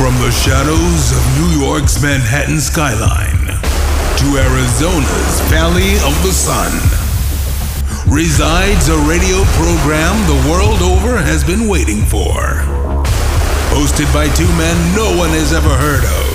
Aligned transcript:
From 0.00 0.16
the 0.16 0.32
shadows 0.32 1.12
of 1.12 1.20
New 1.36 1.60
York's 1.60 2.00
Manhattan 2.00 2.56
skyline 2.56 3.52
to 4.16 4.26
Arizona's 4.40 5.36
Valley 5.52 6.00
of 6.08 6.16
the 6.24 6.32
Sun 6.32 6.72
resides 8.08 8.88
a 8.88 8.96
radio 9.04 9.44
program 9.60 10.16
the 10.24 10.40
world 10.48 10.80
over 10.80 11.20
has 11.20 11.44
been 11.44 11.68
waiting 11.68 12.00
for. 12.08 12.32
Hosted 13.76 14.08
by 14.16 14.32
two 14.32 14.48
men 14.56 14.72
no 14.96 15.12
one 15.20 15.36
has 15.36 15.52
ever 15.52 15.68
heard 15.68 16.08
of. 16.08 16.32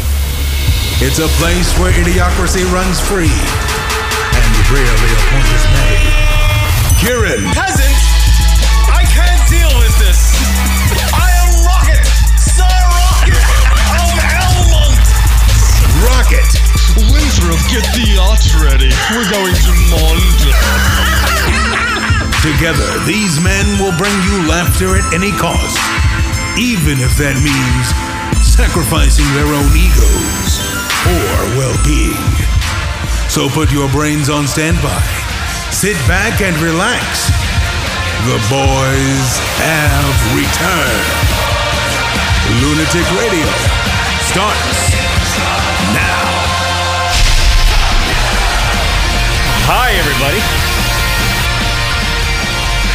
It's 1.01 1.17
a 1.17 1.29
place 1.41 1.73
where 1.81 1.89
idiocracy 1.97 2.61
runs 2.69 3.01
free 3.01 3.33
and 3.33 4.51
rarely 4.69 5.09
a 5.09 5.21
point 5.33 5.49
is 5.57 5.65
made. 5.73 6.13
Kieran, 7.01 7.41
Peasant, 7.49 8.14
Rocket, 16.05 16.45
Winthrop, 17.09 17.57
get 17.73 17.81
the 17.97 18.05
yacht 18.13 18.45
ready. 18.61 18.93
We're 19.09 19.25
going 19.33 19.57
to 19.57 19.73
Mond. 19.89 20.45
Together, 22.45 22.85
these 23.09 23.41
men 23.41 23.65
will 23.81 23.97
bring 23.97 24.13
you 24.29 24.45
laughter 24.45 24.93
at 24.95 25.03
any 25.13 25.31
cost, 25.33 25.77
even 26.61 27.01
if 27.01 27.17
that 27.17 27.33
means 27.41 27.85
sacrificing 28.45 29.25
their 29.33 29.49
own 29.49 29.73
egos 29.73 30.61
or 31.09 31.57
well 31.57 31.73
being. 31.81 32.21
So 33.27 33.49
put 33.49 33.73
your 33.73 33.89
brains 33.89 34.29
on 34.29 34.45
standby, 34.47 35.01
sit 35.73 35.97
back 36.05 36.39
and 36.41 36.55
relax. 36.61 37.33
The 38.29 38.37
boys 38.47 39.29
have 39.59 40.15
returned. 40.37 41.17
Lunatic 42.61 43.09
Radio 43.17 43.49
starts 44.29 44.94
Hi, 49.67 49.89
everybody. 49.97 50.37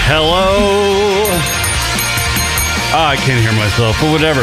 Hello. 0.06 1.26
Ah, 2.94 3.10
I 3.10 3.16
can't 3.16 3.42
hear 3.42 3.52
myself, 3.58 3.96
but 4.00 4.12
whatever. 4.12 4.42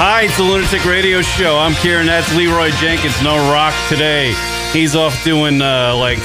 Hi, 0.00 0.22
it's 0.22 0.38
the 0.38 0.44
Lunatic 0.44 0.86
Radio 0.86 1.20
Show. 1.20 1.58
I'm 1.58 1.74
Kieran. 1.74 2.06
That's 2.06 2.34
Leroy 2.34 2.70
Jenkins. 2.80 3.20
No 3.22 3.36
rock 3.52 3.74
today. 3.90 4.32
He's 4.72 4.96
off 4.96 5.22
doing 5.24 5.60
uh, 5.60 5.94
like 5.96 6.18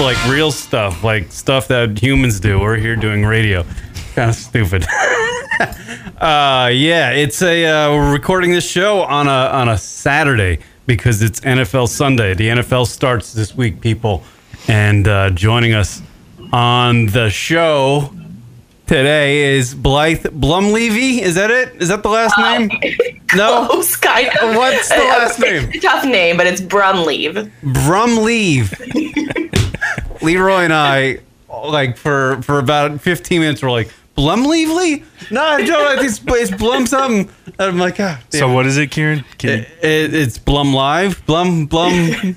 like 0.00 0.16
real 0.28 0.50
stuff, 0.50 1.04
like 1.04 1.30
stuff 1.30 1.68
that 1.68 1.98
humans 1.98 2.40
do. 2.40 2.58
We're 2.58 2.78
here 2.78 2.96
doing 2.96 3.22
radio. 3.22 3.64
Kind 4.14 4.30
of 4.30 4.36
stupid. 4.36 4.86
uh, 6.16 6.70
yeah, 6.72 7.10
it's 7.10 7.42
a 7.42 7.66
uh, 7.66 7.92
we're 7.94 8.14
recording 8.14 8.50
this 8.50 8.66
show 8.66 9.02
on 9.02 9.28
a 9.28 9.50
on 9.52 9.68
a 9.68 9.76
Saturday 9.76 10.60
because 10.86 11.20
it's 11.20 11.40
NFL 11.40 11.88
Sunday. 11.88 12.32
The 12.32 12.48
NFL 12.48 12.86
starts 12.86 13.34
this 13.34 13.54
week, 13.54 13.82
people, 13.82 14.22
and 14.68 15.06
uh, 15.06 15.30
joining 15.30 15.74
us 15.74 16.02
on 16.52 17.06
the 17.06 17.30
show 17.30 18.10
today 18.86 19.56
is 19.56 19.74
Blythe 19.74 20.26
Blumlevy. 20.26 21.20
Is 21.20 21.34
that 21.36 21.50
it? 21.50 21.80
Is 21.80 21.88
that 21.88 22.02
the 22.02 22.08
last 22.10 22.36
name? 22.38 22.70
No. 23.34 23.66
Close, 23.66 23.96
kind 23.96 24.28
of. 24.40 24.54
What's 24.54 24.88
the 24.88 24.94
last 24.98 25.40
name? 25.40 25.72
Tough 25.82 26.04
name, 26.04 26.36
but 26.36 26.46
it's 26.46 26.60
Brumleave. 26.60 27.50
Brumleve. 27.60 28.72
Leroy 30.22 30.60
and 30.60 30.72
I, 30.72 31.18
like 31.48 31.96
for 31.96 32.40
for 32.42 32.60
about 32.60 33.00
15 33.00 33.40
minutes, 33.40 33.62
were 33.62 33.70
like 33.70 33.92
Blumlevely. 34.16 35.02
No, 35.32 35.42
I 35.42 35.64
don't. 35.64 36.04
It's, 36.04 36.20
it's 36.24 36.52
Blum 36.52 36.86
something. 36.86 37.28
And 37.46 37.54
I'm 37.58 37.78
like, 37.78 37.98
ah. 37.98 38.22
So 38.30 38.50
what 38.52 38.64
is 38.64 38.78
it, 38.78 38.92
Kieran? 38.92 39.24
Can 39.38 39.50
It, 39.50 39.68
it, 39.82 40.14
it's 40.14 40.38
Blum 40.38 40.72
Live. 40.72 41.26
Blum 41.26 41.66
Blum. 41.66 42.36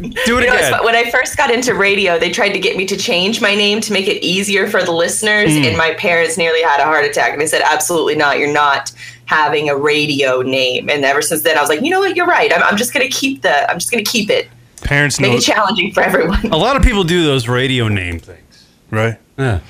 Do 0.00 0.08
it 0.10 0.26
You 0.26 0.40
know, 0.40 0.54
again. 0.56 0.78
fu- 0.78 0.84
when 0.84 0.94
I 0.94 1.10
first 1.10 1.36
got 1.36 1.50
into 1.50 1.74
radio, 1.74 2.18
they 2.18 2.30
tried 2.30 2.50
to 2.50 2.58
get 2.58 2.76
me 2.76 2.84
to 2.86 2.96
change 2.96 3.40
my 3.40 3.54
name 3.54 3.80
to 3.82 3.92
make 3.92 4.08
it 4.08 4.22
easier 4.24 4.68
for 4.68 4.82
the 4.82 4.92
listeners, 4.92 5.52
Hmm. 5.56 5.64
and 5.64 5.76
my 5.76 5.94
parents 5.94 6.36
nearly 6.36 6.62
had 6.62 6.80
a 6.80 6.84
heart 6.84 7.04
attack. 7.04 7.32
And 7.32 7.40
they 7.40 7.46
said, 7.46 7.62
"Absolutely 7.64 8.14
not! 8.16 8.38
You're 8.38 8.52
not 8.52 8.92
having 9.26 9.68
a 9.70 9.76
radio 9.76 10.42
name." 10.42 10.88
And 10.88 11.04
ever 11.04 11.22
since 11.22 11.42
then, 11.42 11.56
I 11.56 11.60
was 11.60 11.68
like, 11.70 11.82
"You 11.82 11.90
know 11.90 12.00
what? 12.00 12.14
You're 12.16 12.26
right. 12.26 12.52
I'm, 12.54 12.62
I'm 12.62 12.76
just 12.76 12.92
gonna 12.92 13.08
keep 13.08 13.42
the. 13.42 13.70
I'm 13.70 13.78
just 13.78 13.90
gonna 13.90 14.04
keep 14.04 14.30
it. 14.30 14.48
parents 14.82 15.18
Make 15.18 15.32
know, 15.32 15.38
it 15.38 15.42
challenging 15.42 15.92
for 15.92 16.02
everyone." 16.02 16.44
A 16.52 16.56
lot 16.56 16.76
of 16.76 16.82
people 16.82 17.02
do 17.04 17.24
those 17.24 17.48
radio 17.48 17.88
name 17.88 18.18
things. 18.18 18.66
right? 18.90 19.16
Yeah. 19.38 19.60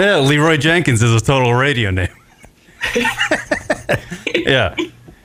Yeah, 0.00 0.16
Leroy 0.18 0.56
Jenkins 0.56 1.02
is 1.02 1.14
a 1.14 1.20
total 1.24 1.52
radio 1.54 1.90
name. 1.90 2.08
yeah. 4.34 4.74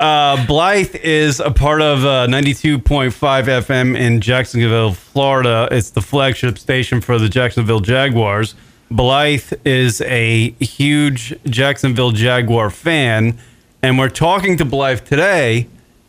Uh, 0.01 0.43
Blythe 0.47 0.95
is 0.95 1.39
a 1.39 1.51
part 1.51 1.79
of 1.79 2.03
uh, 2.03 2.25
92.5 2.25 3.11
FM 3.11 3.95
in 3.95 4.19
Jacksonville, 4.19 4.93
Florida. 4.93 5.67
It's 5.69 5.91
the 5.91 6.01
flagship 6.01 6.57
station 6.57 7.01
for 7.01 7.19
the 7.19 7.29
Jacksonville 7.29 7.81
Jaguars. 7.81 8.55
Blythe 8.89 9.53
is 9.63 10.01
a 10.01 10.55
huge 10.59 11.35
Jacksonville 11.45 12.09
Jaguar 12.09 12.71
fan. 12.71 13.37
And 13.83 13.99
we're 13.99 14.09
talking 14.09 14.57
to 14.57 14.65
Blythe 14.65 15.05
today 15.05 15.67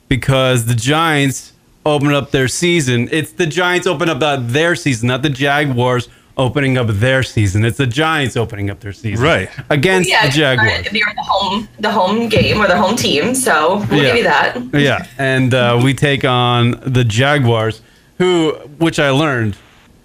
because 0.09 0.65
the 0.65 0.75
Giants 0.75 1.53
open 1.85 2.15
up 2.15 2.31
their 2.31 2.49
season. 2.49 3.11
It's 3.13 3.33
the 3.33 3.47
Giants 3.47 3.87
open 3.87 4.09
up 4.09 4.21
their 4.49 4.75
season, 4.75 5.09
not 5.09 5.21
the 5.21 5.29
Jaguars 5.29 6.09
opening 6.37 6.79
up 6.79 6.87
their 6.89 7.23
season. 7.23 7.65
It's 7.65 7.77
the 7.79 7.87
Giants 7.87 8.37
opening 8.37 8.71
up 8.71 8.81
their 8.81 8.93
season. 8.93 9.25
Right. 9.25 9.51
Against 9.71 10.09
yeah, 10.09 10.27
the 10.27 10.33
Jaguars. 10.33 10.85
they're 10.91 10.93
the 10.93 11.23
home, 11.23 11.69
the 11.79 11.91
home 11.91 12.29
game 12.29 12.59
or 12.61 12.67
the 12.67 12.77
home 12.77 12.97
team. 12.97 13.35
So 13.35 13.85
we'll 13.91 14.03
Yeah. 14.03 14.07
give 14.09 14.17
you 14.17 14.23
that. 14.25 14.57
Yeah. 14.73 15.07
And 15.19 15.53
uh, 15.53 15.81
we 15.83 15.95
take 15.95 16.25
on 16.25 16.81
the 16.87 17.05
Jaguars, 17.05 17.83
who, 18.19 18.53
which 18.79 18.99
I 18.99 19.11
learned, 19.11 19.57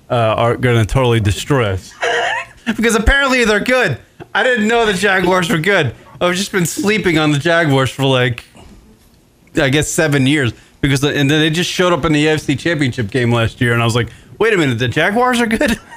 uh, 0.09 0.15
are 0.15 0.57
going 0.57 0.77
to 0.85 0.85
totally 0.85 1.19
destroy 1.19 1.65
us. 1.73 1.93
because 2.65 2.95
apparently 2.95 3.45
they're 3.45 3.59
good. 3.59 3.97
I 4.33 4.43
didn't 4.43 4.67
know 4.67 4.85
the 4.85 4.93
Jaguars 4.93 5.49
were 5.49 5.57
good. 5.57 5.95
I've 6.19 6.35
just 6.35 6.51
been 6.51 6.65
sleeping 6.65 7.17
on 7.17 7.31
the 7.31 7.39
Jaguars 7.39 7.89
for 7.91 8.03
like, 8.03 8.43
I 9.55 9.69
guess, 9.69 9.87
seven 9.89 10.27
years. 10.27 10.53
Because 10.81 11.03
and 11.03 11.29
then 11.29 11.39
they 11.41 11.49
just 11.49 11.69
showed 11.71 11.91
up 11.93 12.05
in 12.05 12.13
the 12.13 12.25
AFC 12.25 12.57
Championship 12.57 13.09
game 13.09 13.31
last 13.31 13.59
year, 13.59 13.73
and 13.73 13.81
I 13.81 13.85
was 13.85 13.95
like, 13.95 14.09
wait 14.37 14.53
a 14.53 14.57
minute, 14.57 14.77
the 14.77 14.87
Jaguars 14.87 15.41
are 15.41 15.47
good. 15.47 15.79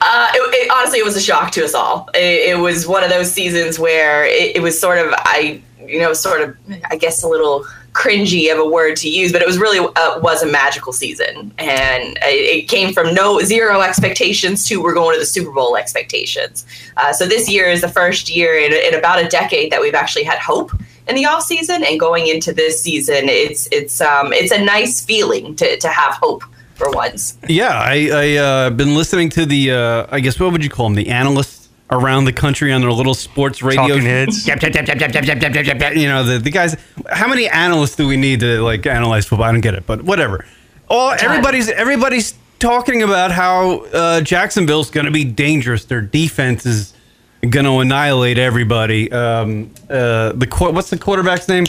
Uh, 0.00 0.30
it, 0.34 0.54
it, 0.54 0.70
honestly, 0.74 0.98
it 0.98 1.04
was 1.04 1.16
a 1.16 1.20
shock 1.20 1.50
to 1.52 1.64
us 1.64 1.74
all. 1.74 2.08
It, 2.14 2.50
it 2.50 2.58
was 2.58 2.86
one 2.86 3.02
of 3.02 3.10
those 3.10 3.32
seasons 3.32 3.78
where 3.78 4.24
it, 4.26 4.62
was 4.62 4.78
sort 4.78 4.98
of, 4.98 5.12
I, 5.16 5.62
you 5.80 5.98
know, 5.98 6.12
sort 6.12 6.42
of, 6.42 6.56
I 6.90 6.96
guess, 6.96 7.22
a 7.22 7.28
little 7.28 7.64
cringy 7.96 8.52
of 8.52 8.58
a 8.58 8.68
word 8.68 8.94
to 8.94 9.08
use, 9.08 9.32
but 9.32 9.40
it 9.40 9.46
was 9.46 9.58
really 9.58 9.78
uh, 9.78 10.20
was 10.20 10.42
a 10.42 10.46
magical 10.46 10.92
season, 10.92 11.52
and 11.58 12.18
it, 12.20 12.62
it 12.64 12.68
came 12.68 12.92
from 12.92 13.14
no 13.14 13.40
zero 13.40 13.80
expectations 13.80 14.68
to 14.68 14.82
we're 14.82 14.92
going 14.92 15.14
to 15.14 15.18
the 15.20 15.26
Super 15.26 15.50
Bowl 15.50 15.76
expectations. 15.78 16.66
Uh, 16.98 17.12
so 17.12 17.26
this 17.26 17.48
year 17.48 17.70
is 17.70 17.80
the 17.80 17.88
first 17.88 18.28
year 18.28 18.58
in, 18.58 18.72
in 18.74 18.94
about 18.98 19.24
a 19.24 19.28
decade 19.28 19.72
that 19.72 19.80
we've 19.80 19.94
actually 19.94 20.24
had 20.24 20.38
hope 20.38 20.72
in 21.08 21.14
the 21.14 21.24
off 21.24 21.42
season, 21.42 21.82
and 21.84 21.98
going 21.98 22.26
into 22.26 22.52
this 22.52 22.82
season, 22.82 23.30
it's 23.30 23.66
it's 23.72 24.00
um 24.02 24.32
it's 24.32 24.52
a 24.52 24.62
nice 24.62 25.02
feeling 25.02 25.56
to 25.56 25.78
to 25.78 25.88
have 25.88 26.14
hope 26.16 26.44
for 26.76 26.90
once. 26.90 27.36
Yeah, 27.48 27.70
I 27.70 28.10
I 28.12 28.36
uh, 28.36 28.70
been 28.70 28.94
listening 28.94 29.30
to 29.30 29.46
the 29.46 29.72
uh, 29.72 30.06
I 30.10 30.20
guess 30.20 30.38
what 30.38 30.52
would 30.52 30.62
you 30.62 30.70
call 30.70 30.86
them 30.86 30.94
the 30.94 31.08
analysts 31.08 31.68
around 31.90 32.24
the 32.24 32.32
country 32.32 32.72
on 32.72 32.80
their 32.80 32.92
little 32.92 33.14
sports 33.14 33.62
radio 33.62 33.88
Talking 33.88 34.02
heads. 34.02 34.46
Yep, 34.46 34.62
yep, 34.62 34.74
yep, 34.74 34.88
yep, 34.88 35.00
yep, 35.00 35.14
yep, 35.14 35.26
yep, 35.26 35.42
yep, 35.42 35.66
yep, 35.66 35.80
yep. 35.80 35.96
You 35.96 36.08
know 36.08 36.24
the, 36.24 36.38
the 36.38 36.50
guys. 36.50 36.76
How 37.10 37.28
many 37.28 37.48
analysts 37.48 37.96
do 37.96 38.06
we 38.06 38.16
need 38.16 38.40
to 38.40 38.60
like 38.62 38.86
analyze 38.86 39.26
football? 39.26 39.46
I 39.46 39.52
don't 39.52 39.60
get 39.60 39.74
it, 39.74 39.86
but 39.86 40.02
whatever. 40.02 40.44
All 40.88 41.10
everybody's 41.10 41.68
everybody's 41.68 42.34
talking 42.58 43.02
about 43.02 43.32
how 43.32 43.84
uh, 43.86 44.20
Jacksonville's 44.20 44.90
going 44.90 45.06
to 45.06 45.12
be 45.12 45.24
dangerous. 45.24 45.84
Their 45.84 46.00
defense 46.00 46.66
is 46.66 46.94
going 47.40 47.66
to 47.66 47.78
annihilate 47.78 48.38
everybody. 48.38 49.10
Um, 49.10 49.72
uh, 49.90 50.32
the 50.32 50.46
what's 50.72 50.90
the 50.90 50.98
quarterback's 50.98 51.48
name? 51.48 51.64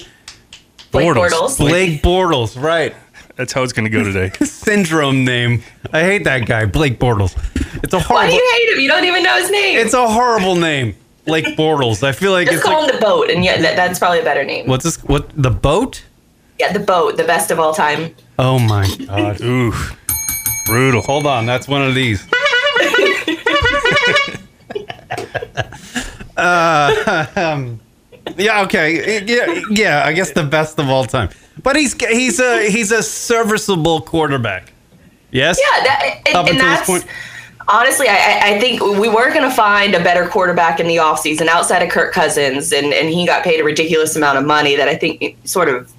Blake 0.91 1.07
Bortles. 1.07 1.29
Bortles. 1.29 1.57
Blake 1.57 2.01
Bortles, 2.01 2.61
right? 2.61 2.95
That's 3.37 3.53
how 3.53 3.61
it's 3.63 3.71
going 3.71 3.85
to 3.85 3.89
go 3.91 4.03
today. 4.03 4.31
Syndrome 4.45 5.23
name. 5.23 5.61
I 5.93 6.01
hate 6.01 6.23
that 6.23 6.47
guy, 6.47 6.65
Blake 6.65 6.99
Bortles. 6.99 7.35
It's 7.83 7.93
a 7.93 7.99
horrible. 7.99 8.15
Why 8.15 8.29
horrible. 8.29 8.29
do 8.29 8.35
you 8.35 8.51
hate 8.51 8.73
him? 8.73 8.79
You 8.81 8.87
don't 8.89 9.05
even 9.05 9.21
know 9.23 9.37
his 9.37 9.51
name. 9.51 9.77
It's 9.77 9.93
a 9.93 10.07
horrible 10.07 10.55
name, 10.55 10.95
Blake 11.25 11.45
Bortles. 11.55 12.01
I 12.03 12.11
feel 12.13 12.31
like 12.31 12.47
Just 12.47 12.57
it's 12.57 12.65
call 12.65 12.81
like 12.81 12.93
him 12.93 12.99
the 12.99 13.05
boat, 13.05 13.29
and 13.29 13.45
yeah, 13.45 13.61
that, 13.61 13.75
that's 13.75 13.99
probably 13.99 14.19
a 14.21 14.23
better 14.23 14.43
name. 14.43 14.65
what's 14.67 14.83
this? 14.83 14.97
What 15.03 15.29
the 15.41 15.51
boat? 15.51 16.03
Yeah, 16.59 16.73
the 16.73 16.79
boat, 16.79 17.17
the 17.17 17.23
best 17.23 17.51
of 17.51 17.59
all 17.59 17.75
time. 17.75 18.15
Oh 18.39 18.57
my 18.57 18.89
god! 19.05 19.39
Ooh, 19.43 19.71
brutal. 20.65 21.01
Hold 21.03 21.27
on, 21.27 21.45
that's 21.45 21.67
one 21.67 21.83
of 21.83 21.93
these. 21.93 22.27
uh, 26.37 27.25
um, 27.35 27.79
yeah, 28.37 28.61
okay, 28.63 29.23
yeah, 29.25 29.61
yeah. 29.69 30.03
I 30.05 30.13
guess 30.13 30.31
the 30.31 30.43
best 30.43 30.79
of 30.79 30.89
all 30.89 31.05
time. 31.05 31.29
But 31.63 31.75
he's 31.75 31.93
he's 31.93 32.39
a 32.39 32.69
he's 32.69 32.91
a 32.91 33.01
serviceable 33.03 34.01
quarterback. 34.01 34.73
Yes. 35.31 35.59
Yeah, 35.59 35.83
that, 35.83 36.21
and, 36.27 36.35
Up 36.37 36.47
and 36.47 36.59
that's 36.59 36.87
point. 36.87 37.05
honestly, 37.67 38.07
I, 38.07 38.53
I- 38.55 38.59
think 38.59 38.81
we 38.81 39.09
weren't 39.09 39.33
going 39.33 39.47
to 39.49 39.55
find 39.55 39.93
a 39.93 40.03
better 40.03 40.27
quarterback 40.27 40.79
in 40.79 40.87
the 40.87 40.97
offseason 40.97 41.47
outside 41.47 41.81
of 41.83 41.89
Kirk 41.89 42.13
Cousins, 42.13 42.71
and, 42.71 42.93
and 42.93 43.09
he 43.09 43.25
got 43.25 43.43
paid 43.43 43.59
a 43.59 43.63
ridiculous 43.63 44.15
amount 44.15 44.37
of 44.37 44.45
money 44.45 44.75
that 44.77 44.87
I 44.87 44.95
think 44.95 45.35
sort 45.43 45.67
of 45.67 45.91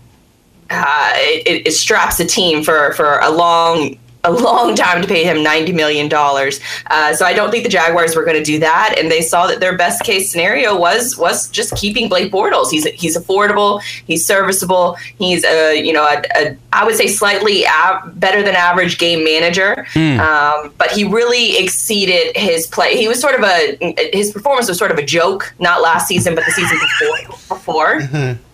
uh, 0.70 1.12
it, 1.16 1.66
it 1.66 1.72
straps 1.72 2.16
the 2.18 2.24
team 2.24 2.62
for 2.64 2.92
for 2.94 3.18
a 3.20 3.30
long 3.30 3.98
a 4.28 4.30
long 4.30 4.74
time 4.76 5.00
to 5.02 5.08
pay 5.08 5.24
him 5.24 5.42
ninety 5.42 5.72
million 5.72 6.08
dollars. 6.08 6.60
Uh, 6.88 7.14
so 7.14 7.24
I 7.24 7.32
don't 7.32 7.50
think 7.50 7.64
the 7.64 7.70
Jaguars 7.70 8.14
were 8.14 8.24
going 8.24 8.36
to 8.36 8.42
do 8.44 8.58
that, 8.60 8.94
and 8.98 9.10
they 9.10 9.22
saw 9.22 9.46
that 9.46 9.60
their 9.60 9.76
best 9.76 10.02
case 10.04 10.30
scenario 10.30 10.78
was 10.78 11.16
was 11.16 11.48
just 11.48 11.74
keeping 11.76 12.08
Blake 12.08 12.30
Bortles. 12.32 12.70
He's 12.70 12.84
he's 12.88 13.16
affordable, 13.16 13.82
he's 14.06 14.24
serviceable, 14.24 14.96
he's 15.18 15.44
a 15.44 15.74
you 15.82 15.92
know 15.92 16.04
a, 16.04 16.22
a 16.36 16.56
I 16.72 16.84
would 16.84 16.96
say 16.96 17.06
slightly 17.08 17.66
av- 17.66 18.18
better 18.20 18.42
than 18.42 18.54
average 18.54 18.98
game 18.98 19.24
manager, 19.24 19.86
um, 19.96 20.72
but 20.78 20.90
he 20.90 21.04
really 21.04 21.56
exceeded 21.58 22.36
his 22.36 22.66
play. 22.66 22.96
He 22.96 23.08
was 23.08 23.20
sort 23.20 23.34
of 23.34 23.42
a 23.42 23.76
his 24.12 24.30
performance 24.32 24.68
was 24.68 24.78
sort 24.78 24.90
of 24.90 24.98
a 24.98 25.04
joke, 25.04 25.54
not 25.58 25.80
last 25.82 26.06
season, 26.08 26.34
but 26.34 26.44
the 26.44 26.52
season 26.52 26.78
before. 26.78 27.38
before 27.48 28.00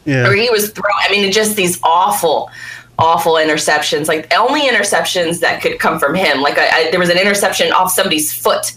Yeah. 0.07 0.29
or 0.29 0.35
he 0.35 0.51
was 0.51 0.71
throwing. 0.71 0.93
I 1.03 1.11
mean, 1.11 1.33
just 1.33 1.57
these 1.57 1.79
awful, 1.83 2.51
awful 2.99 3.35
interceptions. 3.35 4.09
Like 4.09 4.33
only 4.35 4.63
interceptions 4.63 5.41
that 5.41 5.63
could 5.63 5.79
come 5.79 5.99
from 5.99 6.15
him. 6.15 6.41
Like 6.41 6.59
I, 6.59 6.69
I, 6.69 6.91
there 6.91 7.01
was 7.01 7.11
an 7.11 7.19
interception 7.19 7.73
off 7.73 7.91
somebody's 7.91 8.33
foot 8.33 8.75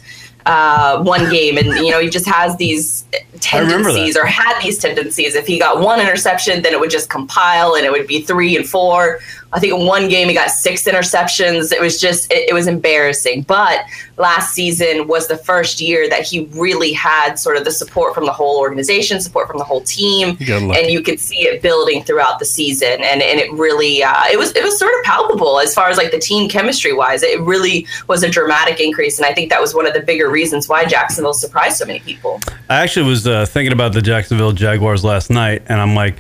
uh, 0.48 1.04
one 1.04 1.30
game, 1.30 1.58
and 1.58 1.68
you 1.86 1.92
know 1.92 2.00
he 2.00 2.10
just 2.10 2.26
has 2.26 2.56
these 2.56 3.06
tendencies 3.42 4.16
or 4.16 4.26
had 4.26 4.60
these 4.62 4.78
tendencies. 4.78 5.36
If 5.36 5.46
he 5.46 5.60
got 5.60 5.82
one 5.82 6.00
interception, 6.00 6.62
then 6.62 6.74
it 6.74 6.80
would 6.80 6.90
just 6.90 7.10
compile 7.10 7.76
and 7.76 7.86
it 7.86 7.92
would 7.92 8.08
be 8.08 8.22
three 8.22 8.56
and 8.56 8.68
four. 8.68 9.20
I 9.54 9.60
think 9.60 9.74
in 9.74 9.86
one 9.86 10.10
game 10.10 10.28
he 10.28 10.34
got 10.34 10.50
six 10.50 10.84
interceptions. 10.84 11.72
It 11.72 11.82
was 11.82 12.00
just 12.00 12.32
it, 12.32 12.50
it 12.50 12.54
was 12.54 12.68
embarrassing. 12.68 13.44
But 13.44 13.86
last 14.18 14.54
season 14.54 15.08
was 15.08 15.28
the 15.28 15.38
first 15.38 15.80
year 15.80 16.10
that 16.10 16.24
he 16.24 16.46
really 16.52 16.92
had 16.92 17.36
sort 17.36 17.58
of 17.58 17.64
the 17.64 17.72
support 17.72 18.14
from 18.14 18.26
the 18.26 18.34
whole 18.34 18.60
organization, 18.60 19.22
support 19.22 19.48
from 19.48 19.58
the 19.58 19.64
whole 19.64 19.82
team, 19.82 20.38
and 20.76 20.92
you 20.92 21.02
could 21.02 21.20
see 21.20 21.42
it 21.48 21.62
building 21.62 22.04
throughout 22.04 22.40
the 22.40 22.46
season. 22.46 22.92
And 22.92 23.22
and 23.22 23.40
it 23.40 23.52
really 23.54 24.04
uh, 24.04 24.26
it 24.32 24.38
was 24.38 24.56
it 24.56 24.64
was 24.64 24.78
sort 24.78 24.92
of 25.00 25.04
palpable 25.06 25.60
as 25.60 25.74
far 25.74 25.90
as 25.90 25.98
like 25.98 26.12
the 26.12 26.20
team 26.20 26.50
chemistry 26.50 26.94
wise. 26.94 27.24
It 27.24 27.40
really 27.42 27.88
was 28.08 28.24
a 28.24 28.30
dramatic 28.30 28.80
increase, 28.80 29.18
and 29.18 29.26
I 29.26 29.34
think 29.34 29.50
that 29.50 29.62
was 29.62 29.74
one 29.74 29.88
of 29.88 29.94
the 29.94 30.02
bigger 30.02 30.30
reasons 30.30 30.68
why 30.68 30.86
Jacksonville 30.86 31.34
surprised 31.34 31.78
so 31.78 31.86
many 31.86 32.00
people. 32.00 32.42
I 32.70 32.78
actually 32.78 33.10
was 33.10 33.26
uh, 33.26 33.46
thinking 33.46 33.72
about 33.72 33.94
the 33.94 34.02
Jacksonville 34.02 34.52
Jaguars 34.52 35.04
last 35.04 35.30
night, 35.30 35.64
and 35.68 35.80
I'm 35.80 35.96
like, 35.96 36.16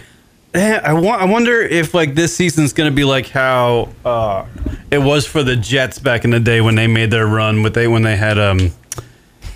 I, 0.57 0.93
wa- 0.93 1.15
I 1.17 1.25
wonder 1.25 1.61
if 1.61 1.93
like 1.93 2.15
this 2.15 2.35
season's 2.35 2.73
going 2.73 2.89
to 2.89 2.95
be 2.95 3.03
like 3.03 3.27
how 3.29 3.89
uh, 4.05 4.45
it 4.91 4.97
was 4.99 5.25
for 5.25 5.43
the 5.43 5.55
Jets 5.55 5.99
back 5.99 6.23
in 6.25 6.31
the 6.31 6.39
day 6.39 6.61
when 6.61 6.75
they 6.75 6.87
made 6.87 7.11
their 7.11 7.27
run 7.27 7.63
with 7.63 7.73
they 7.73 7.87
when 7.87 8.01
they 8.03 8.15
had 8.15 8.37
um 8.39 8.71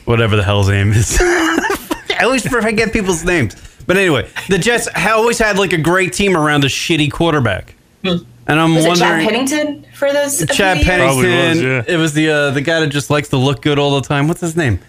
whatever 0.05 0.35
the 0.35 0.43
hell's 0.43 0.69
name 0.69 0.91
is. 0.91 1.17
I 1.21 2.19
always 2.23 2.47
forget 2.47 2.93
people's 2.93 3.23
names. 3.23 3.55
But 3.87 3.97
anyway, 3.97 4.29
the 4.47 4.57
Jets 4.59 4.87
ha- 4.93 5.15
always 5.15 5.39
had 5.39 5.57
like 5.57 5.73
a 5.73 5.77
great 5.77 6.13
team 6.13 6.37
around 6.37 6.63
a 6.63 6.67
shitty 6.67 7.11
quarterback. 7.11 7.75
And 8.03 8.25
I'm 8.47 8.69
Hmm. 8.71 8.75
Was 8.75 8.85
it 8.85 8.95
Chad 8.97 8.99
wondering 8.99 9.27
Pennington 9.47 9.85
for 9.93 10.11
those? 10.11 10.45
Chad 10.47 10.77
few 10.79 10.85
years? 10.87 10.99
Probably 11.01 11.25
was, 11.27 11.33
Pennington. 11.35 11.67
yeah. 11.67 11.83
It 11.87 11.97
was 11.97 12.13
the 12.13 12.29
uh, 12.29 12.51
the 12.51 12.61
guy 12.61 12.79
that 12.79 12.87
just 12.87 13.09
likes 13.09 13.29
to 13.29 13.37
look 13.37 13.61
good 13.61 13.79
all 13.79 13.99
the 13.99 14.07
time. 14.07 14.27
What's 14.27 14.41
his 14.41 14.55
name? 14.55 14.79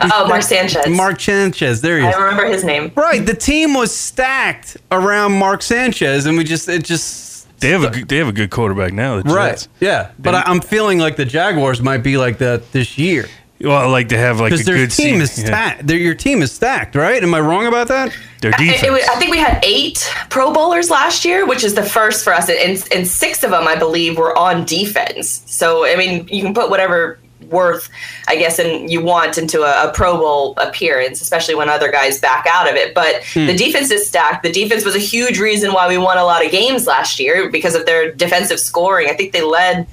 Oh, 0.00 0.28
Mark 0.28 0.42
Sanchez. 0.42 0.86
Mark 0.88 1.20
Sanchez. 1.20 1.80
There 1.80 1.98
he 1.98 2.06
is. 2.06 2.14
I 2.14 2.18
is. 2.18 2.22
remember 2.22 2.44
his 2.46 2.64
name. 2.64 2.92
Right, 2.94 3.24
the 3.24 3.34
team 3.34 3.74
was 3.74 3.96
stacked 3.96 4.76
around 4.90 5.32
Mark 5.38 5.62
Sanchez, 5.62 6.26
and 6.26 6.36
we 6.36 6.44
just 6.44 6.68
it 6.68 6.84
just 6.84 7.48
They 7.60 7.70
have 7.70 7.82
a 7.84 7.90
good, 7.90 8.08
they 8.08 8.16
have 8.18 8.28
a 8.28 8.32
good 8.32 8.50
quarterback 8.50 8.92
now. 8.92 9.22
The 9.22 9.32
right, 9.34 9.50
Jets. 9.52 9.68
yeah. 9.80 10.10
But 10.18 10.34
I, 10.34 10.42
I'm 10.42 10.60
feeling 10.60 10.98
like 10.98 11.16
the 11.16 11.24
Jaguars 11.24 11.80
might 11.80 12.02
be 12.02 12.18
like 12.18 12.38
that 12.38 12.72
this 12.72 12.98
year 12.98 13.26
Well, 13.60 13.74
I 13.78 13.86
like 13.86 14.10
to 14.10 14.18
have 14.18 14.38
like 14.38 14.52
a 14.52 14.56
their 14.56 14.76
good 14.76 14.90
team 14.90 15.20
season. 15.20 15.22
is 15.22 15.38
Yeah. 15.38 15.46
stacked. 15.46 15.86
Their 15.86 15.96
Your 15.96 16.14
team 16.14 16.42
is 16.42 16.52
stacked, 16.52 16.94
right? 16.94 17.22
Am 17.22 17.32
I 17.34 17.40
wrong 17.40 17.66
about 17.66 17.88
that? 17.88 18.12
Their 18.42 18.52
I- 18.54 18.58
defense. 18.58 18.82
It 18.82 18.92
was, 18.92 19.02
I 19.08 19.14
think 19.16 19.30
we 19.30 19.38
had 19.38 19.64
eight 19.64 20.06
Pro 20.28 20.52
Bowlers 20.52 20.90
last 20.90 21.24
year, 21.24 21.46
which 21.46 21.64
is 21.64 21.74
the 21.74 21.82
first 21.82 22.22
for 22.22 22.34
us, 22.34 22.50
and, 22.50 22.86
and 22.94 23.08
six 23.08 23.42
of 23.42 23.50
them, 23.50 23.66
I 23.66 23.76
believe, 23.76 24.18
were 24.18 24.36
on 24.36 24.66
defense. 24.66 25.42
So, 25.46 25.86
I 25.86 25.96
mean, 25.96 26.28
you 26.30 26.42
can 26.42 26.52
put 26.52 26.68
whatever 26.68 27.18
worth, 27.50 27.88
I 28.28 28.36
guess, 28.36 28.58
and 28.58 28.90
you 28.90 29.02
want 29.02 29.38
into 29.38 29.62
a, 29.62 29.88
a 29.88 29.92
Pro 29.92 30.16
Bowl 30.16 30.54
appearance, 30.58 31.20
especially 31.20 31.54
when 31.54 31.68
other 31.68 31.90
guys 31.90 32.20
back 32.20 32.46
out 32.50 32.68
of 32.68 32.74
it. 32.74 32.94
But 32.94 33.22
the 33.34 33.56
defense 33.56 33.90
is 33.90 34.06
stacked. 34.06 34.42
The 34.42 34.52
defense 34.52 34.84
was 34.84 34.94
a 34.94 35.00
huge 35.00 35.38
reason 35.38 35.72
why 35.72 35.88
we 35.88 35.98
won 35.98 36.18
a 36.18 36.24
lot 36.24 36.44
of 36.44 36.50
games 36.50 36.86
last 36.86 37.18
year 37.18 37.50
because 37.50 37.74
of 37.74 37.86
their 37.86 38.12
defensive 38.12 38.60
scoring. 38.60 39.08
I 39.08 39.14
think 39.14 39.32
they 39.32 39.42
led 39.42 39.86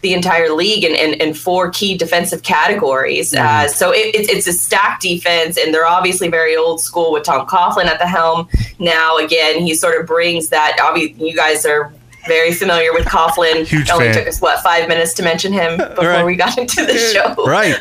the 0.00 0.14
entire 0.14 0.50
league 0.50 0.84
in, 0.84 0.94
in, 0.94 1.20
in 1.20 1.34
four 1.34 1.70
key 1.70 1.96
defensive 1.96 2.42
categories. 2.42 3.34
Uh, 3.34 3.66
so 3.66 3.90
it, 3.90 4.14
it's 4.14 4.28
it's 4.28 4.46
a 4.46 4.52
stacked 4.52 5.02
defense, 5.02 5.58
and 5.58 5.74
they're 5.74 5.86
obviously 5.86 6.28
very 6.28 6.56
old 6.56 6.80
school 6.80 7.12
with 7.12 7.24
Tom 7.24 7.46
Coughlin 7.46 7.86
at 7.86 7.98
the 7.98 8.06
helm. 8.06 8.48
Now, 8.78 9.16
again, 9.16 9.60
he 9.60 9.74
sort 9.74 10.00
of 10.00 10.06
brings 10.06 10.50
that. 10.50 10.78
Obviously, 10.80 11.28
you 11.28 11.34
guys 11.34 11.66
are 11.66 11.92
very 12.26 12.52
familiar 12.52 12.92
with 12.92 13.06
Coughlin. 13.06 13.64
Huge 13.66 13.88
it 13.88 13.92
only 13.92 14.06
fan. 14.06 14.14
took 14.14 14.28
us 14.28 14.40
what 14.40 14.60
five 14.62 14.88
minutes 14.88 15.14
to 15.14 15.22
mention 15.22 15.52
him 15.52 15.76
before 15.78 16.04
Right. 16.08 16.24
we 16.24 16.36
got 16.36 16.58
into 16.58 16.84
the 16.84 16.98
show. 16.98 17.34
Right. 17.46 17.76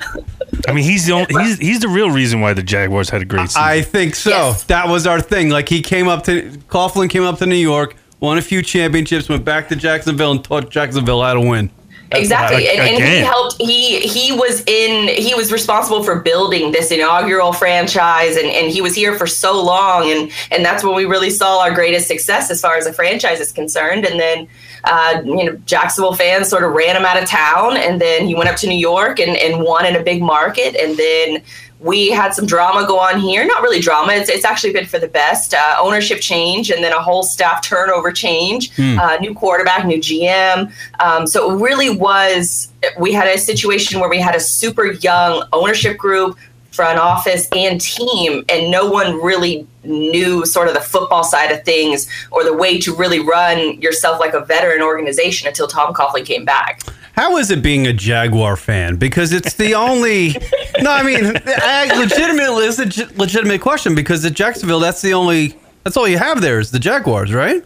I 0.67 0.73
mean, 0.73 0.83
he's 0.83 1.05
the 1.05 1.13
only, 1.13 1.27
he's 1.43 1.57
he's 1.59 1.79
the 1.79 1.89
real 1.89 2.09
reason 2.11 2.39
why 2.41 2.53
the 2.53 2.63
Jaguars 2.63 3.09
had 3.09 3.21
a 3.21 3.25
great 3.25 3.49
season. 3.49 3.61
I 3.63 3.81
think 3.81 4.15
so. 4.15 4.29
Yes. 4.29 4.63
That 4.65 4.87
was 4.87 5.05
our 5.07 5.19
thing. 5.21 5.49
Like 5.49 5.67
he 5.69 5.81
came 5.81 6.07
up 6.07 6.23
to 6.25 6.49
Coughlin 6.69 7.09
came 7.09 7.23
up 7.23 7.39
to 7.39 7.45
New 7.45 7.55
York, 7.55 7.95
won 8.19 8.37
a 8.37 8.41
few 8.41 8.61
championships, 8.61 9.27
went 9.29 9.43
back 9.45 9.67
to 9.69 9.75
Jacksonville, 9.75 10.31
and 10.31 10.43
taught 10.43 10.69
Jacksonville 10.69 11.21
how 11.23 11.33
to 11.33 11.41
win. 11.41 11.69
Exactly 12.11 12.67
Ag- 12.67 12.79
and, 12.79 13.03
and 13.03 13.03
he 13.03 13.17
helped 13.19 13.55
he 13.59 13.99
he 13.99 14.31
was 14.31 14.63
in 14.65 15.09
he 15.09 15.35
was 15.35 15.51
responsible 15.51 16.03
for 16.03 16.19
building 16.19 16.71
this 16.71 16.91
inaugural 16.91 17.53
franchise 17.53 18.37
and, 18.37 18.47
and 18.47 18.71
he 18.71 18.81
was 18.81 18.95
here 18.95 19.17
for 19.17 19.27
so 19.27 19.61
long 19.61 20.09
and 20.09 20.31
and 20.51 20.63
that's 20.63 20.83
when 20.83 20.95
we 20.95 21.05
really 21.05 21.29
saw 21.29 21.59
our 21.61 21.71
greatest 21.71 22.07
success 22.07 22.49
as 22.49 22.61
far 22.61 22.77
as 22.77 22.85
the 22.85 22.93
franchise 22.93 23.39
is 23.39 23.51
concerned 23.51 24.05
and 24.05 24.19
then 24.19 24.47
uh, 24.85 25.21
you 25.25 25.43
know 25.43 25.55
jacksonville 25.65 26.13
fans 26.13 26.47
sort 26.47 26.63
of 26.63 26.71
ran 26.71 26.95
him 26.95 27.05
out 27.05 27.21
of 27.21 27.27
town 27.27 27.75
and 27.75 27.99
then 27.99 28.25
he 28.25 28.35
went 28.35 28.49
up 28.49 28.55
to 28.55 28.67
new 28.67 28.77
york 28.77 29.19
and, 29.19 29.35
and 29.37 29.61
won 29.63 29.85
in 29.85 29.95
a 29.95 30.03
big 30.03 30.21
market 30.21 30.75
and 30.75 30.97
then 30.97 31.41
we 31.79 32.09
had 32.09 32.33
some 32.33 32.45
drama 32.45 32.87
go 32.87 32.99
on 32.99 33.19
here. 33.19 33.45
Not 33.45 33.61
really 33.61 33.79
drama. 33.79 34.13
It's, 34.13 34.29
it's 34.29 34.45
actually 34.45 34.73
been 34.73 34.85
for 34.85 34.99
the 34.99 35.07
best. 35.07 35.53
Uh, 35.53 35.75
ownership 35.79 36.19
change 36.19 36.71
and 36.71 36.83
then 36.83 36.91
a 36.91 36.99
whole 37.01 37.23
staff 37.23 37.61
turnover 37.63 38.11
change. 38.11 38.71
Uh, 38.99 39.17
new 39.21 39.33
quarterback, 39.33 39.85
new 39.85 39.99
GM. 39.99 40.71
Um, 40.99 41.27
so 41.27 41.51
it 41.51 41.61
really 41.61 41.89
was. 41.89 42.71
We 42.99 43.13
had 43.13 43.27
a 43.27 43.37
situation 43.37 43.99
where 43.99 44.09
we 44.09 44.19
had 44.19 44.35
a 44.35 44.39
super 44.39 44.85
young 44.93 45.47
ownership 45.53 45.97
group, 45.97 46.37
front 46.71 46.99
office, 46.99 47.47
and 47.51 47.79
team, 47.79 48.43
and 48.49 48.71
no 48.71 48.89
one 48.89 49.21
really 49.21 49.67
knew 49.83 50.45
sort 50.45 50.67
of 50.67 50.73
the 50.73 50.81
football 50.81 51.23
side 51.23 51.51
of 51.51 51.63
things 51.63 52.09
or 52.31 52.43
the 52.43 52.53
way 52.53 52.79
to 52.79 52.93
really 52.95 53.19
run 53.19 53.79
yourself 53.81 54.19
like 54.19 54.33
a 54.33 54.43
veteran 54.45 54.81
organization 54.81 55.47
until 55.47 55.67
Tom 55.67 55.93
Coughlin 55.93 56.25
came 56.25 56.45
back. 56.45 56.81
How 57.17 57.37
is 57.37 57.49
it 57.49 57.63
being 57.63 57.87
a 57.87 57.93
Jaguar 57.93 58.55
fan? 58.55 58.95
Because 58.97 59.33
it's 59.33 59.55
the 59.55 59.73
only. 59.73 60.35
no, 60.79 60.91
I 60.91 61.01
mean, 61.01 61.33
I, 61.47 61.91
legitimately, 61.97 62.65
it's 62.65 62.79
a 62.99 63.13
legitimate 63.19 63.59
question 63.59 63.95
because 63.95 64.23
at 64.23 64.33
Jacksonville, 64.33 64.79
that's 64.79 65.01
the 65.01 65.13
only. 65.15 65.57
That's 65.83 65.97
all 65.97 66.07
you 66.07 66.19
have 66.19 66.41
there 66.41 66.59
is 66.59 66.69
the 66.71 66.79
Jaguars, 66.79 67.33
right? 67.33 67.63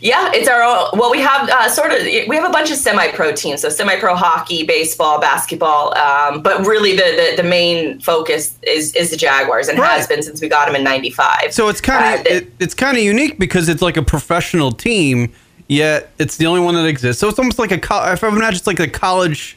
Yeah, 0.00 0.30
it's 0.34 0.48
our 0.48 0.60
own. 0.62 0.98
Well, 0.98 1.10
we 1.10 1.20
have 1.20 1.48
uh, 1.48 1.68
sort 1.68 1.92
of 1.92 2.02
we 2.02 2.34
have 2.36 2.44
a 2.44 2.52
bunch 2.52 2.70
of 2.72 2.76
semi-pro 2.78 3.32
teams, 3.32 3.62
so 3.62 3.68
semi-pro 3.68 4.14
hockey, 4.16 4.64
baseball, 4.64 5.20
basketball. 5.20 5.96
Um, 5.96 6.42
but 6.42 6.66
really, 6.66 6.96
the, 6.96 7.30
the 7.36 7.42
the 7.42 7.48
main 7.48 8.00
focus 8.00 8.58
is 8.62 8.92
is 8.96 9.10
the 9.10 9.16
Jaguars 9.16 9.68
and 9.68 9.78
Right. 9.78 9.92
has 9.98 10.06
been 10.08 10.22
since 10.22 10.42
we 10.42 10.48
got 10.48 10.66
them 10.66 10.74
in 10.74 10.82
'95. 10.84 11.54
So 11.54 11.68
it's 11.68 11.80
kind 11.80 12.20
of 12.20 12.26
Uh, 12.26 12.30
it, 12.38 12.52
it's 12.58 12.74
kind 12.74 12.96
of 12.98 13.04
unique 13.04 13.38
because 13.38 13.68
it's 13.68 13.80
like 13.82 13.96
a 13.96 14.02
professional 14.02 14.70
team, 14.72 15.32
yet 15.70 16.10
it's 16.18 16.36
the 16.36 16.46
only 16.46 16.60
one 16.60 16.74
that 16.74 16.86
exists. 16.86 17.20
So 17.20 17.28
it's 17.28 17.38
almost 17.38 17.58
like 17.58 17.70
a 17.70 17.76
if 18.12 18.24
I 18.24 18.28
imagine 18.28 18.56
it's 18.56 18.66
like 18.66 18.80
a 18.80 18.88
college 18.88 19.56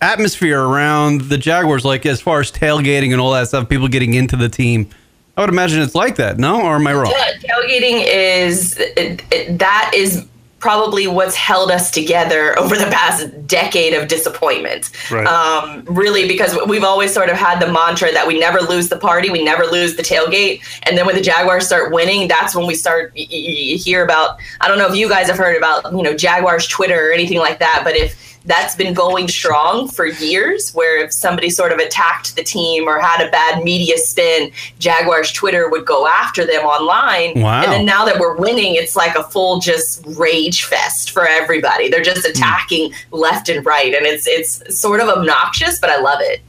atmosphere 0.00 0.60
around 0.60 1.22
the 1.22 1.38
Jaguars, 1.38 1.84
like 1.84 2.06
as 2.06 2.20
far 2.20 2.40
as 2.40 2.50
tailgating 2.50 3.12
and 3.12 3.20
all 3.20 3.32
that 3.32 3.48
stuff, 3.48 3.68
people 3.68 3.86
getting 3.86 4.14
into 4.14 4.34
the 4.36 4.48
team. 4.48 4.88
I 5.36 5.42
would 5.42 5.50
imagine 5.50 5.80
it's 5.80 5.94
like 5.94 6.16
that. 6.16 6.38
No, 6.38 6.62
or 6.62 6.76
am 6.76 6.86
I 6.86 6.94
wrong? 6.94 7.12
Yeah, 7.14 7.32
tailgating 7.38 8.04
is 8.06 8.76
it, 8.78 9.22
it, 9.30 9.58
that 9.58 9.92
is 9.94 10.26
probably 10.62 11.06
what's 11.08 11.34
held 11.34 11.70
us 11.70 11.90
together 11.90 12.56
over 12.62 12.76
the 12.78 12.86
past 12.86 13.26
decade 13.46 13.92
of 13.92 14.08
disappointment. 14.08 14.90
Right. 15.10 15.26
Um, 15.26 15.84
really, 15.84 16.26
because 16.26 16.56
we've 16.66 16.84
always 16.84 17.12
sort 17.12 17.28
of 17.28 17.36
had 17.36 17.60
the 17.60 17.70
mantra 17.70 18.12
that 18.12 18.26
we 18.26 18.38
never 18.38 18.60
lose 18.60 18.88
the 18.88 18.96
party, 18.96 19.28
we 19.28 19.42
never 19.44 19.64
lose 19.66 19.96
the 19.96 20.02
tailgate, 20.02 20.62
and 20.84 20.96
then 20.96 21.04
when 21.04 21.16
the 21.16 21.20
Jaguars 21.20 21.66
start 21.66 21.92
winning, 21.92 22.28
that's 22.28 22.54
when 22.54 22.66
we 22.66 22.74
start. 22.74 23.12
y- 23.16 23.26
y- 23.30 23.36
You 23.36 23.76
hear 23.76 24.02
about. 24.04 24.38
I 24.62 24.68
don't 24.68 24.78
know 24.78 24.86
if 24.88 24.94
you 24.96 25.08
guys 25.08 25.26
have 25.26 25.36
heard 25.36 25.56
about 25.56 25.92
you 25.92 26.02
know 26.02 26.14
Jaguars 26.16 26.66
Twitter 26.68 27.08
or 27.08 27.12
anything 27.12 27.38
like 27.38 27.58
that, 27.58 27.80
but 27.84 27.96
if 27.96 28.31
that's 28.44 28.74
been 28.74 28.94
going 28.94 29.28
strong 29.28 29.88
for 29.88 30.06
years 30.06 30.72
where 30.72 31.04
if 31.04 31.12
somebody 31.12 31.50
sort 31.50 31.72
of 31.72 31.78
attacked 31.78 32.34
the 32.36 32.42
team 32.42 32.88
or 32.88 32.98
had 32.98 33.26
a 33.26 33.30
bad 33.30 33.62
media 33.62 33.96
spin 33.98 34.50
jaguars 34.78 35.32
twitter 35.32 35.68
would 35.68 35.86
go 35.86 36.06
after 36.06 36.44
them 36.44 36.64
online. 36.64 37.40
Wow. 37.40 37.62
and 37.62 37.72
then 37.72 37.84
now 37.84 38.04
that 38.04 38.18
we're 38.18 38.36
winning 38.36 38.74
it's 38.74 38.96
like 38.96 39.14
a 39.16 39.22
full 39.24 39.58
just 39.60 40.04
rage 40.16 40.64
fest 40.64 41.10
for 41.10 41.26
everybody. 41.26 41.88
They're 41.88 42.02
just 42.02 42.26
hmm. 42.26 42.30
attacking 42.30 42.92
left 43.10 43.48
and 43.48 43.64
right 43.64 43.94
and 43.94 44.06
it's 44.06 44.26
it's 44.26 44.78
sort 44.78 45.00
of 45.00 45.08
obnoxious 45.08 45.78
but 45.78 45.90
i 45.90 45.98
love 45.98 46.18
it 46.20 46.40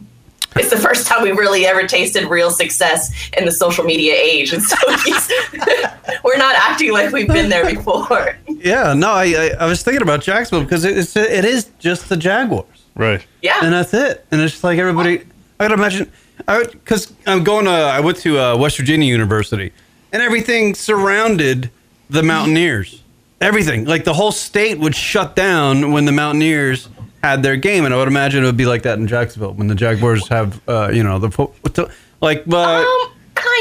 it's 0.55 0.69
the 0.69 0.77
first 0.77 1.07
time 1.07 1.23
we 1.23 1.31
really 1.31 1.65
ever 1.65 1.87
tasted 1.87 2.29
real 2.29 2.51
success 2.51 3.11
in 3.37 3.45
the 3.45 3.51
social 3.51 3.83
media 3.83 4.13
age, 4.15 4.53
and 4.53 4.61
so 4.61 4.75
he's, 5.05 5.31
we're 6.23 6.37
not 6.37 6.55
acting 6.55 6.91
like 6.91 7.11
we've 7.11 7.27
been 7.27 7.49
there 7.49 7.65
before. 7.65 8.37
Yeah, 8.47 8.93
no, 8.93 9.11
I, 9.11 9.25
I 9.25 9.49
I 9.61 9.65
was 9.65 9.83
thinking 9.83 10.01
about 10.01 10.21
Jacksonville 10.21 10.63
because 10.63 10.85
it's 10.85 11.15
it 11.15 11.45
is 11.45 11.69
just 11.79 12.09
the 12.09 12.17
Jaguars. 12.17 12.67
Right. 12.95 13.25
Yeah, 13.41 13.63
and 13.63 13.73
that's 13.73 13.93
it. 13.93 14.25
And 14.31 14.41
it's 14.41 14.53
just 14.53 14.63
like 14.63 14.79
everybody. 14.79 15.21
I 15.59 15.67
gotta 15.67 15.75
imagine, 15.75 16.11
I 16.47 16.63
because 16.63 17.13
I'm 17.25 17.43
going 17.43 17.65
to. 17.65 17.71
I 17.71 17.99
went 17.99 18.17
to 18.19 18.39
uh, 18.39 18.57
West 18.57 18.77
Virginia 18.77 19.07
University, 19.07 19.71
and 20.11 20.21
everything 20.21 20.75
surrounded 20.75 21.71
the 22.09 22.23
Mountaineers. 22.23 23.01
Everything, 23.41 23.83
like 23.83 24.05
the 24.05 24.13
whole 24.13 24.31
state, 24.31 24.79
would 24.79 24.95
shut 24.95 25.35
down 25.35 25.91
when 25.91 26.05
the 26.05 26.13
Mountaineers 26.13 26.87
had 27.23 27.41
their 27.41 27.55
game, 27.55 27.85
and 27.85 27.93
I 27.93 27.97
would 27.97 28.07
imagine 28.07 28.43
it 28.43 28.47
would 28.47 28.57
be 28.57 28.65
like 28.65 28.83
that 28.83 28.99
in 28.99 29.07
Jacksonville 29.07 29.53
when 29.53 29.67
the 29.67 29.75
Jaguars 29.75 30.27
have, 30.27 30.61
uh, 30.67 30.91
you 30.93 31.03
know, 31.03 31.19
the 31.19 31.89
like. 32.21 32.45
but. 32.45 32.85
Um, 32.85 33.09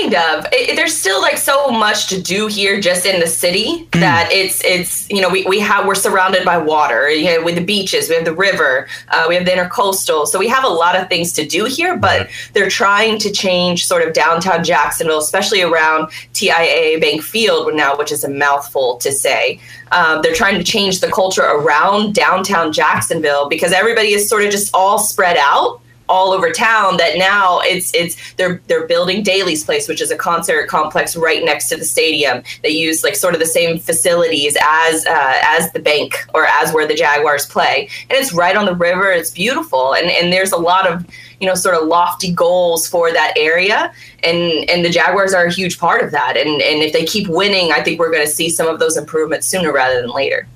kind 0.01 0.15
of. 0.15 0.47
It, 0.53 0.77
there's 0.77 0.97
still 0.97 1.21
like 1.21 1.39
so 1.39 1.69
much 1.69 2.09
to 2.09 2.21
do 2.21 2.47
here, 2.47 2.81
just 2.81 3.07
in 3.07 3.21
the 3.21 3.27
city, 3.27 3.89
that 3.93 4.29
it's 4.31 4.63
it's 4.65 5.09
you 5.11 5.21
know 5.21 5.29
we, 5.29 5.45
we 5.47 5.61
have 5.61 5.87
we're 5.87 5.95
surrounded 5.95 6.45
by 6.45 6.59
water. 6.59 7.11
You 7.11 7.39
know, 7.39 7.45
with 7.45 7.57
the 7.57 7.65
beaches, 7.65 8.09
we 8.09 8.17
have 8.17 8.25
the 8.25 8.35
river, 8.35 8.89
uh, 9.09 9.27
we 9.29 9.35
have 9.35 9.45
the 9.45 9.51
intercoastal, 9.51 10.27
so 10.27 10.39
we 10.39 10.49
have 10.49 10.65
a 10.65 10.69
lot 10.69 10.97
of 10.97 11.09
things 11.09 11.33
to 11.35 11.47
do 11.47 11.65
here. 11.65 11.97
But 11.97 12.29
they're 12.53 12.71
trying 12.71 13.19
to 13.21 13.31
change 13.31 13.87
sort 13.87 14.07
of 14.07 14.13
downtown 14.13 14.65
Jacksonville, 14.65 15.19
especially 15.19 15.63
around 15.63 16.09
TIAA 16.35 17.01
Bank 17.01 17.23
Field 17.23 17.75
now, 17.75 17.97
which 17.97 18.13
is 18.13 18.25
a 18.25 18.31
mouthful 18.31 18.97
to 18.99 19.13
say. 19.13 19.61
Um, 19.93 20.23
they're 20.23 20.35
trying 20.35 20.57
to 20.57 20.65
change 20.65 21.01
the 21.01 21.11
culture 21.11 21.43
around 21.43 22.15
downtown 22.15 22.73
Jacksonville 22.73 23.49
because 23.49 23.73
everybody 23.73 24.13
is 24.15 24.29
sort 24.29 24.43
of 24.43 24.51
just 24.51 24.75
all 24.75 24.99
spread 24.99 25.37
out 25.39 25.82
all 26.09 26.33
over 26.33 26.51
town 26.51 26.97
that 26.99 27.17
now 27.17 27.61
it's 27.61 27.95
it's 27.95 28.33
they're 28.35 28.61
they're 28.67 28.87
building 28.87 29.23
Daily's 29.23 29.65
Place, 29.65 29.89
which 29.89 30.01
is 30.01 30.11
a 30.11 30.17
concert 30.17 30.69
complex 30.69 31.17
right 31.17 31.45
next 31.45 31.69
to 31.69 31.77
the 31.77 31.85
stadium. 31.85 32.43
They 32.63 32.71
use 32.71 33.03
like 33.03 33.17
sort 33.17 33.35
of 33.35 33.41
the 33.41 33.47
same 33.47 33.79
facilities 33.79 34.57
as 34.63 35.07
uh, 35.07 35.41
as 35.43 35.73
the 35.73 35.81
bank 35.81 36.27
or 36.35 36.47
as 36.47 36.73
where 36.73 36.87
the 36.87 36.95
Jaguars 36.95 37.47
play, 37.47 37.89
and 38.11 38.19
it's 38.19 38.33
right 38.33 38.57
on 38.57 38.67
the 38.67 38.75
river. 38.75 39.11
It's 39.11 39.31
beautiful, 39.31 39.95
and 39.95 40.11
and 40.11 40.33
there's 40.33 40.53
a 40.53 40.57
lot 40.57 40.87
of 40.87 41.07
you 41.41 41.47
know 41.47 41.55
sort 41.55 41.75
of 41.75 41.89
lofty 41.89 42.33
goals 42.33 42.89
for 42.89 43.13
that 43.13 43.35
area, 43.37 43.93
and 44.23 44.69
and 44.71 44.85
the 44.85 44.91
Jaguars 44.91 45.35
are 45.35 45.47
a 45.47 45.53
huge 45.53 45.79
part 45.79 46.03
of 46.03 46.11
that. 46.13 46.37
And 46.37 46.63
and 46.63 46.83
if 46.83 46.93
they 46.93 47.05
keep 47.05 47.29
winning, 47.29 47.73
I 47.73 47.83
think 47.83 47.99
we're 47.99 48.13
going 48.13 48.27
to 48.27 48.33
see 48.33 48.49
some 48.49 48.69
of 48.69 48.79
those 48.79 48.97
improvements 48.97 49.47
sooner 49.47 49.73
rather 49.73 50.01
than 50.01 50.11
later. 50.11 50.47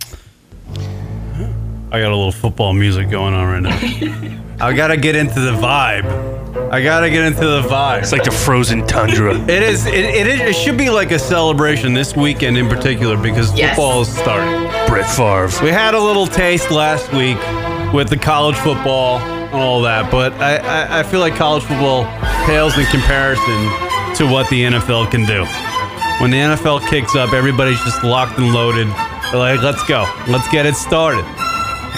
I 1.93 2.01
got 2.01 2.11
a 2.11 2.17
little 2.17 2.33
football 2.33 2.73
music 2.73 3.11
going 3.11 3.33
on 3.35 3.47
right 3.47 3.63
now. 3.63 4.43
I 4.67 4.73
gotta 4.73 4.97
get 4.97 5.15
into 5.15 5.41
the 5.41 5.53
vibe. 5.53 6.05
I 6.73 6.83
gotta 6.83 7.09
get 7.11 7.25
into 7.25 7.47
the 7.47 7.63
vibe. 7.63 8.01
It's 8.03 8.13
like 8.13 8.25
the 8.25 8.31
frozen 8.31 8.87
tundra. 8.87 9.35
It 9.49 9.63
is. 9.63 9.87
It, 9.87 9.95
it 9.95 10.27
is. 10.27 10.41
It 10.41 10.55
should 10.57 10.77
be 10.77 10.91
like 10.91 11.13
a 11.13 11.19
celebration 11.19 11.95
this 11.95 12.17
weekend 12.17 12.59
in 12.59 12.69
particular 12.69 13.17
because 13.17 13.57
Yes. 13.57 13.77
football 13.77 14.01
is 14.03 14.09
starting. 14.09 14.63
Brett 14.89 15.09
Favre. 15.09 15.49
We 15.65 15.71
had 15.71 15.95
a 15.95 16.01
little 16.01 16.27
taste 16.27 16.71
last 16.71 17.13
week 17.13 17.37
with 17.95 18.09
the 18.09 18.17
college 18.17 18.57
football 18.57 19.19
and 19.19 19.55
all 19.55 19.81
that, 19.83 20.11
but 20.11 20.33
I, 20.35 20.57
I, 20.57 21.01
I 21.01 21.03
feel 21.05 21.21
like 21.21 21.35
college 21.37 21.63
football 21.63 22.05
pales 22.47 22.77
in 22.77 22.85
comparison 22.87 23.61
to 24.17 24.27
what 24.31 24.49
the 24.51 24.65
NFL 24.65 25.11
can 25.13 25.25
do. 25.25 25.45
When 26.21 26.31
the 26.31 26.39
NFL 26.39 26.89
kicks 26.89 27.15
up, 27.15 27.33
everybody's 27.33 27.79
just 27.85 28.03
locked 28.03 28.39
and 28.39 28.53
loaded. 28.53 28.89
They're 29.31 29.39
like, 29.39 29.63
let's 29.63 29.85
go. 29.87 30.05
Let's 30.29 30.49
get 30.51 30.67
it 30.67 30.75
started. 30.75 31.25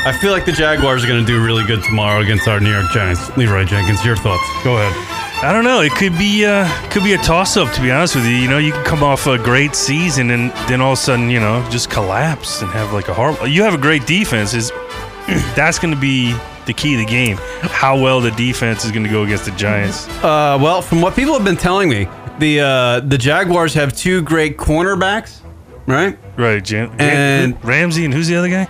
I 0.08 0.12
feel 0.12 0.32
like 0.32 0.46
the 0.46 0.52
Jaguars 0.52 1.04
are 1.04 1.06
going 1.06 1.20
to 1.20 1.26
do 1.26 1.44
really 1.44 1.64
good 1.66 1.82
tomorrow 1.84 2.20
against 2.22 2.48
our 2.48 2.60
New 2.60 2.72
York 2.72 2.90
Giants. 2.92 3.36
Leroy 3.36 3.64
Jenkins, 3.64 4.02
your 4.06 4.16
thoughts? 4.16 4.42
Go 4.64 4.78
ahead. 4.78 5.44
I 5.44 5.52
don't 5.52 5.64
know. 5.64 5.82
It 5.82 5.92
could 5.92 6.16
be 6.16 6.46
uh, 6.46 6.66
could 6.88 7.04
be 7.04 7.12
a 7.12 7.18
toss 7.18 7.58
up. 7.58 7.70
To 7.74 7.82
be 7.82 7.90
honest 7.90 8.16
with 8.16 8.24
you, 8.24 8.32
you 8.32 8.48
know, 8.48 8.56
you 8.56 8.72
can 8.72 8.82
come 8.86 9.02
off 9.02 9.26
a 9.26 9.36
great 9.36 9.74
season 9.74 10.30
and 10.30 10.50
then 10.66 10.80
all 10.80 10.92
of 10.94 10.98
a 10.98 11.02
sudden, 11.02 11.28
you 11.28 11.40
know, 11.40 11.62
just 11.70 11.90
collapse 11.90 12.62
and 12.62 12.70
have 12.70 12.94
like 12.94 13.08
a 13.08 13.14
horrible. 13.14 13.46
You 13.46 13.62
have 13.64 13.74
a 13.74 13.78
great 13.78 14.06
defense. 14.06 14.54
Is 14.54 14.70
that's 15.54 15.78
going 15.78 15.92
to 15.94 16.00
be 16.00 16.34
the 16.64 16.72
key 16.72 16.92
to 16.92 16.98
the 17.00 17.04
game? 17.04 17.36
How 17.60 18.00
well 18.00 18.22
the 18.22 18.30
defense 18.30 18.86
is 18.86 18.90
going 18.90 19.04
to 19.04 19.10
go 19.10 19.24
against 19.24 19.44
the 19.44 19.50
Giants? 19.52 20.08
Uh, 20.24 20.58
well, 20.58 20.80
from 20.80 21.02
what 21.02 21.16
people 21.16 21.34
have 21.34 21.44
been 21.44 21.56
telling 21.58 21.90
me, 21.90 22.08
the 22.38 22.60
uh, 22.60 23.00
the 23.00 23.18
Jaguars 23.18 23.74
have 23.74 23.94
two 23.94 24.22
great 24.22 24.56
cornerbacks, 24.56 25.42
right? 25.86 26.18
Right, 26.38 26.64
Jan- 26.64 26.96
Jan- 26.98 27.52
And- 27.52 27.62
Ramsey 27.64 28.06
and 28.06 28.14
who's 28.14 28.26
the 28.28 28.36
other 28.36 28.48
guy? 28.48 28.66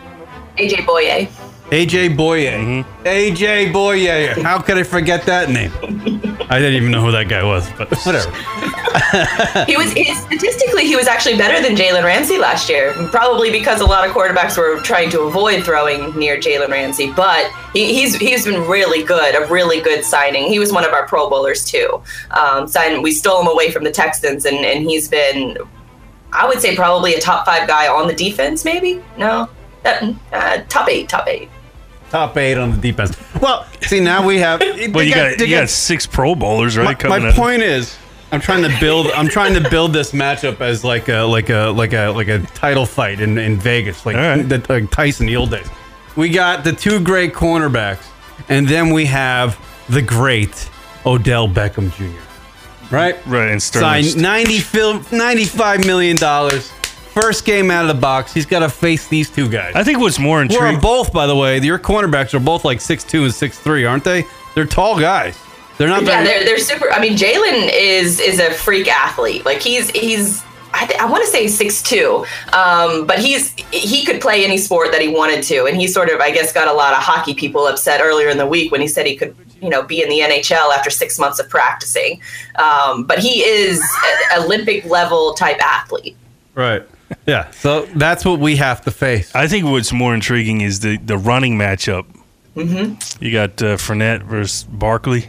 AJ 0.59 0.87
Bouye. 0.87 1.29
AJ 1.71 2.17
Bouye. 2.17 2.85
AJ 3.05 3.73
Bouye. 3.73 4.43
How 4.43 4.61
could 4.61 4.79
I 4.79 4.83
forget 4.83 5.25
that 5.27 5.51
name? 5.51 5.71
I 6.51 6.59
didn't 6.59 6.75
even 6.75 6.91
know 6.91 7.03
who 7.05 7.13
that 7.13 7.29
guy 7.29 7.45
was, 7.45 7.69
but 7.77 7.91
whatever. 8.07 8.31
He 9.67 9.77
was 9.77 9.93
he, 9.93 10.13
statistically 10.15 10.87
he 10.87 10.97
was 10.97 11.07
actually 11.07 11.37
better 11.37 11.63
than 11.63 11.77
Jalen 11.77 12.05
Ramsey 12.05 12.39
last 12.39 12.71
year, 12.71 12.95
probably 13.11 13.51
because 13.51 13.81
a 13.81 13.85
lot 13.85 14.09
of 14.09 14.15
quarterbacks 14.15 14.57
were 14.57 14.81
trying 14.81 15.11
to 15.11 15.21
avoid 15.21 15.63
throwing 15.63 16.17
near 16.19 16.39
Jalen 16.39 16.71
Ramsey. 16.71 17.13
But 17.13 17.53
he, 17.75 17.93
he's 17.95 18.17
he's 18.17 18.47
been 18.47 18.67
really 18.67 19.05
good, 19.05 19.35
a 19.35 19.47
really 19.47 19.81
good 19.83 20.05
signing. 20.05 20.49
He 20.49 20.59
was 20.59 20.73
one 20.73 20.85
of 20.85 20.93
our 20.93 21.07
Pro 21.07 21.29
Bowlers 21.29 21.65
too. 21.65 22.03
Um, 22.31 22.67
signed, 22.67 23.03
we 23.03 23.13
stole 23.13 23.43
him 23.43 23.47
away 23.49 23.71
from 23.71 23.85
the 23.85 23.93
Texans, 23.93 24.47
and 24.47 24.57
and 24.65 24.89
he's 24.89 25.07
been, 25.07 25.59
I 26.33 26.49
would 26.49 26.61
say, 26.61 26.75
probably 26.75 27.15
a 27.15 27.21
top 27.21 27.45
five 27.45 27.69
guy 27.69 27.89
on 27.89 28.09
the 28.09 28.15
defense. 28.15 28.65
Maybe 28.65 29.03
no, 29.19 29.51
uh, 29.89 30.15
uh, 30.33 30.63
top 30.69 30.89
eight, 30.89 31.09
top 31.09 31.27
eight. 31.29 31.49
Top 32.11 32.37
eight 32.37 32.57
on 32.57 32.71
the 32.71 32.77
defense. 32.79 33.17
Well, 33.41 33.67
see 33.83 34.01
now 34.01 34.27
we 34.27 34.39
have. 34.39 34.61
Well, 34.93 35.05
you 35.05 35.15
got 35.15 35.39
you 35.41 35.49
got 35.51 35.69
six 35.69 36.07
Pro 36.07 36.35
Bowlers, 36.35 36.77
right? 36.77 36.85
my, 36.85 36.95
coming 36.95 37.23
my 37.23 37.29
out. 37.29 37.35
point 37.35 37.63
is 37.63 37.97
I'm 38.33 38.41
trying 38.41 38.63
to 38.63 38.75
build 38.81 39.09
I'm 39.09 39.29
trying 39.29 39.55
to 39.63 39.69
build 39.71 39.93
this 39.93 40.13
matchup 40.13 40.61
as 40.61 40.85
like 40.85 41.09
a 41.09 41.23
like 41.23 41.51
a 41.51 41.67
like 41.69 41.93
a 41.93 42.09
like 42.09 42.29
a 42.29 42.41
title 42.55 42.87
fight 42.87 43.21
in, 43.21 43.37
in 43.39 43.57
Vegas 43.59 44.05
like, 44.07 44.17
All 44.17 44.23
right. 44.23 44.49
the, 44.49 44.65
like 44.69 44.91
Tyson 44.91 45.27
the 45.27 45.37
old 45.37 45.51
days. 45.51 45.69
We 46.17 46.31
got 46.31 46.65
the 46.65 46.73
two 46.73 47.01
great 47.01 47.33
cornerbacks 47.35 48.05
and 48.49 48.67
then 48.69 48.91
we 48.93 49.05
have 49.07 49.59
the 49.89 50.03
great 50.03 50.69
Odell 51.07 51.49
Beckham 51.49 51.93
Jr. 51.95 52.19
Right? 52.95 53.25
Right, 53.27 53.51
and 53.51 53.63
Sterling. 53.63 54.05
Signed 54.05 54.23
90 54.23 54.59
fil- 54.61 55.03
95 55.13 55.85
million 55.87 56.17
dollars. 56.17 56.73
First 57.21 57.45
game 57.45 57.71
out 57.71 57.83
of 57.89 57.95
the 57.95 58.01
box. 58.01 58.33
He's 58.33 58.47
got 58.47 58.61
to 58.61 58.69
face 58.69 59.09
these 59.09 59.29
two 59.31 59.49
guys. 59.49 59.75
I 59.75 59.83
think 59.83 59.99
what's 59.99 60.19
more 60.19 60.37
Who 60.37 60.43
are 60.43 60.45
intriguing. 60.67 60.81
both, 60.81 61.13
by 61.13 61.27
the 61.27 61.35
way, 61.35 61.59
your 61.61 61.79
cornerbacks 61.79 62.33
are 62.35 62.39
both 62.41 62.65
like 62.65 62.79
6'2 62.79 63.25
and 63.25 63.33
6'3, 63.33 63.89
aren't 63.91 64.05
they? 64.05 64.25
They're 64.55 64.67
tall 64.67 64.99
guys. 65.01 65.39
They're 65.79 65.89
not 65.89 66.03
Yeah, 66.03 66.23
very 66.23 66.25
they're 66.25 66.45
they're 66.45 66.59
super. 66.59 66.91
I 66.93 67.01
mean, 67.01 67.17
Jalen 67.17 67.71
is 67.73 68.19
is 68.21 68.41
a 68.41 68.51
freak 68.53 68.89
athlete. 68.89 69.45
Like 69.45 69.61
he's 69.61 69.91
he's. 69.91 70.43
I, 70.75 70.87
th- 70.87 71.01
I 71.01 71.07
want 71.07 71.25
to 71.25 71.31
say 71.31 71.47
six 71.49 71.83
two, 71.83 72.27
um, 72.53 73.07
but 73.07 73.19
he's 73.21 73.53
he 73.73 74.05
could 74.05 74.21
play 74.21 74.45
any 74.45 74.59
sport 74.59 74.93
that 74.93 75.01
he 75.01 75.09
wanted 75.09 75.43
to, 75.45 75.65
and 75.67 75.77
he 75.77 75.87
sort 75.87 76.11
of 76.11 76.21
I 76.21 76.31
guess 76.31 76.53
got 76.53 76.69
a 76.69 76.73
lot 76.73 76.93
of 76.95 76.99
hockey 77.03 77.33
people 77.33 77.67
upset 77.67 78.01
earlier 78.03 78.29
in 78.29 78.37
the 78.39 78.47
week 78.47 78.71
when 78.73 78.81
he 78.81 78.87
said 78.89 79.07
he 79.07 79.17
could 79.17 79.35
you 79.63 79.71
know 79.71 79.83
be 79.83 80.03
in 80.03 80.09
the 80.09 80.19
NHL 80.19 80.75
after 80.77 80.91
six 80.91 81.19
months 81.19 81.39
of 81.39 81.49
practicing. 81.49 82.21
Um, 82.57 83.05
but 83.05 83.19
he 83.21 83.41
is 83.45 83.81
an 84.33 84.43
Olympic 84.43 84.85
level 84.85 85.33
type 85.35 85.65
athlete. 85.65 86.17
Right. 86.55 86.83
Yeah. 87.27 87.51
So 87.53 87.87
that's 87.95 88.25
what 88.25 88.39
we 88.39 88.57
have 88.57 88.83
to 88.83 88.91
face. 88.91 89.35
I 89.35 89.49
think 89.49 89.65
what's 89.67 89.93
more 89.93 90.15
intriguing 90.15 90.61
is 90.61 90.81
the 90.81 90.99
the 90.99 91.17
running 91.17 91.57
matchup. 91.57 92.07
Mm-hmm. 92.55 93.25
You 93.25 93.33
got 93.33 93.63
uh, 93.63 93.77
Fournette 93.77 94.23
versus 94.23 94.65
Barkley. 94.65 95.27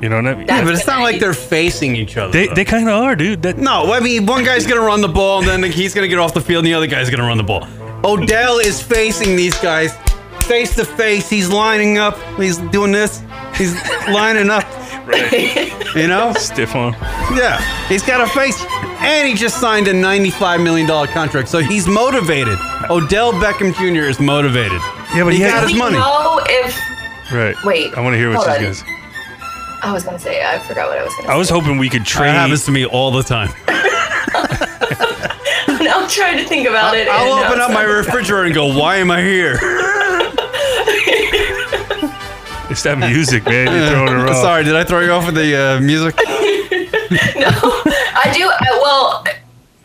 You 0.00 0.10
know 0.10 0.16
what 0.16 0.26
I 0.26 0.34
mean? 0.34 0.46
Yeah, 0.46 0.64
but 0.64 0.74
it's 0.74 0.86
not 0.86 1.00
like 1.00 1.18
they're 1.18 1.32
facing 1.32 1.96
each 1.96 2.16
other. 2.18 2.32
They 2.32 2.48
though. 2.48 2.54
they 2.54 2.64
kind 2.64 2.88
of 2.88 2.94
are, 2.94 3.16
dude. 3.16 3.42
That 3.42 3.56
no, 3.56 3.92
I 3.92 4.00
mean, 4.00 4.26
one 4.26 4.44
guy's 4.44 4.66
going 4.66 4.80
to 4.80 4.86
run 4.86 5.00
the 5.00 5.08
ball, 5.08 5.38
and 5.38 5.62
then 5.62 5.72
he's 5.72 5.94
going 5.94 6.04
to 6.04 6.08
get 6.08 6.18
off 6.18 6.34
the 6.34 6.40
field, 6.40 6.64
and 6.64 6.66
the 6.66 6.74
other 6.74 6.86
guy's 6.86 7.08
going 7.08 7.20
to 7.20 7.26
run 7.26 7.38
the 7.38 7.42
ball. 7.42 7.66
Odell 8.04 8.58
is 8.58 8.82
facing 8.82 9.36
these 9.36 9.58
guys 9.60 9.96
face 10.46 10.76
to 10.76 10.84
face. 10.84 11.28
He's 11.28 11.48
lining 11.48 11.98
up. 11.98 12.18
He's 12.36 12.58
doing 12.58 12.92
this. 12.92 13.22
He's 13.54 13.74
lining 14.08 14.50
up. 14.50 14.64
You 15.96 16.08
know? 16.08 16.32
stiff 16.34 16.74
on. 16.74 16.92
Yeah. 17.34 17.58
He's 17.88 18.02
got 18.04 18.20
a 18.20 18.26
face. 18.32 18.62
And 19.00 19.26
he 19.28 19.34
just 19.34 19.58
signed 19.60 19.88
a 19.88 19.92
$95 19.94 20.62
million 20.62 20.86
contract. 21.08 21.48
So 21.48 21.58
he's 21.60 21.86
motivated. 21.88 22.58
Odell 22.90 23.32
Beckham 23.32 23.72
Jr. 23.74 24.08
is 24.08 24.20
motivated. 24.20 24.80
Yeah, 25.14 25.24
but 25.24 25.32
he 25.32 25.38
he 25.38 25.44
got 25.44 25.54
had- 25.54 25.62
his 25.64 25.72
we 25.72 25.78
money. 25.78 25.96
know 25.96 26.40
if 26.44 26.78
Right. 27.32 27.56
Wait, 27.64 27.94
I 27.94 28.00
want 28.02 28.14
to 28.14 28.18
hear 28.18 28.28
what 28.30 28.46
hold 28.46 28.60
you 28.60 28.66
on. 28.66 28.72
guys. 28.72 28.84
I 29.82 29.92
was 29.92 30.04
gonna 30.04 30.18
say 30.18 30.44
I 30.44 30.58
forgot 30.60 30.88
what 30.88 30.98
I 30.98 31.04
was 31.04 31.14
gonna. 31.16 31.28
I 31.32 31.36
was 31.36 31.48
hoping 31.48 31.78
we 31.78 31.88
could 31.88 32.02
That 32.02 32.06
trade. 32.08 32.30
happens 32.30 32.64
to 32.66 32.70
me 32.72 32.84
all 32.86 33.10
the 33.10 33.22
time. 33.22 33.50
I'm 35.88 36.08
trying 36.08 36.36
to 36.38 36.44
think 36.44 36.68
about 36.68 36.96
it. 36.96 37.08
I'll 37.08 37.32
open 37.44 37.60
up 37.60 37.70
my 37.70 37.82
refrigerator 37.84 38.44
and 38.44 38.54
go, 38.54 38.66
why 38.78 38.96
am 38.96 39.10
I 39.10 39.22
here? 39.22 39.54
It's 42.76 42.82
that 42.82 42.98
music, 42.98 43.46
man. 43.46 43.72
You're 43.72 43.88
throwing 43.88 44.20
it 44.20 44.28
off. 44.28 44.36
Sorry, 44.36 44.62
did 44.62 44.76
I 44.76 44.84
throw 44.84 45.00
you 45.00 45.10
off 45.12 45.24
with 45.24 45.34
the 45.36 45.56
uh, 45.56 45.80
music? 45.80 46.14
No, 47.38 47.48
I 47.48 48.32
do. 48.34 48.50
I, 48.50 48.78
well, 48.82 49.24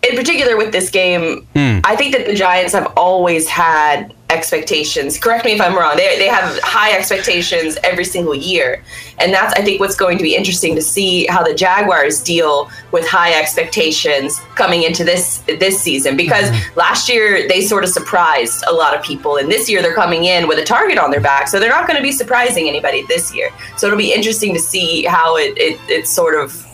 in 0.10 0.18
particular 0.18 0.58
with 0.58 0.72
this 0.74 0.90
game, 0.90 1.48
Hmm. 1.56 1.80
I 1.84 1.96
think 1.96 2.16
that 2.16 2.26
the 2.26 2.34
Giants 2.34 2.74
have 2.74 2.92
always 2.98 3.48
had 3.48 4.14
expectations. 4.32 5.20
Correct 5.20 5.46
me 5.46 5.52
if 5.52 5.62
I'm 5.62 5.76
wrong. 5.76 5.98
They, 5.98 6.18
they 6.18 6.28
have 6.28 6.60
high 6.64 6.98
expectations 6.98 7.78
every 7.84 8.06
single 8.06 8.34
year. 8.36 8.84
And 9.20 9.34
that's, 9.34 9.54
I 9.60 9.64
think, 9.64 9.80
what's 9.80 9.96
going 9.96 10.18
to 10.18 10.24
be 10.24 10.36
interesting 10.36 10.76
to 10.76 10.82
see 10.82 11.26
how 11.28 11.44
the 11.44 11.54
Jaguars 11.54 12.24
deal 12.24 12.72
with 12.92 13.08
high 13.08 13.40
expectations 13.40 14.40
coming 14.56 14.84
into 14.84 15.04
this 15.04 15.40
this 15.60 15.82
season. 15.82 16.18
Because 16.18 16.50
mm-hmm. 16.50 16.80
last 16.80 17.10
year 17.10 17.48
they 17.48 17.62
sort 17.62 17.84
of 17.84 17.90
surprised 17.90 18.64
a 18.68 18.74
lot 18.74 18.96
of 18.96 19.04
people. 19.04 19.38
And 19.38 19.52
this 19.52 19.70
year 19.70 19.82
they're 19.82 19.94
coming 19.94 20.24
in 20.26 20.48
with 20.48 20.58
a 20.58 20.64
target 20.64 20.98
on 20.98 21.12
their 21.12 21.22
back. 21.22 21.48
So 21.48 21.60
they're 21.60 21.70
not 21.70 21.88
going 21.88 21.98
to 21.98 22.04
be 22.04 22.12
surprising 22.12 22.68
anybody 22.68 23.06
this 23.08 23.36
year. 23.36 23.50
So 23.78 23.88
it'll 23.88 24.00
be 24.00 24.14
interesting 24.14 24.54
to 24.54 24.60
see 24.60 25.04
how 25.04 25.38
it, 25.38 25.58
it 25.58 25.80
it's 25.88 26.10
sort 26.10 26.42
of 26.42 26.66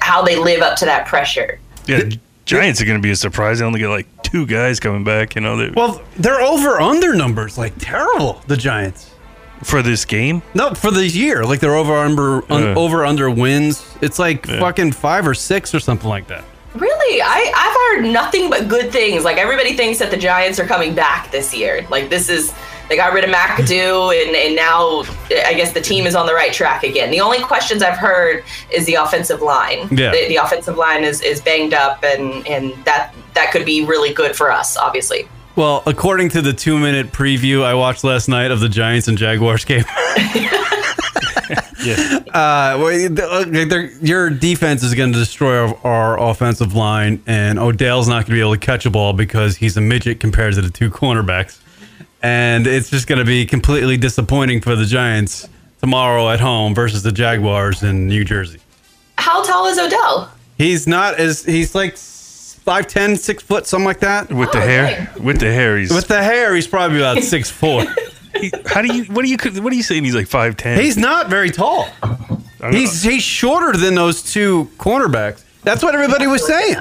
how 0.00 0.22
they 0.22 0.36
live 0.36 0.62
up 0.62 0.76
to 0.78 0.84
that 0.84 1.06
pressure. 1.06 1.60
Yeah, 1.86 2.10
Giants 2.58 2.80
are 2.80 2.84
going 2.84 2.98
to 2.98 3.02
be 3.02 3.10
a 3.10 3.16
surprise. 3.16 3.58
They 3.58 3.64
only 3.64 3.80
get 3.80 3.88
like 3.88 4.06
two 4.22 4.46
guys 4.46 4.78
coming 4.80 5.04
back. 5.04 5.34
You 5.34 5.40
know, 5.42 5.70
Well, 5.74 6.02
they're 6.16 6.40
over 6.40 6.80
under 6.80 7.14
numbers 7.14 7.56
like 7.58 7.72
terrible. 7.78 8.42
The 8.46 8.56
Giants. 8.56 9.10
for 9.62 9.80
this 9.82 10.04
game. 10.04 10.42
No, 10.54 10.74
for 10.74 10.90
the 10.90 11.06
year, 11.06 11.44
like 11.44 11.60
they're 11.60 11.76
over 11.76 11.94
under 11.96 12.50
un, 12.52 12.62
Yeah. 12.62 12.74
over 12.74 13.04
under 13.06 13.30
wins. 13.30 13.84
It's 14.00 14.18
like 14.18 14.46
fucking 14.46 14.92
five 14.92 15.26
or 15.26 15.34
six 15.34 15.72
or 15.74 15.78
something 15.80 16.08
like 16.08 16.26
that. 16.28 16.44
Really, 16.74 17.20
I 17.22 17.52
I've 17.54 18.02
heard 18.02 18.12
nothing 18.12 18.50
but 18.50 18.66
good 18.68 18.90
things. 18.90 19.22
Like 19.24 19.36
everybody 19.36 19.74
thinks 19.76 19.98
that 20.00 20.10
the 20.10 20.16
Giants 20.16 20.58
are 20.58 20.66
coming 20.66 20.94
back 20.94 21.30
this 21.30 21.54
year. 21.54 21.86
Like 21.90 22.10
this 22.10 22.28
is 22.28 22.52
they 22.92 22.96
got 22.96 23.14
rid 23.14 23.24
of 23.24 23.30
McAdoo, 23.30 24.12
and 24.22 24.36
and 24.36 24.54
now 24.54 25.00
I 25.48 25.54
guess 25.54 25.72
the 25.72 25.80
team 25.80 26.06
is 26.06 26.14
on 26.14 26.26
the 26.26 26.34
right 26.34 26.52
track 26.52 26.82
again. 26.84 27.10
The 27.10 27.22
only 27.22 27.38
questions 27.40 27.82
I've 27.82 27.96
heard 27.96 28.44
is 28.70 28.84
the 28.84 28.96
offensive 28.96 29.40
line. 29.40 29.88
Yeah. 29.90 30.10
the, 30.10 30.28
the 30.28 30.36
offensive 30.36 30.76
line 30.76 31.02
is 31.02 31.22
is 31.22 31.40
banged 31.40 31.72
up, 31.72 32.04
and 32.04 32.46
and 32.46 32.72
that 32.84 33.14
that 33.32 33.50
could 33.50 33.64
be 33.64 33.82
really 33.86 34.12
good 34.12 34.36
for 34.36 34.52
us, 34.52 34.76
obviously. 34.76 35.26
Well, 35.56 35.82
according 35.86 36.28
to 36.30 36.42
the 36.42 36.52
two 36.52 36.78
minute 36.78 37.12
preview 37.12 37.62
I 37.64 37.72
watched 37.72 38.04
last 38.04 38.28
night 38.28 38.50
of 38.50 38.60
the 38.60 38.68
Giants 38.68 39.08
and 39.08 39.16
Jaguars 39.16 39.64
game, 39.64 39.84
Yeah, 41.84 42.20
uh, 42.32 42.78
well, 42.78 43.08
they're- 43.10 43.64
they're- 43.66 43.90
your 44.00 44.30
defense 44.30 44.82
is 44.84 44.94
going 44.94 45.12
to 45.12 45.18
destroy 45.18 45.56
our, 45.66 45.76
our 45.84 46.30
offensive 46.30 46.74
line, 46.74 47.22
and 47.26 47.58
Odell's 47.58 48.06
not 48.06 48.18
going 48.18 48.26
to 48.26 48.32
be 48.34 48.40
able 48.40 48.52
to 48.52 48.58
catch 48.60 48.86
a 48.86 48.90
ball 48.90 49.12
because 49.14 49.56
he's 49.56 49.76
a 49.76 49.80
midget 49.80 50.20
compared 50.20 50.54
to 50.54 50.62
the 50.62 50.70
two 50.70 50.90
cornerbacks. 50.90 51.58
And 52.22 52.66
it's 52.66 52.88
just 52.90 53.06
going 53.08 53.18
to 53.18 53.24
be 53.24 53.44
completely 53.46 53.96
disappointing 53.96 54.60
for 54.60 54.76
the 54.76 54.84
Giants 54.86 55.48
tomorrow 55.80 56.28
at 56.30 56.40
home 56.40 56.74
versus 56.74 57.02
the 57.02 57.10
Jaguars 57.12 57.82
in 57.82 58.06
New 58.06 58.24
Jersey. 58.24 58.60
How 59.18 59.42
tall 59.42 59.66
is 59.66 59.78
Odell? 59.78 60.30
He's 60.58 60.86
not 60.86 61.14
as 61.18 61.44
he's 61.44 61.74
like 61.74 61.94
5'10, 61.94 63.18
6 63.18 63.42
foot, 63.42 63.66
something 63.66 63.84
like 63.86 64.00
that. 64.00 64.30
with 64.32 64.52
the 64.52 64.58
Oh, 64.58 64.66
hair, 64.66 65.12
with 65.20 65.40
the 65.40 65.52
hair, 65.52 65.76
he's. 65.78 65.92
With 65.92 66.06
the 66.06 66.22
hair, 66.22 66.54
he's 66.54 66.68
probably 66.68 66.98
about 66.98 67.22
six 67.24 67.50
foot. 67.50 67.88
he- 68.36 68.52
how 68.66 68.82
do 68.82 68.94
you? 68.94 69.04
What 69.06 69.24
do 69.24 69.28
you? 69.28 69.36
What 69.62 69.72
are 69.72 69.76
you 69.76 69.82
saying? 69.82 70.04
He's 70.04 70.14
like 70.14 70.28
five 70.28 70.56
ten. 70.56 70.80
He's 70.80 70.96
not 70.96 71.28
very 71.28 71.50
tall. 71.50 71.88
He's 72.70 73.02
he's 73.02 73.22
shorter 73.24 73.76
than 73.76 73.96
those 73.96 74.22
two 74.22 74.70
cornerbacks. 74.78 75.42
That's 75.64 75.82
what 75.82 75.94
everybody 75.96 76.28
was 76.28 76.46
saying. 76.46 76.76